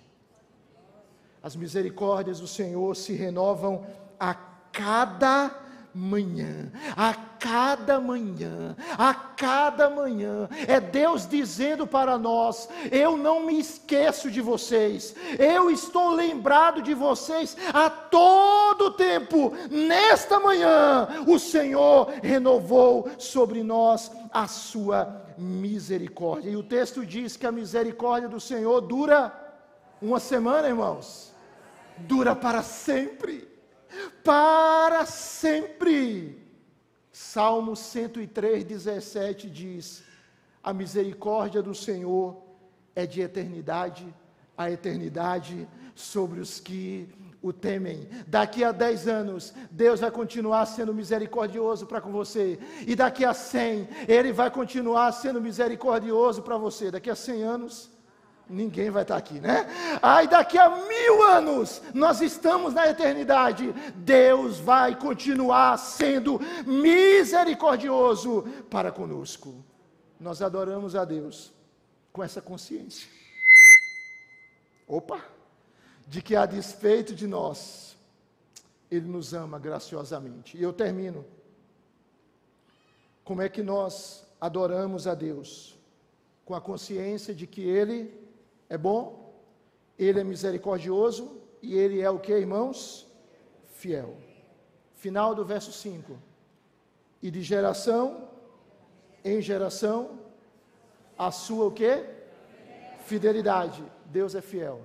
As 1.41 1.55
misericórdias 1.55 2.39
do 2.39 2.47
Senhor 2.47 2.95
se 2.95 3.13
renovam 3.13 3.86
a 4.19 4.34
cada 4.34 5.66
manhã, 5.97 6.71
a 6.95 7.11
cada 7.39 7.99
manhã, 7.99 8.75
a 8.95 9.13
cada 9.15 9.89
manhã, 9.89 10.47
é 10.67 10.79
Deus 10.79 11.27
dizendo 11.27 11.87
para 11.87 12.19
nós: 12.19 12.69
eu 12.91 13.17
não 13.17 13.43
me 13.43 13.59
esqueço 13.59 14.29
de 14.29 14.39
vocês, 14.39 15.15
eu 15.39 15.71
estou 15.71 16.11
lembrado 16.11 16.83
de 16.83 16.93
vocês 16.93 17.57
a 17.73 17.89
todo 17.89 18.91
tempo. 18.91 19.53
Nesta 19.71 20.39
manhã, 20.39 21.07
o 21.25 21.39
Senhor 21.39 22.13
renovou 22.21 23.09
sobre 23.17 23.63
nós 23.63 24.11
a 24.31 24.47
sua 24.47 25.25
misericórdia. 25.35 26.51
E 26.51 26.55
o 26.55 26.61
texto 26.61 27.03
diz 27.03 27.35
que 27.35 27.47
a 27.47 27.51
misericórdia 27.51 28.29
do 28.29 28.39
Senhor 28.39 28.81
dura 28.81 29.33
uma 29.99 30.19
semana, 30.19 30.67
irmãos, 30.67 31.33
dura 31.97 32.35
para 32.35 32.61
sempre 32.61 33.57
para 34.23 35.05
sempre. 35.05 36.45
Salmo 37.11 37.75
103, 37.75 38.63
17 38.63 39.49
diz: 39.49 40.03
A 40.63 40.73
misericórdia 40.73 41.61
do 41.61 41.73
Senhor 41.73 42.41
é 42.95 43.05
de 43.05 43.21
eternidade 43.21 44.13
a 44.57 44.71
eternidade 44.71 45.67
sobre 45.93 46.39
os 46.39 46.59
que 46.59 47.07
o 47.41 47.53
temem. 47.53 48.09
Daqui 48.25 48.63
a 48.63 48.71
10 48.71 49.07
anos, 49.07 49.53
Deus 49.69 49.99
vai 49.99 50.09
continuar 50.09 50.65
sendo 50.65 50.93
misericordioso 50.93 51.85
para 51.85 52.01
com 52.01 52.11
você. 52.11 52.59
E 52.85 52.95
daqui 52.95 53.23
a 53.23 53.33
100, 53.33 53.87
Ele 54.07 54.33
vai 54.33 54.49
continuar 54.49 55.11
sendo 55.11 55.39
misericordioso 55.39 56.41
para 56.41 56.57
você. 56.57 56.89
Daqui 56.89 57.09
a 57.09 57.15
100 57.15 57.43
anos, 57.43 57.91
ninguém 58.49 58.89
vai 58.89 59.01
estar 59.01 59.17
aqui, 59.17 59.39
né? 59.39 59.67
Aí 60.01 60.27
daqui 60.27 60.57
a 60.57 60.69
mil 60.69 61.23
anos, 61.23 61.81
nós 61.93 62.21
estamos 62.21 62.73
na 62.73 62.87
eternidade, 62.87 63.73
Deus 63.95 64.59
vai 64.59 64.97
continuar 64.97 65.77
sendo 65.77 66.39
misericordioso 66.65 68.43
para 68.69 68.91
conosco. 68.91 69.63
Nós 70.19 70.41
adoramos 70.41 70.95
a 70.95 71.05
Deus 71.05 71.53
com 72.11 72.23
essa 72.23 72.41
consciência. 72.41 73.07
Opa! 74.87 75.23
De 76.07 76.21
que 76.21 76.35
a 76.35 76.45
despeito 76.45 77.13
de 77.13 77.27
nós, 77.27 77.97
Ele 78.89 79.07
nos 79.07 79.33
ama 79.33 79.59
graciosamente. 79.59 80.57
E 80.57 80.63
eu 80.63 80.71
termino. 80.71 81.25
Como 83.23 83.41
é 83.41 83.49
que 83.49 83.61
nós 83.61 84.25
adoramos 84.39 85.05
a 85.05 85.13
Deus? 85.13 85.77
Com 86.45 86.55
a 86.55 86.61
consciência 86.61 87.35
de 87.35 87.45
que 87.45 87.61
Ele 87.61 88.26
é 88.70 88.78
bom, 88.78 89.34
ele 89.97 90.20
é 90.20 90.24
misericordioso 90.24 91.41
e 91.61 91.76
ele 91.76 92.01
é 92.01 92.09
o 92.09 92.20
que, 92.20 92.34
irmãos? 92.34 93.07
Fiel. 93.68 94.18
Final 94.95 95.34
do 95.34 95.45
verso 95.45 95.72
5. 95.72 96.18
E 97.22 97.32
de 97.32 97.41
geração 97.41 98.30
em 99.24 99.41
geração, 99.41 100.20
a 101.18 101.32
sua 101.32 101.65
o 101.65 101.72
que? 101.72 102.05
Fidelidade. 103.05 103.84
Deus 104.05 104.36
é 104.36 104.41
fiel. 104.41 104.82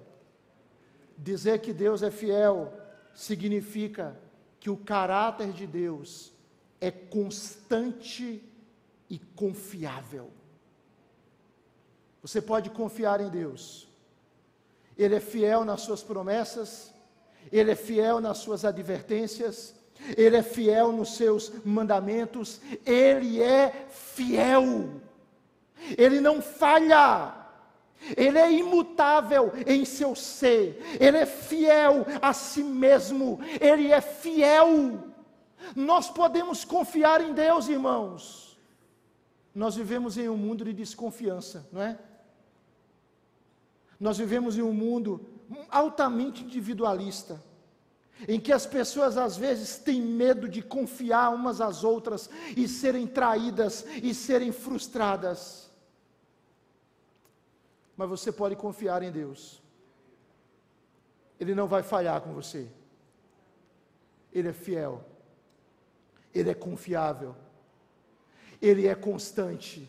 Dizer 1.17 1.61
que 1.61 1.73
Deus 1.73 2.03
é 2.03 2.11
fiel 2.11 2.73
significa 3.15 4.17
que 4.59 4.71
o 4.71 4.77
caráter 4.77 5.53
de 5.53 5.67
Deus 5.67 6.33
é 6.81 6.91
constante 6.91 8.43
e 9.09 9.19
confiável. 9.19 10.31
Você 12.23 12.41
pode 12.41 12.71
confiar 12.71 13.21
em 13.21 13.29
Deus. 13.29 13.89
Ele 14.97 15.17
é 15.17 15.21
fiel 15.21 15.65
nas 15.65 15.81
suas 15.81 16.03
promessas, 16.03 16.93
ele 17.51 17.73
é 17.73 17.75
fiel 17.75 18.21
nas 18.21 18.39
suas 18.39 18.65
advertências, 18.65 19.75
ele 20.17 20.37
é 20.37 20.43
fiel 20.43 20.93
nos 20.93 21.17
seus 21.17 21.53
mandamentos, 21.65 22.61
ele 22.87 23.43
é 23.43 23.89
fiel. 23.91 24.91
Ele 25.99 26.21
não 26.21 26.41
falha. 26.41 27.35
Ele 28.17 28.39
é 28.39 28.53
imutável 28.53 29.53
em 29.65 29.85
seu 29.85 30.17
ser, 30.17 30.83
ele 30.99 31.19
é 31.19 31.27
fiel 31.27 32.05
a 32.21 32.33
si 32.33 32.65
mesmo, 32.65 33.39
ele 33.61 33.93
é 33.93 34.01
fiel. 34.01 34.99
Nós 35.77 36.11
podemos 36.11 36.65
confiar 36.65 37.21
em 37.21 37.33
Deus, 37.33 37.69
irmãos. 37.69 38.59
Nós 39.55 39.77
vivemos 39.77 40.19
em 40.19 40.29
um 40.29 40.37
mundo 40.37 40.65
de 40.65 40.73
desconfiança, 40.73 41.69
não 41.71 41.81
é? 41.81 41.97
Nós 44.03 44.19
vivemos 44.19 44.59
em 44.59 44.63
um 44.63 44.73
mundo 44.73 45.25
altamente 45.71 46.43
individualista, 46.43 47.41
em 48.27 48.41
que 48.41 48.53
as 48.53 48.67
pessoas 48.67 49.17
às 49.17 49.37
vezes 49.37 49.79
têm 49.79 50.03
medo 50.03 50.49
de 50.49 50.61
confiar 50.61 51.33
umas 51.33 51.61
às 51.61 51.85
outras 51.85 52.29
e 52.57 52.67
serem 52.67 53.07
traídas 53.07 53.87
e 54.03 54.13
serem 54.13 54.51
frustradas. 54.51 55.71
Mas 57.97 58.09
você 58.09 58.33
pode 58.33 58.57
confiar 58.57 59.05
em 59.05 59.13
Deus, 59.13 59.63
Ele 61.39 61.55
não 61.55 61.69
vai 61.69 61.85
falhar 61.85 62.23
com 62.23 62.35
você, 62.35 62.67
Ele 64.33 64.49
é 64.49 64.53
fiel, 64.53 65.05
Ele 66.35 66.51
é 66.51 66.55
confiável, 66.55 67.37
Ele 68.61 68.89
é 68.89 68.97
constante. 68.97 69.89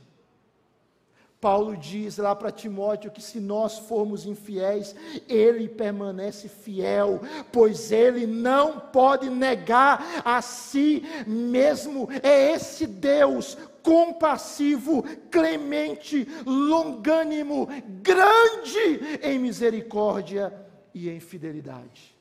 Paulo 1.43 1.75
diz 1.75 2.15
lá 2.19 2.33
para 2.33 2.53
Timóteo 2.53 3.11
que 3.11 3.21
se 3.21 3.37
nós 3.37 3.77
formos 3.77 4.25
infiéis, 4.25 4.95
ele 5.27 5.67
permanece 5.67 6.47
fiel, 6.47 7.19
pois 7.51 7.91
ele 7.91 8.25
não 8.25 8.79
pode 8.79 9.29
negar 9.29 10.21
a 10.23 10.41
si 10.41 11.03
mesmo. 11.27 12.07
É 12.23 12.53
esse 12.53 12.87
Deus 12.87 13.57
compassivo, 13.81 15.03
clemente, 15.29 16.25
longânimo, 16.45 17.67
grande 18.01 19.19
em 19.21 19.37
misericórdia 19.37 20.53
e 20.93 21.09
em 21.09 21.19
fidelidade. 21.19 22.15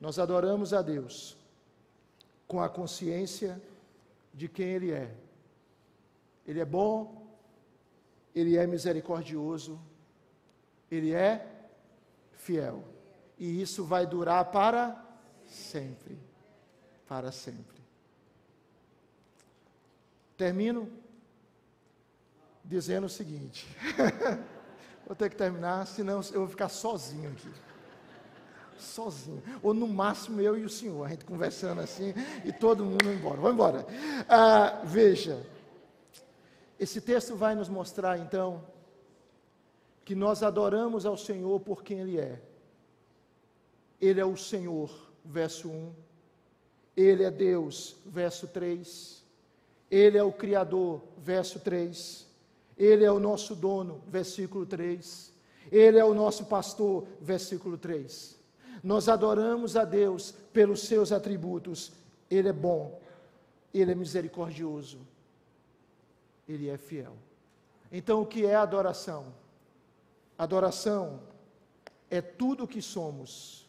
Nós 0.00 0.20
adoramos 0.20 0.72
a 0.72 0.82
Deus 0.82 1.36
com 2.46 2.62
a 2.62 2.68
consciência 2.68 3.60
de 4.32 4.46
quem 4.46 4.68
Ele 4.68 4.92
é. 4.92 5.10
Ele 6.46 6.60
é 6.60 6.64
bom, 6.64 7.19
ele 8.34 8.56
é 8.56 8.66
misericordioso, 8.66 9.80
Ele 10.90 11.12
é 11.12 11.46
fiel. 12.32 12.84
E 13.38 13.60
isso 13.60 13.84
vai 13.84 14.06
durar 14.06 14.44
para 14.46 15.02
sempre. 15.46 16.18
Para 17.06 17.32
sempre. 17.32 17.80
Termino 20.36 20.90
dizendo 22.64 23.06
o 23.06 23.10
seguinte: 23.10 23.66
vou 25.06 25.16
ter 25.16 25.28
que 25.28 25.36
terminar, 25.36 25.86
senão 25.86 26.20
eu 26.32 26.40
vou 26.40 26.48
ficar 26.48 26.68
sozinho 26.68 27.30
aqui. 27.30 27.50
Sozinho. 28.78 29.42
Ou 29.62 29.74
no 29.74 29.86
máximo 29.86 30.40
eu 30.40 30.56
e 30.56 30.64
o 30.64 30.70
senhor, 30.70 31.04
a 31.04 31.08
gente 31.08 31.24
conversando 31.24 31.80
assim 31.80 32.14
e 32.44 32.52
todo 32.52 32.84
mundo 32.84 33.12
embora. 33.12 33.36
Vamos 33.36 33.52
embora. 33.52 33.86
Ah, 34.28 34.80
veja. 34.84 35.44
Esse 36.80 36.98
texto 36.98 37.36
vai 37.36 37.54
nos 37.54 37.68
mostrar 37.68 38.18
então 38.18 38.64
que 40.02 40.14
nós 40.14 40.42
adoramos 40.42 41.04
ao 41.04 41.14
Senhor 41.14 41.60
por 41.60 41.84
quem 41.84 42.00
Ele 42.00 42.18
é. 42.18 42.40
Ele 44.00 44.18
é 44.18 44.24
o 44.24 44.34
Senhor, 44.34 44.90
verso 45.22 45.68
1. 45.68 45.92
Ele 46.96 47.22
é 47.22 47.30
Deus, 47.30 47.96
verso 48.06 48.48
3. 48.48 49.22
Ele 49.90 50.16
é 50.16 50.22
o 50.22 50.32
Criador, 50.32 51.02
verso 51.18 51.60
3. 51.60 52.26
Ele 52.78 53.04
é 53.04 53.12
o 53.12 53.20
nosso 53.20 53.54
dono, 53.54 54.02
versículo 54.08 54.64
3. 54.64 55.34
Ele 55.70 55.98
é 55.98 56.04
o 56.04 56.14
nosso 56.14 56.46
pastor, 56.46 57.06
versículo 57.20 57.76
3. 57.76 58.38
Nós 58.82 59.06
adoramos 59.06 59.76
a 59.76 59.84
Deus 59.84 60.32
pelos 60.50 60.80
seus 60.80 61.12
atributos. 61.12 61.92
Ele 62.30 62.48
é 62.48 62.54
bom, 62.54 62.98
ele 63.74 63.92
é 63.92 63.94
misericordioso, 63.94 64.98
ele 66.50 66.68
é 66.68 66.76
fiel. 66.76 67.16
Então, 67.92 68.22
o 68.22 68.26
que 68.26 68.44
é 68.44 68.54
adoração? 68.54 69.32
Adoração 70.36 71.20
é 72.10 72.20
tudo 72.20 72.64
o 72.64 72.68
que 72.68 72.82
somos 72.82 73.68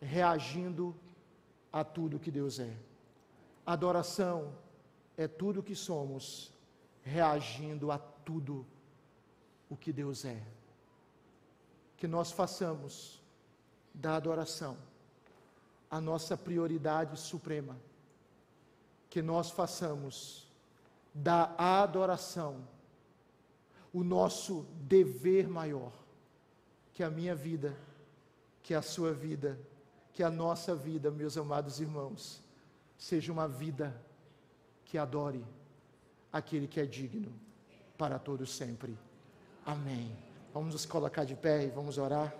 reagindo 0.00 0.94
a 1.72 1.84
tudo 1.84 2.18
que 2.18 2.30
Deus 2.30 2.58
é. 2.58 2.74
Adoração 3.64 4.52
é 5.16 5.28
tudo 5.28 5.60
o 5.60 5.62
que 5.62 5.76
somos 5.76 6.52
reagindo 7.02 7.92
a 7.92 7.98
tudo 7.98 8.66
o 9.68 9.76
que 9.76 9.92
Deus 9.92 10.24
é. 10.24 10.42
Que 11.96 12.08
nós 12.08 12.32
façamos 12.32 13.20
da 13.94 14.16
adoração 14.16 14.76
a 15.90 16.00
nossa 16.00 16.36
prioridade 16.36 17.18
suprema. 17.18 17.76
Que 19.08 19.20
nós 19.20 19.50
façamos 19.50 20.49
da 21.14 21.54
adoração, 21.56 22.66
o 23.92 24.04
nosso 24.04 24.66
dever 24.82 25.48
maior, 25.48 25.92
que 26.92 27.02
a 27.02 27.10
minha 27.10 27.34
vida, 27.34 27.76
que 28.62 28.74
a 28.74 28.82
sua 28.82 29.12
vida, 29.12 29.58
que 30.12 30.22
a 30.22 30.30
nossa 30.30 30.74
vida, 30.74 31.10
meus 31.10 31.36
amados 31.36 31.80
irmãos, 31.80 32.42
seja 32.96 33.32
uma 33.32 33.48
vida 33.48 34.00
que 34.84 34.98
adore 34.98 35.44
aquele 36.32 36.68
que 36.68 36.80
é 36.80 36.86
digno 36.86 37.32
para 37.96 38.18
todos 38.18 38.54
sempre. 38.54 38.96
Amém. 39.64 40.16
Vamos 40.52 40.74
nos 40.74 40.86
colocar 40.86 41.24
de 41.24 41.34
pé 41.34 41.64
e 41.64 41.70
vamos 41.70 41.98
orar. 41.98 42.34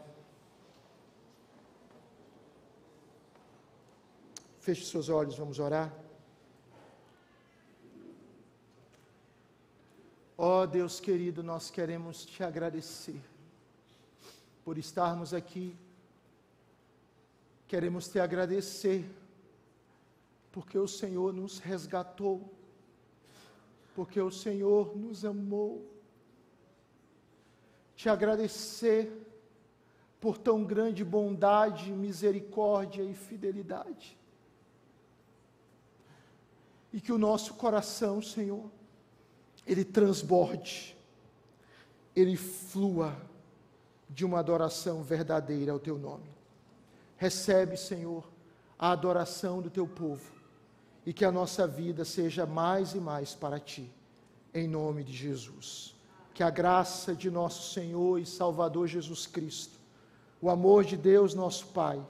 Feche 4.59 4.85
seus 4.85 5.09
olhos, 5.09 5.39
vamos 5.39 5.59
orar. 5.59 5.93
Ó 10.43 10.63
oh, 10.63 10.67
Deus 10.67 10.99
querido, 10.99 11.43
nós 11.43 11.71
queremos 11.71 12.25
te 12.25 12.43
agradecer 12.43 13.21
por 14.65 14.79
estarmos 14.79 15.35
aqui. 15.35 15.77
Queremos 17.69 18.09
te 18.09 18.19
agradecer 18.19 19.05
porque 20.51 20.79
o 20.79 20.89
Senhor 20.89 21.35
nos 21.35 21.59
resgatou, 21.59 22.51
porque 23.95 24.19
o 24.19 24.31
Senhor 24.31 24.97
nos 24.97 25.27
amou. 25.27 25.87
Te 27.95 28.09
agradecer 28.09 29.13
por 30.19 30.39
tão 30.39 30.65
grande 30.65 31.05
bondade, 31.05 31.93
misericórdia 31.93 33.03
e 33.03 33.13
fidelidade. 33.13 34.17
E 36.95 36.99
que 36.99 37.13
o 37.13 37.19
nosso 37.19 37.53
coração, 37.53 38.23
Senhor, 38.23 38.80
ele 39.71 39.85
transborde, 39.85 40.97
ele 42.17 42.37
flua 42.37 43.17
de 44.09 44.25
uma 44.25 44.41
adoração 44.41 45.01
verdadeira 45.01 45.71
ao 45.71 45.79
teu 45.79 45.97
nome. 45.97 46.29
Recebe, 47.17 47.77
Senhor, 47.77 48.29
a 48.77 48.91
adoração 48.91 49.63
do 49.63 49.71
teu 49.71 49.87
povo 49.87 50.33
e 51.07 51.13
que 51.13 51.25
a 51.25 51.31
nossa 51.31 51.69
vida 51.69 52.05
seja 52.05 52.45
mais 52.45 52.97
e 52.97 52.99
mais 52.99 53.33
para 53.33 53.61
ti, 53.61 53.89
em 54.53 54.67
nome 54.67 55.05
de 55.05 55.13
Jesus. 55.13 55.95
Que 56.35 56.43
a 56.43 56.51
graça 56.51 57.15
de 57.15 57.31
nosso 57.31 57.73
Senhor 57.73 58.19
e 58.19 58.27
Salvador 58.27 58.89
Jesus 58.89 59.25
Cristo, 59.25 59.79
o 60.43 60.51
amor 60.51 60.85
de 60.85 60.97
Deus, 60.97 61.33
nosso 61.33 61.69
Pai, 61.69 62.05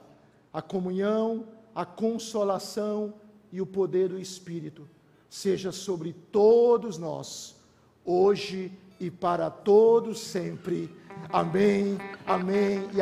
a 0.51 0.63
comunhão, 0.63 1.47
a 1.75 1.85
consolação 1.85 3.13
e 3.51 3.61
o 3.61 3.67
poder 3.67 4.09
do 4.09 4.17
Espírito 4.17 4.89
seja 5.31 5.71
sobre 5.71 6.13
todos 6.29 6.97
nós, 6.97 7.55
hoje 8.03 8.69
e 8.99 9.09
para 9.09 9.49
todos 9.49 10.19
sempre. 10.19 10.93
Amém, 11.31 11.97
amém. 12.27 12.85